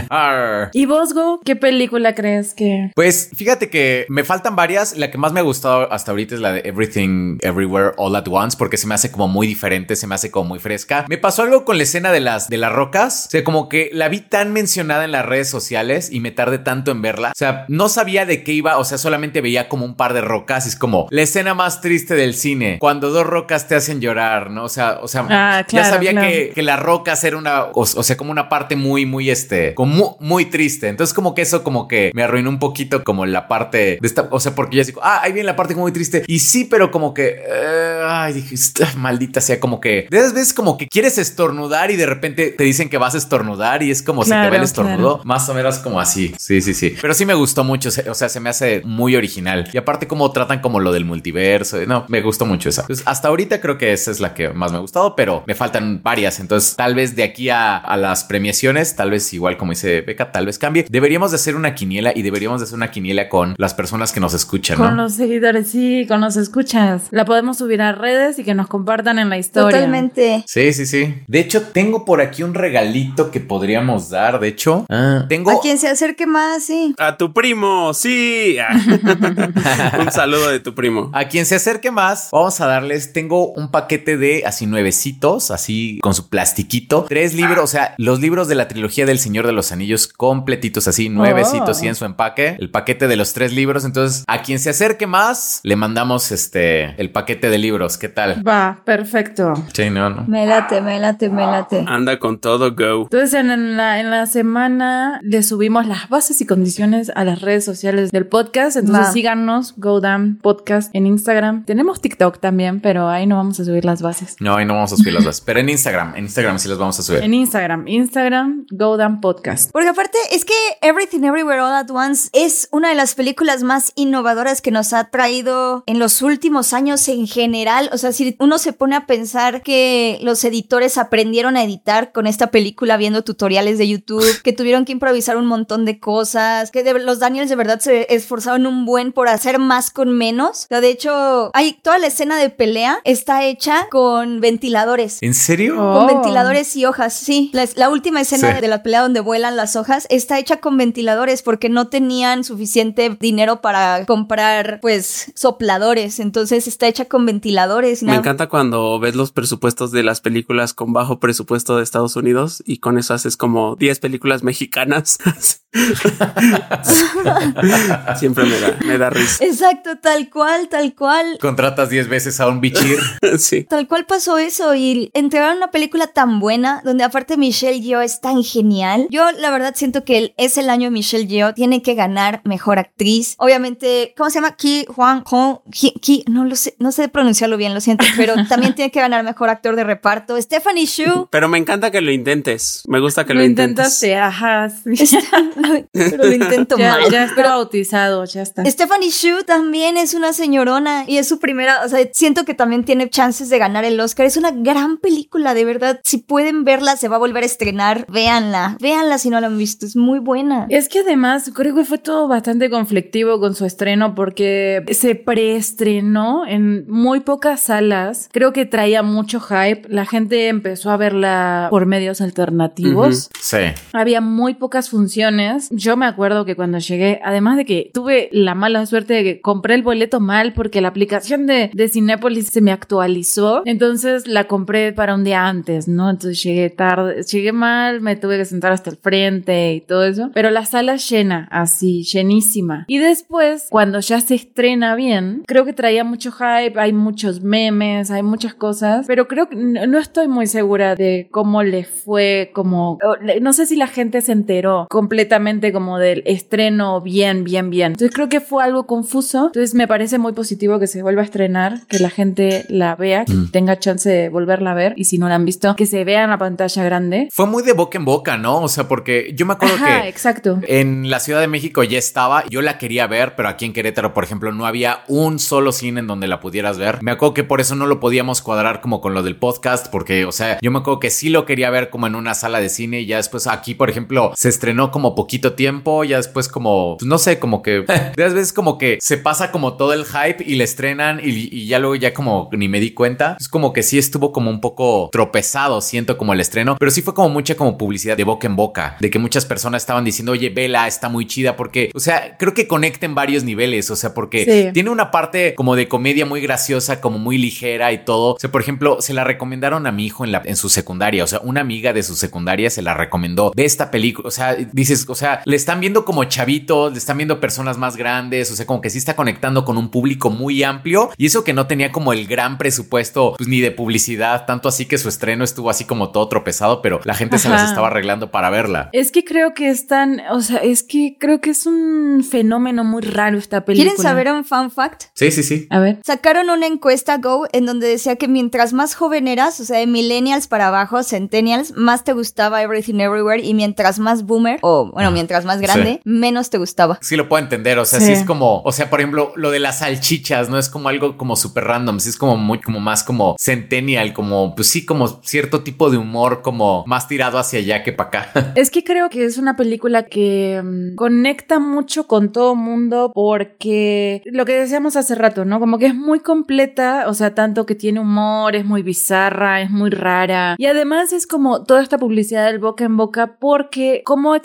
Arr. 0.10 0.70
¿Y 0.74 0.86
vos, 0.86 1.13
Go? 1.13 1.39
¿Qué 1.44 1.56
película 1.56 2.15
crees 2.15 2.54
que...? 2.54 2.91
Pues 2.96 3.30
fíjate 3.36 3.70
que 3.70 4.06
me 4.10 4.24
faltan 4.24 4.56
varias. 4.56 4.98
La 4.98 5.12
que 5.12 5.17
más 5.17 5.32
me 5.34 5.39
ha 5.39 5.44
gustado 5.44 5.91
hasta 5.91 6.12
ahorita 6.12 6.36
es 6.36 6.41
la 6.41 6.54
de 6.54 6.62
Everything 6.65 7.38
Everywhere 7.41 7.91
All 7.98 8.15
at 8.15 8.28
Once, 8.30 8.58
porque 8.58 8.78
se 8.78 8.88
me 8.88 8.96
hace 8.96 9.12
como 9.12 9.28
muy 9.28 9.48
diferente, 9.48 9.96
se 9.96 10.08
me 10.08 10.15
hace 10.15 10.32
como 10.32 10.50
muy 10.50 10.60
fresca. 10.60 11.06
Me 11.08 11.17
pasó 11.17 11.44
algo 11.44 11.65
con 11.65 11.78
la 11.78 11.84
escena 11.84 12.12
de 12.12 12.20
las, 12.20 12.48
de 12.50 12.58
las 12.58 12.72
rocas. 12.72 13.26
O 13.28 13.30
sea, 13.32 13.44
como 13.44 13.70
que 13.70 13.89
la 13.94 14.10
vi 14.10 14.20
tan 14.22 14.54
mencionada 14.54 15.06
en 15.06 15.12
las 15.12 15.26
redes 15.26 15.50
sociales 15.50 16.10
y 16.12 16.20
me 16.20 16.32
tardé 16.32 16.60
tanto 16.60 16.91
en 16.91 17.02
verla. 17.02 17.30
O 17.30 17.38
sea, 17.38 17.65
no 17.67 17.89
sabía 17.89 18.26
de 18.26 18.44
qué 18.44 18.54
iba, 18.54 18.71
o 18.78 18.84
sea, 18.86 18.98
solamente 18.98 19.42
veía 19.42 19.70
como 19.70 19.86
un 19.86 19.96
par 19.96 20.14
de 20.14 20.22
rocas. 20.22 20.66
Y 20.66 20.70
es 20.70 20.76
como 20.76 21.08
la 21.10 21.22
escena 21.22 21.54
más 21.54 21.82
triste 21.82 22.16
del 22.16 22.34
cine, 22.36 22.78
cuando 22.80 23.10
dos 23.10 23.26
rocas 23.26 23.68
te 23.68 23.76
hacen 23.76 24.02
llorar, 24.02 24.50
¿no? 24.52 24.64
O 24.66 24.70
sea, 24.70 25.00
o 25.02 25.08
sea, 25.08 25.26
Ah, 25.30 25.60
ya 25.62 25.66
claro, 25.66 25.90
sabía 25.90 26.12
claro. 26.12 26.28
que, 26.28 26.52
que 26.56 26.62
las 26.64 26.80
rocas 26.80 27.24
era 27.24 27.38
una, 27.38 27.64
o, 27.66 27.82
o 27.82 27.86
sea, 28.04 28.18
como 28.18 28.32
una 28.32 28.50
parte 28.50 28.76
muy, 28.76 29.06
muy, 29.06 29.30
este, 29.30 29.74
como 29.74 29.94
muy, 29.96 30.10
muy 30.20 30.46
triste. 30.46 30.88
Entonces, 30.88 31.14
como 31.14 31.34
que 31.36 31.42
eso 31.44 31.64
como 31.64 31.88
que 31.88 32.12
me 32.14 32.24
arruinó 32.24 32.50
un 32.50 32.60
poquito 32.60 33.04
como 33.04 33.26
la 33.26 33.48
parte 33.48 33.98
de 34.02 34.08
esta, 34.08 34.28
o 34.32 34.40
sea, 34.40 34.56
porque 34.56 34.78
yo 34.78 34.84
digo, 34.84 35.02
ah, 35.04 35.22
ahí 35.24 35.32
viene 35.32 35.46
la 35.48 35.56
parte 35.56 35.76
muy 35.76 35.92
triste. 35.92 36.24
Y 36.28 36.40
sí, 36.40 36.66
pero 36.66 36.92
como 36.92 37.14
que, 37.14 37.42
eh, 37.46 38.02
ay, 38.06 38.34
dije, 38.34 38.56
"Esta 38.56 38.88
maldita 38.98 39.42
sea, 39.42 39.60
como 39.60 39.80
que, 39.80 40.08
de 40.10 40.18
esas 40.18 40.34
veces 40.34 40.54
como 40.54 40.78
que 40.78 40.88
quieres 40.88 41.18
estornudar 41.18 41.92
y 41.92 41.96
de 41.96 42.06
repente 42.06 42.52
te 42.52 42.64
dicen 42.64 42.90
que 42.90 42.98
vas 42.98 43.16
a 43.16 43.18
estornudar 43.18 43.84
y 43.84 43.92
es 43.92 44.02
como 44.02 44.24
si 44.24 44.30
te 44.32 44.36
Claro, 44.36 44.52
ve 44.52 44.58
el 44.58 44.64
estornudo. 44.64 45.22
Más 45.24 45.48
o 45.50 45.54
menos 45.54 45.80
como 45.80 46.00
así. 46.00 46.34
Sí, 46.38 46.62
sí, 46.62 46.74
sí. 46.74 46.96
Pero 47.02 47.14
sí 47.14 47.26
me 47.26 47.34
gustó 47.34 47.64
mucho, 47.64 47.92
se- 47.92 48.10
o 48.10 48.14
sea, 48.14 48.30
se 48.30 48.40
me 48.40 48.50
hace 48.50 48.61
muy 48.84 49.15
original. 49.15 49.69
Y 49.74 49.78
aparte 49.78 50.08
como 50.08 50.32
tratan 50.32 50.60
como 50.60 50.80
lo 50.80 50.91
del 50.91 51.06
multiverso. 51.06 51.78
No, 51.88 52.06
me 52.08 52.21
gustó 52.21 52.45
mucho 52.45 52.69
esa. 52.69 52.82
Entonces, 52.82 53.06
hasta 53.08 53.28
ahorita 53.28 53.62
creo 53.62 53.78
que 53.78 53.93
esa 53.93 54.12
es 54.12 54.19
la 54.19 54.34
que 54.34 54.50
más 54.50 54.71
me 54.71 54.78
ha 54.78 54.82
gustado, 54.82 55.15
pero 55.15 55.43
me 55.47 55.56
faltan 55.56 56.02
varias. 56.04 56.39
Entonces, 56.39 56.76
tal 56.76 56.95
vez 56.95 57.15
de 57.15 57.24
aquí 57.24 57.50
a, 57.50 57.78
a 57.78 57.97
las 57.97 58.24
premiaciones, 58.24 58.95
tal 58.95 59.12
vez 59.12 59.34
igual 59.34 59.58
como 59.58 59.71
dice 59.71 60.02
Beca, 60.02 60.32
tal 60.32 60.45
vez 60.45 60.60
cambie. 60.60 60.86
Deberíamos 60.89 61.32
de 61.32 61.36
hacer 61.36 61.56
una 61.56 61.76
quiniela 61.76 62.12
y 62.15 62.21
deberíamos 62.21 62.62
de 62.62 62.65
hacer 62.65 62.76
una 62.76 62.91
quiniela 62.91 63.30
con 63.30 63.56
las 63.58 63.74
personas 63.74 64.12
que 64.12 64.19
nos 64.19 64.34
escuchan, 64.34 64.78
Con 64.78 64.95
¿no? 64.95 65.04
los 65.04 65.13
seguidores, 65.13 65.69
sí, 65.69 66.06
con 66.08 66.21
los 66.21 66.36
escuchas. 66.38 67.04
La 67.12 67.25
podemos 67.25 67.58
subir 67.58 67.81
a 67.81 67.92
redes 67.92 68.40
y 68.40 68.44
que 68.44 68.54
nos 68.54 68.67
compartan 68.67 69.19
en 69.19 69.29
la 69.29 69.38
historia. 69.38 69.77
Totalmente. 69.77 70.44
Sí, 70.48 70.73
sí, 70.73 70.86
sí. 70.86 71.15
De 71.27 71.40
hecho, 71.40 71.62
tengo 71.62 72.06
por 72.06 72.21
aquí 72.21 72.44
un 72.44 72.54
regalito 72.54 73.31
que 73.31 73.40
podríamos 73.40 74.10
dar. 74.10 74.40
De 74.40 74.48
hecho, 74.48 74.86
ah, 74.90 75.25
tengo. 75.27 75.52
A 75.52 75.62
quien 75.62 75.77
se 75.77 75.88
acerque 75.88 76.25
más, 76.25 76.63
sí. 76.65 76.96
A 76.98 77.17
tu 77.17 77.33
primo, 77.33 77.94
sí. 77.94 78.50
Un 79.99 80.12
saludo 80.12 80.49
de 80.49 80.60
tu 80.60 80.75
primo. 80.75 81.10
A 81.13 81.25
quien 81.25 81.45
se 81.45 81.56
acerque 81.56 81.91
más, 81.91 82.29
vamos 82.31 82.60
a 82.62 82.67
darles, 82.67 83.13
tengo 83.13 83.52
un 83.52 83.71
paquete 83.71 84.17
de 84.17 84.43
así 84.45 84.65
nuevecitos, 84.65 85.52
así 85.52 85.99
con 86.02 86.13
su 86.13 86.29
plastiquito, 86.29 87.06
tres 87.08 87.33
libros, 87.33 87.63
o 87.63 87.67
sea, 87.67 87.95
los 87.97 88.19
libros 88.19 88.47
de 88.47 88.56
la 88.56 88.67
trilogía 88.67 89.06
del 89.06 89.19
Señor 89.19 89.45
de 89.45 89.54
los 89.54 89.71
Anillos 89.71 90.08
completitos, 90.08 90.87
así 90.87 91.10
nuevecitos 91.10 91.81
y 91.83 91.87
en 91.87 91.95
su 91.95 92.06
empaque, 92.06 92.58
el 92.60 92.69
paquete 92.69 93.08
de 93.08 93.15
los 93.15 93.33
tres 93.33 93.54
libros. 93.54 93.85
Entonces, 93.85 94.23
a 94.27 94.41
quien 94.41 94.60
se 94.60 94.69
acerque 94.69 95.08
más, 95.08 95.60
le 95.63 95.75
mandamos 95.75 96.31
este, 96.31 96.99
el 97.02 97.12
paquete 97.12 97.49
de 97.49 97.58
libros. 97.58 97.97
¿Qué 97.97 98.10
tal? 98.10 98.47
Va, 98.47 98.81
perfecto. 98.85 99.54
Sí, 99.73 99.89
no, 99.89 100.10
no. 100.10 100.25
Me 100.27 100.45
late, 100.45 100.81
me 100.81 100.99
late, 100.99 101.29
me 101.29 101.43
late. 101.43 101.83
Anda 101.87 102.19
con 102.19 102.39
todo, 102.39 102.73
go. 102.73 103.04
Entonces 103.04 103.33
en, 103.33 103.52
en 103.52 103.77
la, 103.77 103.99
en 103.99 104.10
la 104.10 104.25
semana 104.25 105.19
le 105.23 105.43
subimos 105.43 105.85
las 105.87 106.10
bases 106.10 106.41
y 106.41 106.45
condiciones 106.45 107.12
a 107.15 107.23
las 107.23 107.41
redes 107.41 107.65
sociales 107.65 108.12
del 108.12 108.27
podcast. 108.27 108.40
Entonces 108.50 109.08
Va. 109.08 109.12
síganos, 109.12 109.73
GoDam 109.77 110.37
Podcast 110.37 110.89
en 110.96 111.06
Instagram. 111.08 111.65
Tenemos 111.65 112.02
TikTok 112.02 112.39
también, 112.39 112.79
pero 112.81 113.08
ahí 113.10 113.27
no 113.27 113.35
vamos 113.37 113.60
a 113.60 113.65
subir 113.65 113.85
las 113.85 114.02
bases. 114.02 114.35
No, 114.39 114.56
ahí 114.56 114.65
no 114.65 114.73
vamos 114.73 114.92
a 114.94 114.98
subir 114.98 115.13
las 115.13 115.25
bases. 115.25 115.42
Pero 115.42 115.60
en 115.60 115.69
Instagram, 115.69 116.15
en 116.15 116.25
Instagram 116.25 116.60
sí 116.60 116.67
las 116.69 116.77
vamos 116.77 117.00
a 117.00 117.04
subir. 117.04 117.23
En 117.23 117.33
Instagram, 117.33 117.87
Instagram, 117.87 118.65
GoDam 118.71 119.21
Podcast. 119.21 119.71
Porque 119.71 119.89
aparte 119.89 120.17
es 120.31 120.46
que 120.46 120.54
Everything 120.81 121.23
Everywhere 121.23 121.62
All 121.62 121.73
at 121.73 121.89
Once 121.92 122.29
es 122.33 122.67
una 122.71 122.89
de 122.89 122.96
las 122.96 123.15
películas 123.15 123.63
más 123.63 123.92
innovadoras 123.96 124.62
que 124.62 124.71
nos 124.71 124.94
ha 124.94 125.06
traído 125.10 125.83
en 125.85 126.00
los 126.00 126.21
últimos 126.21 126.73
años 126.73 127.08
en 127.08 127.27
general. 127.27 127.89
O 127.94 127.98
sea, 127.98 128.12
si 128.12 128.35
uno 128.39 128.58
se 128.58 128.73
pone 128.73 128.96
a 128.96 129.06
pensar 129.06 129.62
que 129.62 130.19
los 130.21 130.44
editores 130.44 130.98
aprendieron 130.98 131.58
a 131.58 131.63
editar 131.63 132.12
con 132.12 132.27
esta 132.27 132.48
película 132.48 132.98
viendo 132.98 133.23
tutoriales 133.23 133.77
de 133.77 133.87
YouTube, 133.87 134.42
que 134.44 134.54
tuvieron 134.54 134.85
que 134.85 134.92
improvisar 134.92 135.37
un 135.37 135.46
montón 135.46 135.85
de 135.85 136.00
cosas, 136.00 136.71
que 136.71 136.83
de- 136.83 137.00
los 137.04 137.19
Daniels 137.19 137.50
de 137.50 137.56
verdad 137.56 137.79
se 137.79 138.13
esforzaron 138.22 138.65
un 138.65 138.86
buen 138.86 139.12
por 139.12 139.28
hacer 139.28 139.60
más 139.60 139.92
con 139.92 140.17
menos. 140.17 140.63
O 140.65 140.67
sea, 140.69 140.82
de 140.82 140.90
hecho, 140.90 141.52
hay 141.54 141.74
toda 141.74 141.98
la 141.98 142.08
escena 142.08 142.38
de 142.38 142.50
pelea 142.50 143.00
está 143.04 143.44
hecha 143.46 143.88
con 143.92 144.40
ventiladores. 144.40 145.17
¿En 145.22 145.34
serio? 145.34 145.76
Oh. 145.80 146.00
Con 146.00 146.08
ventiladores 146.08 146.76
y 146.76 146.86
hojas, 146.86 147.13
sí. 147.13 147.50
La, 147.54 147.67
la 147.76 147.90
última 147.90 148.22
escena 148.22 148.56
Sí. 148.56 148.62
de 148.62 148.67
la 148.67 148.82
pelea 148.84 149.02
donde 149.02 149.19
vuelan 149.19 149.56
las 149.56 149.76
hojas 149.76 150.08
está 150.10 150.40
hecha 150.40 150.58
con 150.58 150.78
ventiladores 150.78 151.42
porque 151.42 151.69
no 151.69 151.88
tenían 151.90 152.44
suficiente 152.44 153.15
dinero 153.19 153.62
para 153.62 154.06
comprar, 154.06 154.80
pues, 154.82 155.32
sopladores. 155.36 156.19
Entonces 156.19 156.67
está 156.67 156.88
hecha 156.88 157.06
con 157.06 157.26
ventiladores. 157.26 158.04
Me 158.04 158.15
encanta 158.15 158.48
cuando 158.50 159.00
ves 159.00 159.15
los 159.15 159.32
presupuestos 159.32 159.92
de 159.92 160.04
las 160.04 160.22
películas 160.22 160.74
con 160.74 160.94
bajo 160.94 161.19
presupuesto 161.19 161.78
de 161.78 161.84
Estados 161.84 162.15
Unidos 162.15 162.63
y 162.65 162.78
con 162.78 162.98
eso 162.98 163.13
haces 163.13 163.38
como 163.38 163.76
10 163.76 164.00
películas 164.00 164.44
mexicanas. 164.44 165.17
Siempre 168.19 168.46
me 168.46 168.60
da, 168.60 168.78
me 168.86 168.98
da 168.98 169.10
risa. 169.10 169.44
Exacto, 169.44 169.98
tal 169.98 170.30
cual, 170.30 170.67
tal 170.69 170.94
cual. 170.96 171.38
Contratas 171.40 171.90
10 171.90 172.08
veces 172.10 172.40
a 172.40 172.48
un 172.48 172.62
bichir. 172.62 172.98
Sí. 173.38 173.63
Tal 173.63 173.88
cual 173.88 174.06
pasó 174.06 174.38
eso 174.38 174.76
y 174.76 175.10
entregaron 175.13 175.58
una 175.58 175.72
película 175.72 176.08
tan 176.08 176.40
buena 176.40 176.82
donde 176.84 177.04
aparte 177.06 177.38
Michelle 177.38 177.80
Yeoh 177.80 178.02
es 178.02 178.19
tan 178.19 178.44
genial. 178.44 179.08
Yo 179.10 179.32
la 179.32 179.50
verdad 179.52 179.74
siento 179.76 180.04
que 180.04 180.34
es 180.38 180.58
el 180.58 180.69
año 180.69 180.92
Michelle 180.92 181.28
Yeoh, 181.28 181.54
tiene 181.54 181.82
que 181.82 181.96
ganar 181.96 182.42
mejor 182.44 182.78
actriz. 182.78 183.36
Obviamente, 183.38 184.13
¿cómo 184.17 184.30
se 184.30 184.36
llama? 184.36 184.56
Ki 184.58 184.86
Juan 184.90 185.24
Hong 185.26 185.60
Ki, 185.72 185.94
Ki- 186.02 186.26
no 186.30 186.44
lo 186.46 186.56
sé, 186.56 186.76
no 186.80 186.92
sé 186.92 187.08
pronunciarlo 187.08 187.56
bien, 187.58 187.74
lo 187.74 187.80
siento, 187.80 188.06
pero 188.17 188.34
también 188.50 188.76
tiene 188.76 188.92
que 188.92 189.00
ganar 189.00 189.24
mejor 189.24 189.50
actor 189.50 189.76
de 189.76 189.84
reparto. 189.86 190.40
Stephanie 190.42 190.86
Shu, 190.86 191.28
Pero 191.32 191.48
me 191.48 191.58
encanta 191.58 191.90
que 191.92 192.02
lo 192.02 192.12
intentes. 192.12 192.84
Me 192.88 193.00
gusta 193.00 193.26
que 193.26 193.34
Lo 193.34 193.40
lo, 193.40 193.46
intentes. 193.46 194.04
intentaste, 194.04 194.15
ajá. 194.17 194.69
sí. 194.69 195.17
pero 195.92 196.24
lo 196.24 196.32
intento 196.32 196.78
ya, 196.78 196.98
mal. 196.98 197.12
ya 197.12 197.24
está 197.26 197.42
bautizado, 197.56 198.26
ya 198.26 198.42
está. 198.42 198.64
Stephanie 198.66 199.10
Shu 199.10 199.44
también 199.46 199.98
es 199.98 200.14
una 200.14 200.34
señorona 200.34 201.06
y 201.08 201.18
es 201.18 201.28
su 201.28 201.40
primera, 201.40 201.84
o 201.86 201.90
sea, 201.90 202.00
siento 202.14 202.46
que 202.46 202.54
también 202.54 202.84
tiene 202.84 203.10
chances 203.10 203.50
de 203.50 203.58
ganar 203.58 203.86
el 203.86 204.00
Oscar. 204.00 204.26
Es 204.26 204.38
una 204.38 204.52
gran 204.52 204.98
película, 204.98 205.54
de 205.54 205.66
verdad. 205.66 206.00
Si 206.04 206.18
pueden 206.18 206.64
verla, 206.64 206.98
se 206.98 207.08
va 207.08 207.18
a 207.18 207.20
volver 207.20 207.44
a 207.44 207.46
estrenar. 207.46 208.06
Véanla, 208.10 208.78
véanla 208.80 209.18
si 209.18 209.30
no 209.30 209.40
la 209.40 209.48
han 209.48 209.58
visto, 209.58 209.86
es 209.86 209.96
muy 209.96 210.20
buena. 210.20 210.68
Es 210.70 210.90
que 210.90 211.00
además 211.00 211.52
creo 211.54 211.76
que 211.76 211.86
fue 211.86 211.98
todo 211.98 212.28
bastante 212.28 212.70
conflictivo 212.70 213.40
con 213.40 213.56
su 213.56 213.66
estreno 213.66 214.16
porque 214.16 214.84
se 214.92 215.16
preestrenó 215.16 216.46
en 216.48 216.90
muy 216.90 217.22
pocas 217.22 217.62
salas. 217.62 218.30
Creo 218.32 218.54
que 218.54 218.66
traía 218.66 219.04
mucho 219.04 219.40
hype. 219.40 219.88
La 219.90 220.06
gente 220.06 220.48
empezó 220.48 220.92
a 220.92 220.98
verla 220.98 221.68
por 221.70 221.86
medios 221.86 222.22
alternativos. 222.22 223.30
Sí. 223.40 223.58
Había 223.94 224.22
muy 224.22 224.54
pocas 224.54 224.90
funciones. 224.90 225.50
Yo 225.71 225.97
me 225.97 226.06
acuerdo 226.06 226.45
que 226.45 226.56
cuando 226.56 226.79
llegué, 226.79 227.19
además 227.23 227.58
de 227.58 227.65
que 227.65 227.91
tuve 227.93 228.29
la 228.31 228.56
mala 228.56 228.85
suerte 228.85 229.13
de 229.13 229.23
que 229.23 229.41
compré 229.41 229.75
el 229.75 229.83
boleto 229.83 230.19
mal 230.19 230.54
porque 230.54 230.81
la 230.81 230.89
aplicación 230.89 231.47
de, 231.47 231.71
de 231.73 231.87
Cinépolis 231.87 232.47
se 232.47 232.62
me 232.62 232.71
actualizó. 232.71 233.63
Entonces 233.65 234.27
la 234.27 234.45
compré 234.45 234.93
para 234.93 235.15
un 235.15 235.23
día 235.23 235.47
antes, 235.47 235.87
¿no? 235.87 236.10
Entonces 236.10 236.41
llegué 236.43 236.69
tarde, 236.69 237.23
llegué 237.23 237.52
mal, 237.52 238.02
me 238.02 238.15
tuve 238.15 238.37
que 238.37 238.45
sentar 238.45 238.71
hasta 238.71 238.89
el 238.89 238.97
frente 238.97 239.73
y 239.73 239.81
todo 239.81 240.06
eso. 240.06 240.31
Pero 240.33 240.49
la 240.49 240.65
sala 240.65 240.95
llena, 240.95 241.47
así, 241.52 242.04
llenísima. 242.04 242.85
Y 242.87 242.97
después, 242.97 243.67
cuando 243.69 243.99
ya 243.99 244.21
se 244.21 244.35
estrena 244.35 244.95
bien, 244.95 245.43
creo 245.47 245.65
que 245.65 245.73
traía 245.73 246.04
mucho 246.04 246.31
hype, 246.31 246.79
hay 246.79 246.93
muchos 246.93 247.41
memes, 247.41 248.12
hay 248.12 248.23
muchas 248.23 248.54
cosas, 248.54 249.06
pero 249.08 249.27
creo 249.27 249.49
que 249.49 249.56
no 249.56 249.99
estoy 249.99 250.27
muy 250.27 250.47
segura 250.47 250.95
de 250.95 251.27
cómo 251.31 251.63
le 251.63 251.83
fue, 251.83 252.52
como, 252.54 252.97
no 253.41 253.54
sé 253.54 253.65
si 253.65 253.75
la 253.75 253.87
gente 253.87 254.21
se 254.21 254.31
enteró 254.31 254.87
completamente 254.89 255.40
como 255.73 255.98
del 255.98 256.23
estreno 256.25 257.02
bien, 257.02 257.44
bien, 257.44 257.69
bien. 257.69 257.94
Entonces 257.94 258.13
creo 258.13 258.29
que 258.29 258.42
fue 258.42 258.63
algo 258.63 258.85
confuso. 258.85 259.48
Entonces 259.48 259.73
me 259.75 259.87
parece 259.87 260.17
muy 260.17 260.33
positivo 260.33 260.79
que 260.79 260.87
se 260.87 261.02
vuelva 261.02 261.21
a 261.21 261.25
estrenar, 261.25 261.85
que 261.87 262.00
la 262.00 262.10
gente 262.10 262.65
la 262.69 262.96
vea, 262.96 263.25
que 263.25 263.33
tenga 263.52 263.79
chance 263.79 264.10
de 264.10 264.29
volverla 264.29 264.71
a 264.71 264.73
ver 264.73 264.94
y 264.96 265.06
si 265.06 265.17
no 265.17 265.27
la 265.27 265.35
han 265.35 265.46
visto, 265.46 265.75
que 265.75 265.85
se 265.85 266.04
vea 266.04 266.23
en 266.23 266.29
la 266.29 266.37
pantalla 266.37 266.83
grande. 266.83 267.27
Fue 267.31 267.48
muy 267.48 267.63
de 267.63 267.73
boca 267.73 267.98
en 267.98 268.06
boca, 268.06 268.37
¿no? 268.37 268.62
O 268.62 268.67
sea, 268.67 268.87
porque 268.87 269.33
yo 269.35 269.46
me 269.46 269.54
acuerdo 269.54 269.75
Ajá, 269.75 270.02
que 270.02 270.10
exacto. 270.10 270.60
en 270.67 271.10
la 271.10 271.19
Ciudad 271.19 271.42
de 271.42 271.48
México 271.48 271.83
ya 271.83 271.98
estaba, 271.98 272.44
yo 272.50 272.62
la 272.62 272.77
quería 272.77 273.08
ver, 273.08 273.35
pero 273.35 273.50
aquí 273.50 273.65
en 273.65 273.73
Querétaro, 273.73 274.13
por 274.13 274.23
ejemplo, 274.23 274.52
no 274.52 274.65
había 274.65 275.04
un 275.08 275.39
solo 275.39 275.71
cine 275.71 276.00
en 276.00 276.08
donde 276.08 276.27
la 276.27 276.39
pudieras 276.39 276.77
ver. 276.77 277.00
Me 277.02 277.12
acuerdo 277.12 277.33
que 277.33 277.44
por 277.44 277.62
eso 277.62 277.75
no 277.75 277.85
lo 277.87 278.00
podíamos 278.00 278.42
cuadrar 278.42 278.81
como 278.81 279.02
con 279.02 279.13
lo 279.13 279.23
del 279.23 279.35
podcast, 279.35 279.87
porque, 279.92 280.25
o 280.25 280.31
sea, 280.31 280.60
yo 280.62 280.71
me 280.71 280.79
acuerdo 280.79 281.00
que 281.00 281.10
sí 281.10 281.29
lo 281.29 281.46
quería 281.46 281.69
ver 281.69 281.89
como 281.89 282.08
en 282.08 282.15
una 282.15 282.33
sala 282.33 282.60
de 282.60 282.69
cine 282.69 283.02
y 283.02 283.06
ya 283.06 283.17
después 283.17 283.48
aquí, 283.48 283.75
por 283.75 283.89
ejemplo, 283.89 284.31
se 284.35 284.50
estrenó 284.50 284.92
como 284.92 285.15
poquito 285.15 285.31
tiempo, 285.40 286.04
ya 286.04 286.17
después 286.17 286.48
como, 286.48 286.98
pues, 286.98 287.08
no 287.08 287.17
sé, 287.17 287.40
como 287.40 287.62
que, 287.62 287.82
de 288.15 288.23
las 288.23 288.34
veces 288.34 288.54
como 288.54 288.77
que 288.77 288.98
se 289.02 289.17
pasa 289.17 289.52
como 289.52 289.77
todo 289.77 289.94
el 289.94 290.06
hype 290.06 290.44
y 290.46 290.56
le 290.56 290.63
estrenan 290.63 291.19
y, 291.23 291.29
y 291.52 291.67
ya 291.67 291.79
luego 291.79 291.96
ya 291.96 292.13
como 292.13 292.50
ni 292.52 292.67
me 292.67 292.79
di 292.79 292.92
cuenta. 292.92 293.38
Es 293.40 293.48
como 293.48 293.73
que 293.73 293.84
sí 293.84 293.98
estuvo 293.98 294.32
como 294.32 294.50
un 294.50 294.62
poco 294.62 295.10
tropezado, 295.12 295.82
siento 295.82 296.17
como 296.17 296.34
el 296.34 296.40
estreno, 296.40 296.75
pero 296.79 296.92
sí 296.92 297.02
fue 297.02 297.13
como 297.13 297.29
mucha 297.29 297.56
como 297.56 297.77
publicidad 297.77 298.17
de 298.17 298.23
boca 298.23 298.48
en 298.48 298.56
boca, 298.56 298.98
de 299.00 299.10
que 299.10 299.19
muchas 299.19 299.46
personas 299.46 299.82
estaban 299.84 300.04
diciendo, 300.04 300.32
oye, 300.32 300.50
vela, 300.50 300.88
está 300.88 301.10
muy 301.10 301.25
chida, 301.27 301.56
porque, 301.56 301.92
o 301.94 302.00
sea, 302.00 302.38
creo 302.38 302.54
que 302.54 302.67
conecta 302.67 303.06
en 303.06 303.15
varios 303.15 303.44
niveles, 303.44 303.90
o 303.92 303.96
sea, 303.96 304.13
porque 304.13 304.42
Sí. 304.46 304.73
tiene 304.73 304.90
una 304.90 305.12
parte 305.12 305.54
como 305.56 305.75
de 305.75 305.88
comedia 305.88 306.25
muy 306.25 306.42
graciosa, 306.42 307.00
como 307.02 307.17
muy 307.19 307.38
ligera 307.38 307.92
y 307.94 308.04
todo. 308.04 308.34
O 308.36 308.40
sea, 308.40 308.52
por 308.52 308.62
ejemplo, 308.62 308.98
se 309.02 309.13
la 309.13 309.23
recomendaron 309.23 309.86
a 309.88 309.92
mi 309.92 310.06
hijo 310.06 310.25
en, 310.25 310.32
la, 310.32 310.42
en 310.46 310.56
su 310.56 310.69
secundaria, 310.69 311.23
o 311.23 311.27
sea, 311.27 311.40
una 311.44 311.62
amiga 311.62 311.94
de 311.94 312.04
su 312.04 312.15
secundaria 312.15 312.69
se 312.69 312.82
la 312.82 312.94
recomendó. 312.94 313.52
Ve 313.56 313.65
esta 313.65 313.92
película, 313.92 314.27
o 314.27 314.32
sea, 314.32 314.56
dices, 314.56 315.06
o 315.08 315.15
sea, 315.15 315.21
le 315.46 315.56
están 315.56 315.80
viendo 315.80 316.06
como 316.06 316.24
chavitos, 316.26 316.92
le 316.92 316.98
están 316.98 317.17
viendo 317.17 317.40
personas 317.40 317.78
más 317.78 317.96
grandes, 317.96 318.52
o 318.52 318.56
sea, 318.56 318.65
como 318.65 318.82
que 318.82 318.90
sí 318.90 318.98
está 318.98 319.15
conectando 319.15 319.65
con 319.65 319.78
un 319.78 319.90
público 319.90 320.30
muy 320.30 320.63
amplio 320.63 321.10
y 321.17 321.26
eso 321.26 321.44
que 321.44 321.54
no 321.54 321.67
tenía 321.67 321.92
como 321.92 322.13
el 322.13 322.28
gran 322.28 322.58
presupuesto 322.58 323.36
pues, 323.38 323.48
ni 323.48 323.62
de 323.62 323.72
publicidad, 323.72 324.46
tanto 324.46 324.69
así 324.69 324.86
que 324.86 324.98
su 324.98 325.10
estreno 325.10 325.44
estuvo 325.44 325.69
así 325.69 325.86
como 325.86 326.12
todo 326.12 326.28
tropezado, 326.28 326.82
pero 326.82 327.00
la 327.04 327.13
gente 327.13 327.38
se 327.38 327.50
las 327.50 327.69
estaba 327.69 327.88
arreglando 327.88 328.32
para 328.32 328.50
verla. 328.50 328.90
Es 328.94 329.12
que 329.12 329.24
creo 329.24 329.54
que 329.54 329.69
están, 329.69 330.22
o 330.32 330.42
sea, 330.42 330.58
es 330.58 330.84
que 330.84 331.17
creo 331.19 331.42
que 331.42 331.52
es 331.52 331.65
un 331.65 332.24
fenómeno 332.30 332.84
muy 332.84 333.02
raro 333.02 333.38
esta 333.38 333.65
película. 333.65 333.92
¿Quieren 333.92 334.04
saber 334.04 334.32
un 334.32 334.46
fun 334.46 334.72
fact? 334.72 335.04
Sí, 335.13 335.32
sí, 335.32 335.44
sí. 335.44 335.67
A 335.69 335.80
ver. 335.80 336.00
Sacaron 336.06 336.50
una 336.50 336.67
encuesta 336.67 337.17
Go 337.17 337.48
en 337.52 337.65
donde 337.65 337.88
decía 337.88 338.15
que 338.15 338.28
mientras 338.28 338.74
más 338.74 338.96
joven 338.96 339.28
eras, 339.28 339.60
o 339.60 339.65
sea, 339.65 339.80
de 339.80 339.88
millennials 339.88 340.48
para 340.48 340.67
abajo, 340.67 341.04
centennials, 341.04 341.74
más 341.76 342.04
te 342.04 342.13
gustaba 342.13 342.62
Everything 342.62 343.00
Everywhere 343.00 343.44
y 343.44 343.54
mientras 343.54 344.00
más 344.00 344.24
boomer, 344.24 344.60
o 344.62 344.92
bueno, 344.92 345.11
mientras 345.12 345.46
más 345.46 345.62
grande, 345.62 346.02
menos 346.04 346.50
te 346.50 346.58
gustaba. 346.58 346.98
Sí 347.02 347.16
lo 347.16 347.28
puedo 347.28 347.44
entender, 347.44 347.80
o 347.80 347.86
sea, 347.86 348.00
sí. 348.00 348.08
Sí. 348.08 348.12
es 348.14 348.24
como, 348.26 348.62
o 348.64 348.72
sea, 348.72 348.90
por 348.90 349.00
ejemplo, 349.00 349.32
lo 349.36 349.52
de 349.52 349.60
las 349.60 349.80
salchichas, 349.80 350.50
no 350.50 350.58
es 350.58 350.70
como 350.70 350.90
algo 350.90 351.18
como 351.18 351.36
súper 351.36 351.64
random, 351.66 352.00
sí 352.00 352.10
es 352.10 352.18
como 352.18 352.38
muy, 352.38 352.60
como 352.60 352.80
más 352.80 353.04
como 353.04 353.36
centennial, 353.40 354.14
como, 354.14 354.56
pues 354.56 354.68
sí, 354.68 354.86
como 354.86 355.08
cierto 355.24 355.62
tipo 355.62 355.90
de 355.90 355.98
humor, 355.98 356.42
como 356.42 356.84
más 356.88 357.08
tirado 357.08 357.38
hacia 357.38 357.60
allá 357.60 357.84
que 357.84 357.94
para 357.94 358.10
acá. 358.10 358.54
Es 358.56 358.70
que 358.70 358.84
creo 358.84 359.10
que 359.10 359.26
es 359.26 359.38
una 359.38 359.56
película 359.56 360.04
que 360.04 360.62
mm, 360.64 360.96
conecta 360.96 361.60
mucho 361.60 362.08
con 362.08 362.32
todo 362.32 362.56
mundo 362.56 363.12
porque 363.14 364.22
lo 364.26 364.46
que 364.46 364.60
decíamos 364.60 364.96
hace 364.96 365.16
rato, 365.16 365.46
¿no? 365.46 365.60
Como 365.60 365.78
que 365.78 365.88
es 365.88 365.96
muy 365.96 366.20
completa, 366.20 367.06
o 367.08 367.14
sea, 367.14 367.34
tanto 367.34 367.66
que 367.66 367.76
tiene 367.76 368.00
humor, 368.00 368.56
es 368.56 368.66
muy 368.66 368.84
bizarra, 368.84 369.62
es 369.62 369.70
muy 369.70 369.90
rara. 369.90 370.56
Y 370.58 370.66
además 370.66 371.14
es 371.14 371.28
como 371.28 371.64
toda 371.64 371.82
esta 371.82 371.98
publicidad 371.98 372.46
del 372.46 372.60
boca 372.60 372.86
en 372.86 372.98
boca 372.98 373.38
porque 373.40 374.02
cómo 374.06 374.36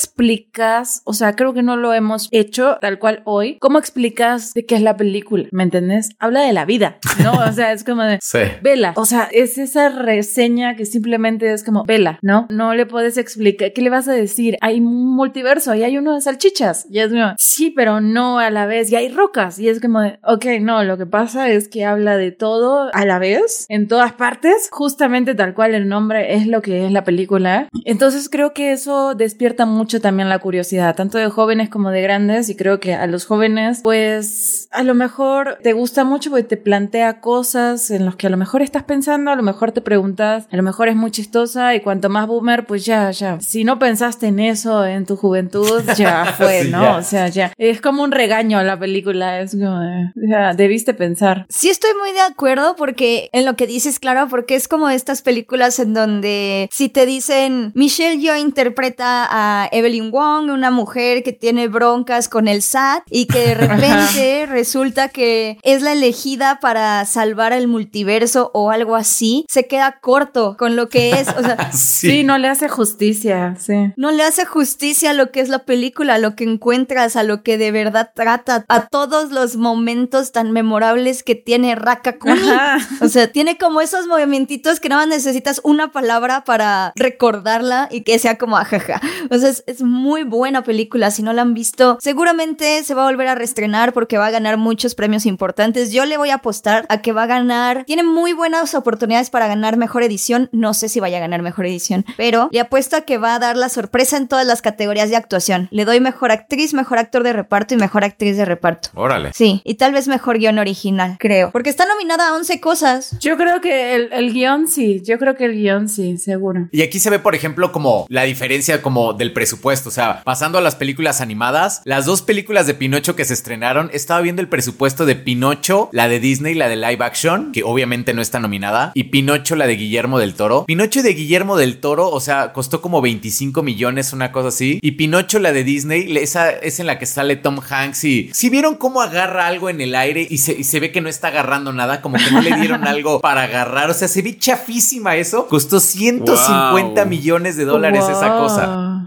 explicas? 0.60 1.02
O 1.04 1.12
sea, 1.12 1.34
creo 1.36 1.52
que 1.52 1.62
no 1.62 1.76
lo 1.76 1.92
hemos 1.92 2.28
hecho 2.32 2.78
tal 2.80 2.98
cual 2.98 3.20
hoy. 3.24 3.58
¿Cómo 3.60 3.78
explicas 3.78 4.54
de 4.54 4.64
qué 4.64 4.76
es 4.76 4.82
la 4.82 4.96
película? 4.96 5.46
¿Me 5.52 5.62
entendés? 5.62 6.10
Habla 6.18 6.40
de 6.42 6.52
la 6.52 6.64
vida, 6.64 6.98
¿no? 7.22 7.32
O 7.32 7.52
sea, 7.52 7.72
es 7.72 7.84
como 7.84 8.02
de 8.02 8.18
Sí. 8.22 8.38
vela. 8.62 8.92
O 8.96 9.04
sea, 9.04 9.28
es 9.32 9.58
esa 9.58 9.88
reseña 9.90 10.74
que 10.76 10.86
simplemente 10.86 11.52
es 11.52 11.62
como 11.62 11.84
vela, 11.84 12.18
¿no? 12.22 12.46
No 12.50 12.74
le 12.74 12.86
puedes 12.86 13.18
explicar. 13.18 13.72
¿Qué 13.74 13.82
le 13.82 13.90
vas 13.90 14.08
a 14.08 14.12
decir? 14.12 14.56
Hay 14.62 14.80
un 14.80 15.14
multiverso 15.14 15.74
y 15.74 15.82
hay 15.84 15.98
uno 15.98 16.14
de 16.14 16.20
salchichas. 16.22 16.86
Y 16.90 17.00
es 17.00 17.10
como, 17.10 17.34
sí, 17.38 17.70
pero 17.70 18.00
no 18.00 18.38
a 18.38 18.50
la 18.50 18.66
vez. 18.66 18.90
Y 18.90 18.96
hay 18.96 19.08
rocas. 19.10 19.58
Y 19.58 19.68
es 19.68 19.80
como, 19.80 20.00
de, 20.00 20.18
ok, 20.24 20.46
no, 20.60 20.82
lo 20.84 20.96
que 20.96 21.06
pasa 21.06 21.50
es 21.50 21.68
que 21.68 21.84
habla 21.84 22.16
de 22.16 22.32
todo 22.32 22.88
a 22.94 23.04
la 23.04 23.18
vez, 23.18 23.66
en 23.68 23.88
todas 23.88 24.12
partes, 24.14 24.68
justamente 24.72 25.34
tal 25.34 25.54
cual 25.54 25.74
el 25.74 25.88
nombre 25.88 26.34
es 26.34 26.46
lo 26.46 26.62
que 26.62 26.86
es 26.86 26.92
la 26.92 27.04
película. 27.04 27.68
Entonces 27.84 28.28
creo 28.30 28.52
que 28.54 28.72
eso 28.72 29.14
despierta 29.14 29.66
mucho 29.66 30.00
también 30.00 30.28
la 30.28 30.38
curiosidad, 30.46 30.94
tanto 30.94 31.18
de 31.18 31.28
jóvenes 31.28 31.68
como 31.68 31.90
de 31.90 32.02
grandes. 32.02 32.48
Y 32.48 32.54
creo 32.54 32.78
que 32.78 32.94
a 32.94 33.08
los 33.08 33.26
jóvenes, 33.26 33.80
pues 33.82 34.68
a 34.70 34.84
lo 34.84 34.94
mejor 34.94 35.58
te 35.60 35.72
gusta 35.72 36.04
mucho 36.04 36.30
porque 36.30 36.44
te 36.44 36.56
plantea 36.56 37.20
cosas 37.20 37.90
en 37.90 38.04
las 38.04 38.14
que 38.14 38.28
a 38.28 38.30
lo 38.30 38.36
mejor 38.36 38.62
estás 38.62 38.84
pensando, 38.84 39.32
a 39.32 39.34
lo 39.34 39.42
mejor 39.42 39.72
te 39.72 39.80
preguntas, 39.80 40.46
a 40.52 40.56
lo 40.56 40.62
mejor 40.62 40.86
es 40.86 40.94
muy 40.94 41.10
chistosa 41.10 41.74
y 41.74 41.80
cuanto 41.80 42.08
más 42.08 42.28
boomer, 42.28 42.64
pues 42.64 42.84
ya, 42.84 43.10
ya. 43.10 43.40
Si 43.40 43.64
no 43.64 43.80
pensaste 43.80 44.28
en 44.28 44.38
eso 44.38 44.84
en 44.86 45.04
tu 45.04 45.16
juventud, 45.16 45.82
ya 45.96 46.26
fue, 46.38 46.62
Sí, 46.62 46.70
¿no? 46.70 46.80
ya. 46.82 46.96
O 46.98 47.02
sea, 47.02 47.26
ya. 47.26 47.52
Es 47.58 47.80
como 47.80 48.04
un 48.04 48.12
regaño 48.12 48.62
la 48.62 48.78
película, 48.78 49.40
es 49.40 49.50
como, 49.50 49.80
de, 49.80 50.12
ya, 50.30 50.54
debiste 50.54 50.94
pensar. 50.94 51.44
Sí 51.48 51.70
estoy 51.70 51.90
muy 52.00 52.12
de 52.12 52.20
acuerdo 52.20 52.76
porque 52.76 53.30
en 53.32 53.44
lo 53.44 53.56
que 53.56 53.66
dices, 53.66 53.98
claro, 53.98 54.28
porque 54.28 54.54
es 54.54 54.68
como 54.68 54.88
estas 54.90 55.22
películas 55.22 55.80
en 55.80 55.92
donde 55.92 56.68
si 56.70 56.88
te 56.88 57.04
dicen 57.04 57.72
Michelle 57.74 58.20
Yeoh 58.20 58.36
interpreta 58.36 59.26
a 59.30 59.68
Evelyn 59.72 60.10
Wong, 60.12 60.35
una 60.44 60.70
mujer 60.70 61.22
que 61.22 61.32
tiene 61.32 61.68
broncas 61.68 62.28
con 62.28 62.48
el 62.48 62.62
SAT 62.62 63.02
y 63.10 63.26
que 63.26 63.38
de 63.40 63.54
repente 63.54 64.46
resulta 64.46 65.08
que 65.08 65.58
es 65.62 65.82
la 65.82 65.92
elegida 65.92 66.58
para 66.60 67.04
salvar 67.04 67.52
el 67.52 67.68
multiverso 67.68 68.50
o 68.54 68.70
algo 68.70 68.96
así, 68.96 69.44
se 69.48 69.66
queda 69.66 69.98
corto 70.00 70.56
con 70.58 70.76
lo 70.76 70.88
que 70.88 71.12
es, 71.12 71.28
o 71.28 71.42
sea, 71.42 71.70
Sí. 71.72 72.24
no 72.24 72.38
le 72.38 72.48
hace 72.48 72.68
justicia, 72.68 73.56
sí. 73.58 73.92
no 73.96 74.10
le 74.10 74.22
hace 74.22 74.44
justicia 74.44 75.10
a 75.10 75.14
lo 75.14 75.30
que 75.30 75.40
es 75.40 75.48
la 75.48 75.60
película, 75.60 76.14
a 76.14 76.18
lo 76.18 76.34
que 76.36 76.44
encuentras, 76.44 77.16
a 77.16 77.22
lo 77.22 77.42
que 77.42 77.58
de 77.58 77.70
verdad 77.72 78.10
trata, 78.14 78.64
a 78.68 78.86
todos 78.86 79.30
los 79.32 79.56
momentos 79.56 80.32
tan 80.32 80.52
memorables 80.52 81.22
que 81.22 81.34
tiene 81.34 81.74
Rakakuni. 81.74 82.48
Ajá. 82.50 82.78
O 83.00 83.08
sea, 83.08 83.30
tiene 83.30 83.58
como 83.58 83.80
esos 83.80 84.06
movimentitos 84.06 84.80
que 84.80 84.88
nada 84.88 85.02
más 85.02 85.08
necesitas 85.08 85.60
una 85.64 85.92
palabra 85.92 86.44
para 86.44 86.92
recordarla 86.96 87.88
y 87.90 88.02
que 88.02 88.18
sea 88.18 88.38
como 88.38 88.56
ajaja. 88.56 89.00
O 89.30 89.38
sea, 89.38 89.48
es, 89.48 89.64
es 89.66 89.82
muy 89.82 90.15
buena 90.24 90.62
película. 90.62 91.10
Si 91.10 91.22
no 91.22 91.32
la 91.32 91.42
han 91.42 91.54
visto, 91.54 91.98
seguramente 92.00 92.82
se 92.84 92.94
va 92.94 93.02
a 93.02 93.10
volver 93.10 93.28
a 93.28 93.34
reestrenar 93.34 93.92
porque 93.92 94.18
va 94.18 94.26
a 94.26 94.30
ganar 94.30 94.56
muchos 94.56 94.94
premios 94.94 95.26
importantes. 95.26 95.92
Yo 95.92 96.04
le 96.04 96.16
voy 96.16 96.30
a 96.30 96.36
apostar 96.36 96.86
a 96.88 97.02
que 97.02 97.12
va 97.12 97.24
a 97.24 97.26
ganar. 97.26 97.84
Tiene 97.84 98.02
muy 98.02 98.32
buenas 98.32 98.74
oportunidades 98.74 99.30
para 99.30 99.48
ganar 99.48 99.76
mejor 99.76 100.02
edición. 100.02 100.48
No 100.52 100.74
sé 100.74 100.88
si 100.88 101.00
vaya 101.00 101.18
a 101.18 101.20
ganar 101.20 101.42
mejor 101.42 101.66
edición, 101.66 102.04
pero 102.16 102.48
le 102.52 102.60
apuesto 102.60 102.96
a 102.96 103.02
que 103.02 103.18
va 103.18 103.34
a 103.34 103.38
dar 103.38 103.56
la 103.56 103.68
sorpresa 103.68 104.16
en 104.16 104.28
todas 104.28 104.46
las 104.46 104.62
categorías 104.62 105.10
de 105.10 105.16
actuación. 105.16 105.68
Le 105.70 105.84
doy 105.84 106.00
mejor 106.00 106.30
actriz, 106.30 106.74
mejor 106.74 106.98
actor 106.98 107.22
de 107.22 107.32
reparto 107.32 107.74
y 107.74 107.76
mejor 107.76 108.04
actriz 108.04 108.36
de 108.36 108.44
reparto. 108.44 108.90
Órale. 108.94 109.32
Sí, 109.34 109.62
y 109.64 109.74
tal 109.74 109.92
vez 109.92 110.08
mejor 110.08 110.38
guion 110.38 110.58
original, 110.58 111.16
creo. 111.18 111.50
Porque 111.50 111.70
está 111.70 111.86
nominada 111.86 112.28
a 112.28 112.34
11 112.34 112.60
cosas. 112.60 113.16
Yo 113.20 113.36
creo 113.36 113.60
que 113.60 113.94
el, 113.94 114.12
el 114.12 114.32
guion 114.32 114.68
sí, 114.68 115.02
yo 115.04 115.18
creo 115.18 115.34
que 115.34 115.44
el 115.44 115.54
guion 115.54 115.88
sí, 115.88 116.18
seguro. 116.18 116.68
Y 116.72 116.82
aquí 116.82 116.98
se 116.98 117.10
ve, 117.10 117.18
por 117.18 117.34
ejemplo, 117.34 117.72
como 117.72 118.06
la 118.08 118.22
diferencia 118.22 118.82
como 118.82 119.12
del 119.12 119.32
presupuesto. 119.32 119.88
O 119.88 119.92
sea, 119.92 120.05
pasando 120.24 120.58
a 120.58 120.60
las 120.60 120.74
películas 120.76 121.20
animadas, 121.20 121.82
las 121.84 122.04
dos 122.06 122.22
películas 122.22 122.66
de 122.66 122.74
Pinocho 122.74 123.16
que 123.16 123.24
se 123.24 123.34
estrenaron, 123.34 123.90
estaba 123.92 124.20
viendo 124.20 124.42
el 124.42 124.48
presupuesto 124.48 125.06
de 125.06 125.16
Pinocho, 125.16 125.88
la 125.92 126.08
de 126.08 126.20
Disney, 126.20 126.54
la 126.54 126.68
de 126.68 126.76
live 126.76 127.04
action, 127.04 127.52
que 127.52 127.62
obviamente 127.62 128.14
no 128.14 128.22
está 128.22 128.40
nominada, 128.40 128.92
y 128.94 129.04
Pinocho, 129.04 129.56
la 129.56 129.66
de 129.66 129.76
Guillermo 129.76 130.18
del 130.18 130.34
Toro. 130.34 130.64
Pinocho 130.66 131.02
de 131.02 131.12
Guillermo 131.14 131.56
del 131.56 131.78
Toro, 131.78 132.08
o 132.10 132.20
sea, 132.20 132.52
costó 132.52 132.80
como 132.80 133.00
25 133.00 133.62
millones, 133.62 134.12
una 134.12 134.32
cosa 134.32 134.48
así. 134.48 134.78
Y 134.82 134.92
Pinocho, 134.92 135.38
la 135.38 135.52
de 135.52 135.64
Disney, 135.64 136.16
esa 136.18 136.50
es 136.50 136.80
en 136.80 136.86
la 136.86 136.98
que 136.98 137.06
sale 137.06 137.36
Tom 137.36 137.58
Hanks. 137.68 138.04
Y 138.04 138.30
si 138.32 138.50
vieron 138.50 138.76
cómo 138.76 139.00
agarra 139.02 139.46
algo 139.46 139.70
en 139.70 139.80
el 139.80 139.94
aire 139.94 140.26
y 140.28 140.38
se, 140.38 140.52
y 140.52 140.64
se 140.64 140.80
ve 140.80 140.92
que 140.92 141.00
no 141.00 141.08
está 141.08 141.28
agarrando 141.28 141.72
nada, 141.72 142.00
como 142.02 142.16
que 142.18 142.30
no 142.30 142.40
le 142.40 142.54
dieron 142.56 142.84
algo 142.86 143.20
para 143.20 143.42
agarrar. 143.44 143.90
O 143.90 143.94
sea, 143.94 144.08
se 144.08 144.22
ve 144.22 144.38
chafísima 144.38 145.16
eso. 145.16 145.46
Costó 145.48 145.80
150 145.80 147.02
Wow. 147.02 147.06
millones 147.10 147.56
de 147.56 147.64
dólares 147.64 148.04
esa 148.08 148.28
Wow. 148.28 148.46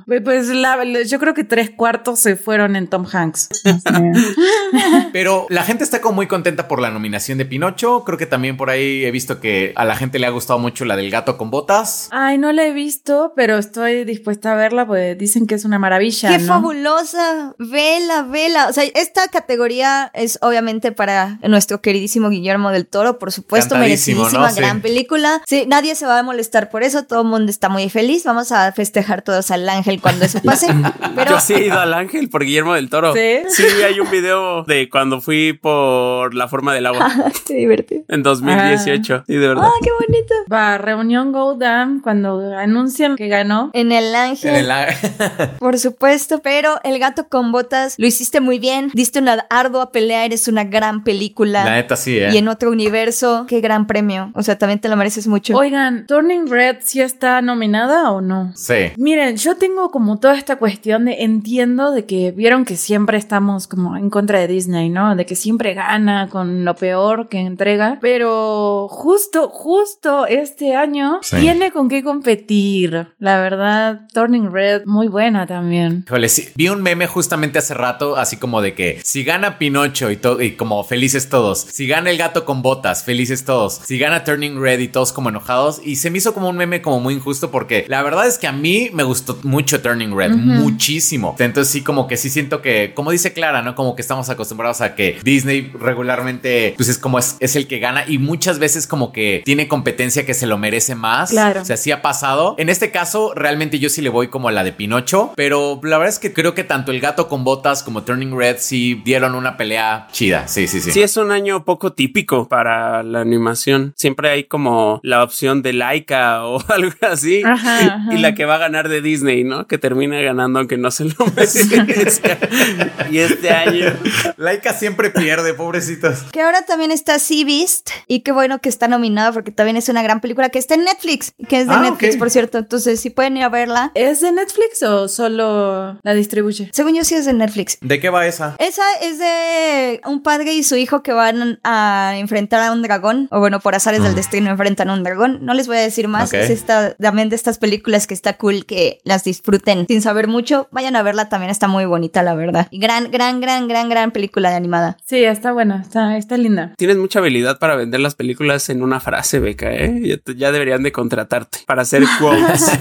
Pues 0.06 0.48
la- 0.48 0.84
yo 1.04 1.20
creo 1.20 1.34
que 1.34 1.44
tres 1.44 1.70
cuartos 1.72 2.20
se 2.20 2.36
fueron 2.36 2.76
en 2.76 2.88
Tom 2.88 3.06
Hanks. 3.12 3.50
Pero 5.14 5.48
la 5.50 5.64
gente 5.64 5.84
está 5.84 6.02
como 6.02 6.16
muy 6.16 6.28
contenta 6.28 6.68
por 6.68 6.82
la 6.82 6.90
nominación 6.90 7.38
de 7.38 7.46
Pinocho. 7.46 8.04
Creo 8.04 8.18
que 8.18 8.26
también 8.26 8.58
por 8.58 8.70
ahí 8.70 9.06
he 9.06 9.12
visto 9.12 9.40
que 9.40 9.74
a 9.76 9.86
la 9.86 9.96
gente 9.96 10.20
le 10.20 10.28
ha 10.28 10.30
gustado 10.30 10.60
mucho 10.60 10.86
la 10.86 10.96
del 10.96 11.10
gato 11.12 11.38
con 11.38 11.50
botas. 11.52 12.10
Ay, 12.12 12.38
no 12.38 12.52
la 12.52 12.66
he 12.66 12.74
visto, 12.74 13.34
pero 13.36 13.58
estoy 13.58 14.04
dispuesta 14.04 14.54
a 14.54 14.56
verla, 14.56 14.86
pues 14.86 15.18
dicen 15.18 15.48
que 15.48 15.56
es 15.56 15.66
una 15.66 15.80
maravilla. 15.80 16.30
¡Qué 16.30 16.40
¿no? 16.40 16.48
fabulosa! 16.48 17.56
Vela, 17.58 18.24
vela. 18.24 18.68
O 18.68 18.74
sea, 18.74 18.84
esta 18.96 19.28
categoría 19.30 20.12
es 20.14 20.38
obviamente 20.42 20.92
para 20.92 21.40
nuestro 21.48 21.82
queridísimo 21.82 22.30
Guillermo 22.30 22.72
del 22.72 22.88
Toro, 22.88 23.20
por 23.20 23.32
supuesto, 23.32 23.76
merecidísima, 23.76 24.30
¿no? 24.32 24.50
Sí. 24.50 24.60
gran 24.60 24.82
película. 24.82 25.42
Sí, 25.48 25.66
nadie 25.68 25.96
se 25.96 26.06
va 26.06 26.20
a 26.20 26.24
molestar 26.24 26.70
por 26.70 26.84
eso, 26.84 27.04
todo 27.04 27.22
el 27.22 27.28
mundo 27.28 27.50
está 27.52 27.70
muy 27.70 27.90
feliz. 27.90 28.24
Vamos 28.26 28.52
a 28.52 28.72
festejar 28.72 29.22
todos 29.22 29.52
al 29.52 29.68
ángel 29.70 29.89
cuando 29.98 30.26
eso 30.26 30.40
pase. 30.44 30.68
Pero 31.16 31.32
Yo 31.32 31.40
sí 31.40 31.54
he 31.54 31.66
ido 31.66 31.80
al 31.80 31.94
Ángel 31.94 32.30
por 32.30 32.44
Guillermo 32.46 32.76
del 32.76 32.90
Toro. 32.90 33.14
¿Sí? 33.14 33.40
Sí, 33.50 33.64
hay 33.84 34.00
un 34.00 34.10
video 34.12 34.64
de 34.64 34.90
cuando 34.90 35.20
fui 35.22 35.54
por 35.54 36.34
la 36.36 36.48
forma 36.48 36.74
del 36.74 36.86
agua 36.86 37.10
qué 37.48 37.56
divertido. 37.56 38.04
en 38.08 38.22
2018. 38.24 39.24
Sí, 39.28 39.34
de 39.34 39.48
verdad. 39.48 39.66
¡Ah, 39.66 39.72
qué 39.84 39.90
bonito! 39.92 40.34
Va, 40.52 40.78
reunión 40.78 41.32
Go 41.32 41.56
Down, 41.56 42.02
cuando 42.02 42.56
anuncian 42.58 43.16
que 43.16 43.28
ganó. 43.28 43.72
En 43.74 43.92
el 43.92 44.14
ángel. 44.14 44.56
En 44.56 44.66
el- 44.66 44.70
Por 45.60 45.80
supuesto, 45.80 46.40
pero 46.44 46.80
El 46.84 47.00
gato 47.00 47.28
con 47.28 47.52
botas 47.52 47.96
lo 47.98 48.06
hiciste 48.08 48.40
muy 48.42 48.60
bien, 48.60 48.92
diste 48.94 49.20
una 49.20 49.46
ardua 49.50 49.92
pelea, 49.92 50.26
eres 50.26 50.48
una 50.48 50.64
gran 50.64 51.04
película. 51.04 51.64
La 51.66 51.76
neta 51.76 51.96
sí, 51.96 52.18
¿eh? 52.18 52.30
Y 52.34 52.38
en 52.38 52.48
otro 52.48 52.70
universo, 52.72 53.46
qué 53.48 53.62
gran 53.62 53.88
premio. 53.88 54.32
O 54.36 54.44
sea, 54.44 54.58
también 54.58 54.80
te 54.80 54.90
lo 54.90 54.96
mereces 54.96 55.28
mucho. 55.28 55.56
Oigan, 55.56 56.06
Turning 56.08 56.48
Red 56.50 56.78
sí 56.82 57.02
está 57.02 57.42
nominada 57.42 58.12
o 58.12 58.22
no? 58.22 58.52
Sí. 58.56 58.92
Miren, 58.98 59.38
yo 59.38 59.56
tengo 59.56 59.79
como 59.92 60.20
toda 60.20 60.36
esta 60.38 60.58
cuestión 60.58 61.06
de 61.06 61.24
entiendo 61.24 61.92
de 61.92 62.06
que 62.06 62.32
vieron 62.32 62.66
que 62.66 62.76
siempre 62.76 63.18
estamos 63.18 63.68
como 63.68 63.96
en 63.98 64.10
contra 64.10 64.40
de 64.40 64.48
Disney, 64.48 64.90
¿no? 64.90 65.16
De 65.16 65.26
que 65.26 65.36
siempre 65.36 65.74
gana 65.74 66.28
con 66.30 66.66
lo 66.66 66.76
peor 66.76 67.30
que 67.30 67.40
entrega, 67.40 67.98
pero 68.02 68.88
justo, 68.90 69.50
justo 69.50 70.26
este 70.26 70.76
año 70.76 71.20
Sí. 71.22 71.38
tiene 71.38 71.72
con 71.72 71.90
qué 71.90 72.04
competir. 72.04 73.08
La 73.20 73.40
verdad, 73.42 74.02
Turning 74.14 74.52
Red 74.52 74.84
muy 74.86 75.08
buena 75.08 75.48
también. 75.48 76.04
Híjole, 76.08 76.30
sí. 76.30 76.50
Vi 76.56 76.70
un 76.70 76.82
meme 76.82 77.08
justamente 77.08 77.60
hace 77.60 77.74
rato, 77.74 78.16
así 78.18 78.38
como 78.38 78.62
de 78.62 78.74
que 78.76 79.00
si 79.04 79.24
gana 79.24 79.58
Pinocho 79.58 80.12
y, 80.12 80.18
to- 80.18 80.42
y 80.42 80.52
como 80.52 80.84
felices 80.84 81.30
todos, 81.30 81.60
si 81.60 81.88
gana 81.88 82.10
el 82.10 82.18
gato 82.18 82.46
con 82.46 82.62
botas, 82.62 83.04
felices 83.04 83.46
todos, 83.46 83.76
si 83.86 83.98
gana 83.98 84.24
Turning 84.24 84.60
Red 84.62 84.80
y 84.80 84.88
todos 84.88 85.14
como 85.14 85.30
enojados, 85.30 85.82
y 85.84 85.96
se 85.98 86.10
me 86.12 86.18
hizo 86.18 86.34
como 86.34 86.50
un 86.50 86.58
meme 86.58 86.82
como 86.82 87.00
muy 87.00 87.14
injusto 87.14 87.52
porque 87.52 87.86
la 87.88 88.02
verdad 88.04 88.28
es 88.28 88.38
que 88.38 88.48
a 88.48 88.52
mí 88.52 88.90
me 88.94 89.04
gustó 89.04 89.38
mucho 89.44 89.69
Turning 89.78 90.16
Red, 90.16 90.32
muchísimo. 90.32 91.36
Entonces 91.40 91.72
sí, 91.72 91.82
como 91.82 92.08
que 92.08 92.18
sí 92.18 92.30
siento 92.30 92.62
que, 92.62 92.94
como 92.96 93.12
dice 93.12 93.34
Clara, 93.34 93.62
¿no? 93.62 93.76
Como 93.76 93.96
que 93.96 94.02
estamos 94.02 94.30
acostumbrados 94.30 94.82
a 94.82 94.96
que 94.96 95.20
Disney 95.24 95.72
regularmente, 95.80 96.74
pues 96.76 96.90
es 96.90 96.98
como 96.98 97.20
es, 97.20 97.38
es 97.40 97.56
el 97.56 97.68
que 97.68 97.80
gana 97.80 98.04
y 98.08 98.18
muchas 98.18 98.60
veces 98.60 98.88
como 98.88 99.12
que 99.12 99.42
tiene 99.46 99.68
competencia 99.68 100.26
que 100.26 100.34
se 100.34 100.48
lo 100.48 100.58
merece 100.58 100.96
más. 100.96 101.30
Claro. 101.30 101.62
O 101.62 101.66
sea, 101.66 101.78
sí 101.78 101.92
ha 101.92 102.02
pasado. 102.02 102.56
En 102.58 102.70
este 102.70 102.92
caso, 102.92 103.34
realmente 103.36 103.80
yo 103.80 103.90
sí 103.90 104.02
le 104.02 104.10
voy 104.10 104.30
como 104.30 104.48
a 104.48 104.52
la 104.52 104.64
de 104.64 104.74
Pinocho, 104.74 105.34
pero 105.36 105.80
la 105.84 105.98
verdad 105.98 106.14
es 106.14 106.20
que 106.20 106.34
creo 106.34 106.54
que 106.54 106.64
tanto 106.64 106.92
el 106.92 107.00
gato 107.00 107.28
con 107.28 107.44
botas 107.44 107.84
como 107.84 108.04
Turning 108.04 108.36
Red 108.38 108.58
sí 108.60 109.02
dieron 109.06 109.36
una 109.36 109.58
pelea 109.58 110.08
chida. 110.12 110.48
Sí, 110.48 110.68
sí, 110.68 110.82
sí. 110.82 110.92
Sí, 110.92 111.02
es 111.02 111.18
un 111.18 111.32
año 111.32 111.64
poco 111.66 111.94
típico 111.94 112.48
para 112.48 113.04
la 113.04 113.22
animación. 113.22 113.94
Siempre 113.96 114.30
hay 114.30 114.44
como 114.46 115.00
la 115.04 115.24
opción 115.24 115.62
de 115.62 115.74
Laika 115.74 116.46
o 116.46 116.64
algo 116.70 116.94
así. 117.02 117.42
Ajá, 117.44 117.80
ajá. 117.80 118.16
Y 118.16 118.18
la 118.20 118.34
que 118.36 118.46
va 118.46 118.56
a 118.56 118.60
ganar 118.60 118.90
de 118.90 119.02
Disney, 119.02 119.44
¿no? 119.44 119.59
Que 119.68 119.78
termina 119.78 120.20
ganando 120.22 120.60
aunque 120.60 120.78
no 120.78 120.92
se 120.92 121.06
lo 121.06 121.14
merezca. 121.36 122.38
y 123.12 123.20
este 123.20 123.50
año. 123.52 123.94
Laika 124.38 124.74
siempre 124.74 125.10
pierde, 125.10 125.54
pobrecitos. 125.54 126.24
Que 126.32 126.42
ahora 126.42 126.64
también 126.64 126.92
está 126.92 127.20
Sea 127.20 127.46
Beast 127.46 127.90
y 128.08 128.22
qué 128.22 128.32
bueno 128.32 128.60
que 128.60 128.70
está 128.70 128.88
nominada 128.88 129.32
porque 129.32 129.52
también 129.52 129.78
es 129.78 129.90
una 129.90 130.02
gran 130.04 130.22
película 130.22 130.50
que 130.50 130.60
está 130.60 130.76
en 130.76 130.84
Netflix, 130.84 131.34
que 131.48 131.62
es 131.62 131.68
de 131.68 131.74
Ah, 131.74 131.82
Netflix, 131.82 132.18
por 132.18 132.30
cierto. 132.30 132.58
Entonces, 132.58 133.00
si 133.00 133.10
pueden 133.10 133.38
ir 133.38 133.44
a 133.44 133.50
verla. 133.50 133.92
¿Es 133.96 134.22
de 134.22 134.32
Netflix 134.32 134.84
o 134.84 135.08
solo 135.08 136.00
la 136.04 136.14
distribuye? 136.14 136.70
Según 136.74 136.96
yo, 136.96 137.04
sí 137.04 137.16
es 137.16 137.26
de 137.26 137.34
Netflix. 137.34 137.78
¿De 137.82 138.00
qué 138.00 138.10
va 138.10 138.26
esa? 138.28 138.56
Esa 138.60 138.84
es 139.02 139.20
de 139.20 140.02
un 140.06 140.22
padre 140.24 140.54
y 140.54 140.64
su 140.64 140.76
hijo 140.76 141.04
que 141.04 141.12
van 141.14 141.60
a 141.64 142.14
enfrentar 142.18 142.62
a 142.62 142.72
un 142.72 142.82
dragón, 142.82 143.28
o 143.32 143.40
bueno, 143.40 143.60
por 143.60 143.76
azares 143.76 144.02
del 144.04 144.16
destino 144.16 144.50
enfrentan 144.50 144.90
a 144.90 144.94
un 144.94 145.04
dragón. 145.04 145.40
No 145.46 145.54
les 145.54 145.68
voy 145.68 145.78
a 145.78 145.82
decir 145.82 146.08
más, 146.08 146.34
es 146.34 146.50
esta, 146.50 146.96
también 146.96 147.30
de 147.30 147.36
estas 147.36 147.58
películas 147.58 148.08
que 148.08 148.14
está 148.14 148.38
cool 148.38 148.66
que 148.66 149.00
las 149.04 149.24
disfrutan 149.24 149.49
disfruten 149.52 149.86
sin 149.88 150.02
saber 150.02 150.28
mucho, 150.28 150.68
vayan 150.72 150.96
a 150.96 151.04
verla 151.04 151.28
también, 151.30 151.50
está 151.50 151.68
muy 151.68 151.86
bonita, 151.86 152.22
la 152.24 152.36
verdad. 152.36 152.68
Y 152.72 152.80
gran, 152.80 153.10
gran, 153.12 153.42
gran, 153.42 153.68
gran, 153.68 153.90
gran 153.90 154.12
película 154.12 154.50
de 154.50 154.56
animada. 154.56 154.98
Sí, 155.06 155.24
está 155.24 155.52
buena, 155.52 155.82
está, 155.82 156.18
está 156.18 156.38
linda. 156.38 156.74
Tienes 156.78 156.98
mucha 156.98 157.20
habilidad 157.20 157.58
para 157.60 157.76
vender 157.76 158.00
las 158.00 158.16
películas 158.16 158.70
en 158.70 158.84
una 158.84 159.00
frase, 159.00 159.40
Beca, 159.40 159.72
¿eh? 159.74 160.00
Ya, 160.04 160.18
te- 160.18 160.36
ya 160.36 160.52
deberían 160.52 160.84
de 160.84 160.92
contratarte 160.92 161.60
para 161.66 161.82
hacer 161.82 162.04
quotes. 162.20 162.72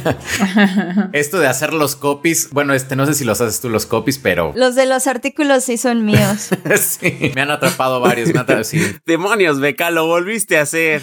Esto 1.12 1.38
de 1.38 1.46
hacer 1.46 1.72
los 1.72 1.96
copies, 1.96 2.50
bueno, 2.52 2.74
este 2.74 2.96
no 2.96 3.06
sé 3.06 3.14
si 3.14 3.24
los 3.24 3.40
haces 3.40 3.60
tú 3.60 3.70
los 3.70 3.86
copies, 3.86 4.18
pero 4.18 4.52
Los 4.54 4.74
de 4.74 4.86
los 4.86 5.06
artículos 5.06 5.64
sí 5.64 5.78
son 5.78 6.04
míos. 6.04 6.50
sí, 6.76 7.32
me 7.34 7.40
han 7.42 7.50
atrapado 7.50 8.00
varios. 8.00 8.28
Me 8.28 8.32
han 8.32 8.38
atrapado, 8.40 8.64
sí. 8.64 8.80
Demonios, 9.06 9.60
Beca, 9.60 9.90
lo 9.90 10.06
volviste 10.06 10.58
a 10.58 10.62
hacer. 10.62 11.02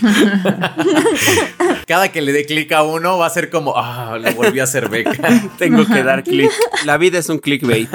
Cada 1.88 2.10
que 2.12 2.22
le 2.22 2.32
dé 2.32 2.46
clic 2.46 2.72
a 2.72 2.84
uno 2.84 3.18
va 3.18 3.28
a 3.28 3.30
ser 3.30 3.50
como, 3.50 3.74
ah, 3.78 4.18
lo 4.20 4.32
volví 4.34 4.60
a 4.60 4.64
hacer 4.64 4.90
beca. 4.90 5.12
Tengo 5.58 5.86
que 5.86 6.04
dar 6.04 6.24
clic. 6.24 6.52
La 6.86 6.98
vida 6.98 7.20
es 7.20 7.30
un 7.30 7.40
clickbait. 7.40 7.90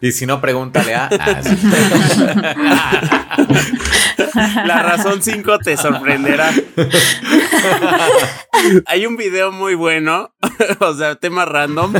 Y 0.00 0.12
si 0.12 0.26
no, 0.26 0.40
pregúntale 0.40 0.94
a. 0.94 1.08
La 4.66 4.82
razón 4.82 5.22
5 5.22 5.58
te 5.58 5.76
sorprenderá. 5.76 6.52
Hay 8.86 9.06
un 9.06 9.16
video 9.16 9.52
muy 9.52 9.74
bueno, 9.74 10.34
o 10.80 10.94
sea, 10.94 11.14
tema 11.16 11.44
random, 11.44 11.92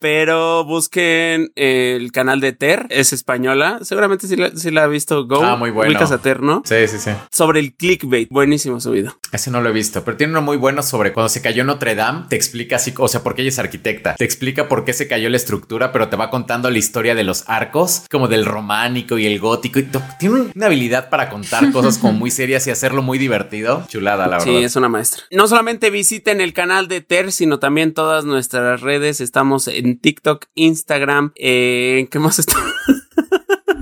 pero 0.00 0.64
busquen 0.64 1.52
el 1.54 2.12
canal 2.12 2.40
de 2.40 2.52
Ter, 2.52 2.86
es 2.88 3.12
española, 3.12 3.78
seguramente 3.82 4.26
si 4.26 4.36
la, 4.36 4.50
sí 4.56 4.70
la 4.70 4.84
ha 4.84 4.86
visto 4.86 5.26
Go. 5.26 5.42
Ah, 5.42 5.56
muy 5.56 5.70
bueno. 5.70 5.98
A 6.02 6.18
Ter, 6.18 6.42
¿no? 6.42 6.62
Sí, 6.64 6.88
sí, 6.88 6.98
sí. 6.98 7.10
Sobre 7.30 7.60
el 7.60 7.74
clickbait, 7.74 8.28
buenísimo 8.30 8.80
su 8.80 8.90
video. 8.90 9.16
Ese 9.30 9.50
no 9.50 9.60
lo 9.60 9.68
he 9.68 9.72
visto, 9.72 10.04
pero 10.04 10.16
tiene 10.16 10.32
uno 10.32 10.42
muy 10.42 10.56
bueno 10.56 10.82
sobre 10.82 11.12
cuando 11.12 11.28
se 11.28 11.42
cayó 11.42 11.64
Notre 11.64 11.94
Dame. 11.94 12.26
Te 12.28 12.36
explica 12.36 12.76
así, 12.76 12.92
o 12.96 13.08
sea, 13.08 13.22
porque 13.22 13.42
ella 13.42 13.50
es 13.50 13.58
arquitecta. 13.58 14.16
Te 14.16 14.24
explica 14.24 14.68
por 14.68 14.84
qué 14.84 14.92
se 14.92 15.06
cayó 15.06 15.28
la 15.30 15.36
estructura, 15.36 15.92
pero 15.92 16.08
te 16.08 16.16
va 16.16 16.30
contando 16.30 16.70
la 16.70 16.78
historia 16.78 17.14
de 17.14 17.24
los 17.24 17.44
arcos, 17.48 18.04
como 18.10 18.28
del 18.28 18.44
románico 18.44 19.18
y 19.18 19.26
el 19.26 19.38
gótico. 19.38 19.78
Y 19.78 19.88
tiene 20.18 20.50
una 20.54 20.66
habilidad 20.66 21.08
para 21.08 21.28
contar 21.28 21.51
cosas 21.72 21.98
como 21.98 22.14
muy 22.14 22.30
serias 22.30 22.66
y 22.66 22.70
hacerlo 22.70 23.02
muy 23.02 23.18
divertido. 23.18 23.84
Chulada, 23.88 24.26
la 24.26 24.38
verdad. 24.38 24.44
Sí, 24.44 24.64
es 24.64 24.76
una 24.76 24.88
maestra. 24.88 25.24
No 25.30 25.48
solamente 25.48 25.90
visiten 25.90 26.40
el 26.40 26.52
canal 26.52 26.88
de 26.88 27.00
Ter, 27.00 27.32
sino 27.32 27.58
también 27.58 27.94
todas 27.94 28.24
nuestras 28.24 28.80
redes. 28.80 29.20
Estamos 29.20 29.68
en 29.68 29.98
TikTok, 29.98 30.46
Instagram, 30.54 31.32
eh, 31.36 32.08
¿qué 32.10 32.18
más 32.18 32.38
está? 32.38 32.56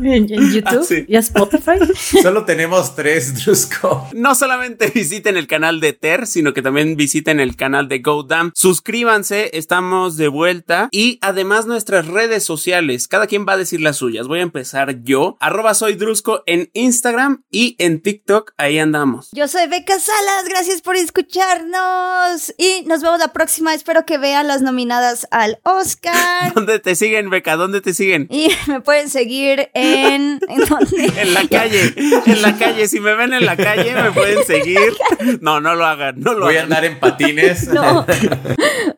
En, 0.02 0.32
en 0.32 0.50
YouTube 0.52 0.80
Ah, 0.80 0.84
sí. 0.86 1.04
y 1.08 1.16
Spotify. 1.16 1.72
Solo 2.22 2.44
tenemos 2.44 2.94
tres, 2.96 3.34
Drusco. 3.44 4.08
No 4.12 4.34
solamente 4.34 4.90
visiten 4.94 5.36
el 5.36 5.46
canal 5.46 5.80
de 5.80 5.92
Ter, 5.92 6.26
sino 6.26 6.52
que 6.54 6.62
también 6.62 6.96
visiten 6.96 7.40
el 7.40 7.56
canal 7.56 7.88
de 7.88 7.98
GoDam. 8.00 8.52
Suscríbanse, 8.54 9.50
estamos 9.56 10.16
de 10.16 10.28
vuelta. 10.28 10.88
Y 10.92 11.18
además 11.22 11.66
nuestras 11.66 12.06
redes 12.06 12.44
sociales. 12.44 13.08
Cada 13.08 13.26
quien 13.26 13.46
va 13.46 13.52
a 13.54 13.56
decir 13.56 13.80
las 13.80 13.96
suyas. 13.96 14.26
Voy 14.28 14.40
a 14.40 14.42
empezar 14.42 15.02
yo. 15.02 15.36
Arroba 15.40 15.74
soy 15.74 15.94
Drusco 15.94 16.42
en 16.46 16.70
Instagram 16.72 17.44
y 17.50 17.76
en 17.78 18.00
TikTok. 18.00 18.52
Ahí 18.56 18.78
andamos. 18.78 19.28
Yo 19.32 19.48
soy 19.48 19.66
Beca 19.68 19.98
Salas, 19.98 20.44
gracias 20.48 20.82
por 20.82 20.96
escucharnos. 20.96 22.54
Y 22.58 22.84
nos 22.86 23.02
vemos 23.02 23.18
la 23.18 23.32
próxima. 23.32 23.74
Espero 23.74 24.04
que 24.04 24.18
vean 24.18 24.46
las 24.48 24.62
nominadas 24.62 25.26
al 25.30 25.58
Oscar. 25.64 26.52
¿Dónde 26.54 26.78
te 26.78 26.94
siguen, 26.94 27.30
Beca? 27.30 27.56
¿Dónde 27.56 27.80
te 27.80 27.94
siguen? 27.94 28.26
Y 28.30 28.48
me 28.66 28.80
pueden 28.80 29.08
seguir 29.08 29.70
en. 29.74 29.89
¿En 29.90 30.38
dónde? 30.68 31.12
En 31.20 31.34
la 31.34 31.46
calle, 31.48 31.94
en 32.26 32.42
la 32.42 32.56
calle. 32.56 32.88
Si 32.88 33.00
me 33.00 33.14
ven 33.14 33.32
en 33.32 33.44
la 33.44 33.56
calle, 33.56 33.94
me 33.94 34.10
pueden 34.12 34.44
seguir. 34.44 34.92
No, 35.40 35.60
no 35.60 35.74
lo 35.74 35.84
hagan, 35.84 36.18
no 36.18 36.34
lo 36.34 36.46
Voy 36.46 36.56
a 36.56 36.62
andar 36.62 36.84
en 36.84 36.98
patines. 36.98 37.68
No. 37.80 38.06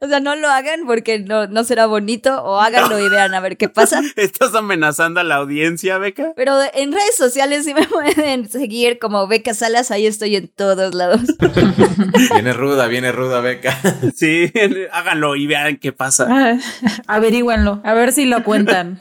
O 0.01 0.09
sea, 0.09 0.18
no 0.18 0.34
lo 0.34 0.49
hagan 0.49 0.80
porque 0.86 1.20
no, 1.20 1.47
no 1.47 1.62
será 1.62 1.86
bonito. 1.86 2.43
O 2.43 2.61
háganlo 2.61 2.99
y 2.99 3.09
vean 3.09 3.34
a 3.34 3.40
ver 3.40 3.57
qué 3.57 3.68
pasa. 3.68 4.01
¿Estás 4.16 4.55
amenazando 4.55 5.20
a 5.20 5.24
la 5.24 5.36
audiencia, 5.36 5.99
Beca? 5.99 6.32
Pero 6.34 6.59
en 6.74 6.93
redes 6.93 7.16
sociales 7.16 7.64
sí 7.64 7.72
me 7.72 7.86
pueden 7.86 8.49
seguir 8.49 8.99
como 8.99 9.28
Beca 9.28 9.55
Salas. 9.55 9.90
Ahí 9.93 10.07
estoy 10.07 10.34
en 10.36 10.49
todos 10.49 10.95
lados. 10.95 11.20
Viene 12.32 12.53
ruda, 12.53 12.88
viene 12.88 13.12
ruda, 13.12 13.40
beca. 13.40 13.78
Sí, 14.14 14.53
háganlo 14.93 15.36
y 15.36 15.47
vean 15.47 15.76
qué 15.76 15.93
pasa. 15.93 16.26
Ah, 16.28 16.59
Averíguenlo, 17.07 17.80
a 17.84 17.95
ver 17.95 18.12
si 18.12 18.24
lo 18.24 18.43
cuentan. 18.45 18.99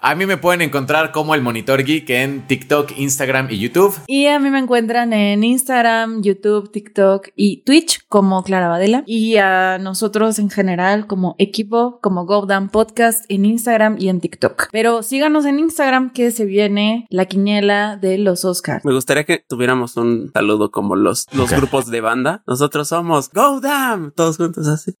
A 0.00 0.14
mí 0.14 0.26
me 0.26 0.36
pueden 0.36 0.62
encontrar 0.62 0.99
como 1.08 1.34
el 1.34 1.40
Monitor 1.40 1.82
Geek 1.82 2.10
en 2.10 2.46
TikTok, 2.46 2.92
Instagram 2.98 3.48
y 3.50 3.58
YouTube. 3.58 3.94
Y 4.06 4.26
a 4.26 4.38
mí 4.38 4.50
me 4.50 4.58
encuentran 4.58 5.12
en 5.12 5.42
Instagram, 5.42 6.22
YouTube, 6.22 6.70
TikTok 6.70 7.28
y 7.34 7.62
Twitch 7.62 8.06
como 8.08 8.42
Clara 8.44 8.68
Badela. 8.68 9.02
Y 9.06 9.36
a 9.38 9.78
nosotros 9.78 10.38
en 10.38 10.50
general 10.50 11.06
como 11.06 11.34
equipo, 11.38 11.98
como 12.02 12.26
GoDam 12.26 12.68
Podcast 12.68 13.24
en 13.28 13.46
Instagram 13.46 13.96
y 13.98 14.10
en 14.10 14.20
TikTok. 14.20 14.68
Pero 14.70 15.02
síganos 15.02 15.46
en 15.46 15.58
Instagram 15.58 16.12
que 16.12 16.30
se 16.30 16.44
viene 16.44 17.06
la 17.08 17.24
quiniela 17.24 17.96
de 17.96 18.18
los 18.18 18.44
Oscars. 18.44 18.84
Me 18.84 18.92
gustaría 18.92 19.24
que 19.24 19.42
tuviéramos 19.48 19.96
un 19.96 20.30
saludo 20.34 20.70
como 20.70 20.96
los, 20.96 21.26
los 21.32 21.50
grupos 21.50 21.86
de 21.90 22.00
banda. 22.00 22.42
Nosotros 22.46 22.88
somos 22.88 23.30
Go 23.30 23.60
Damn, 23.60 24.12
todos 24.12 24.36
juntos 24.36 24.66
así. 24.66 24.94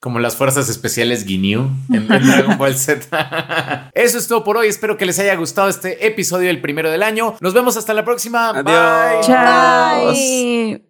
Como 0.00 0.20
las 0.20 0.36
fuerzas 0.36 0.68
especiales 0.68 1.24
Ginyu 1.24 1.70
en, 1.88 2.12
en 2.12 2.26
Dragon 2.26 2.58
Ball 2.58 2.74
Z. 2.74 3.90
Eso 3.94 4.18
es 4.18 4.28
todo 4.28 4.44
por 4.44 4.56
hoy. 4.66 4.70
Espero 4.70 4.96
que 4.96 5.06
les 5.06 5.18
haya 5.18 5.34
gustado 5.36 5.68
este 5.68 6.06
episodio, 6.06 6.50
el 6.50 6.60
primero 6.60 6.90
del 6.90 7.02
año. 7.02 7.36
Nos 7.40 7.54
vemos 7.54 7.76
hasta 7.76 7.94
la 7.94 8.04
próxima. 8.04 8.50
Adiós. 8.50 8.64
Bye. 8.64 9.26
Chao. 9.26 10.12
Bye. 10.12 10.86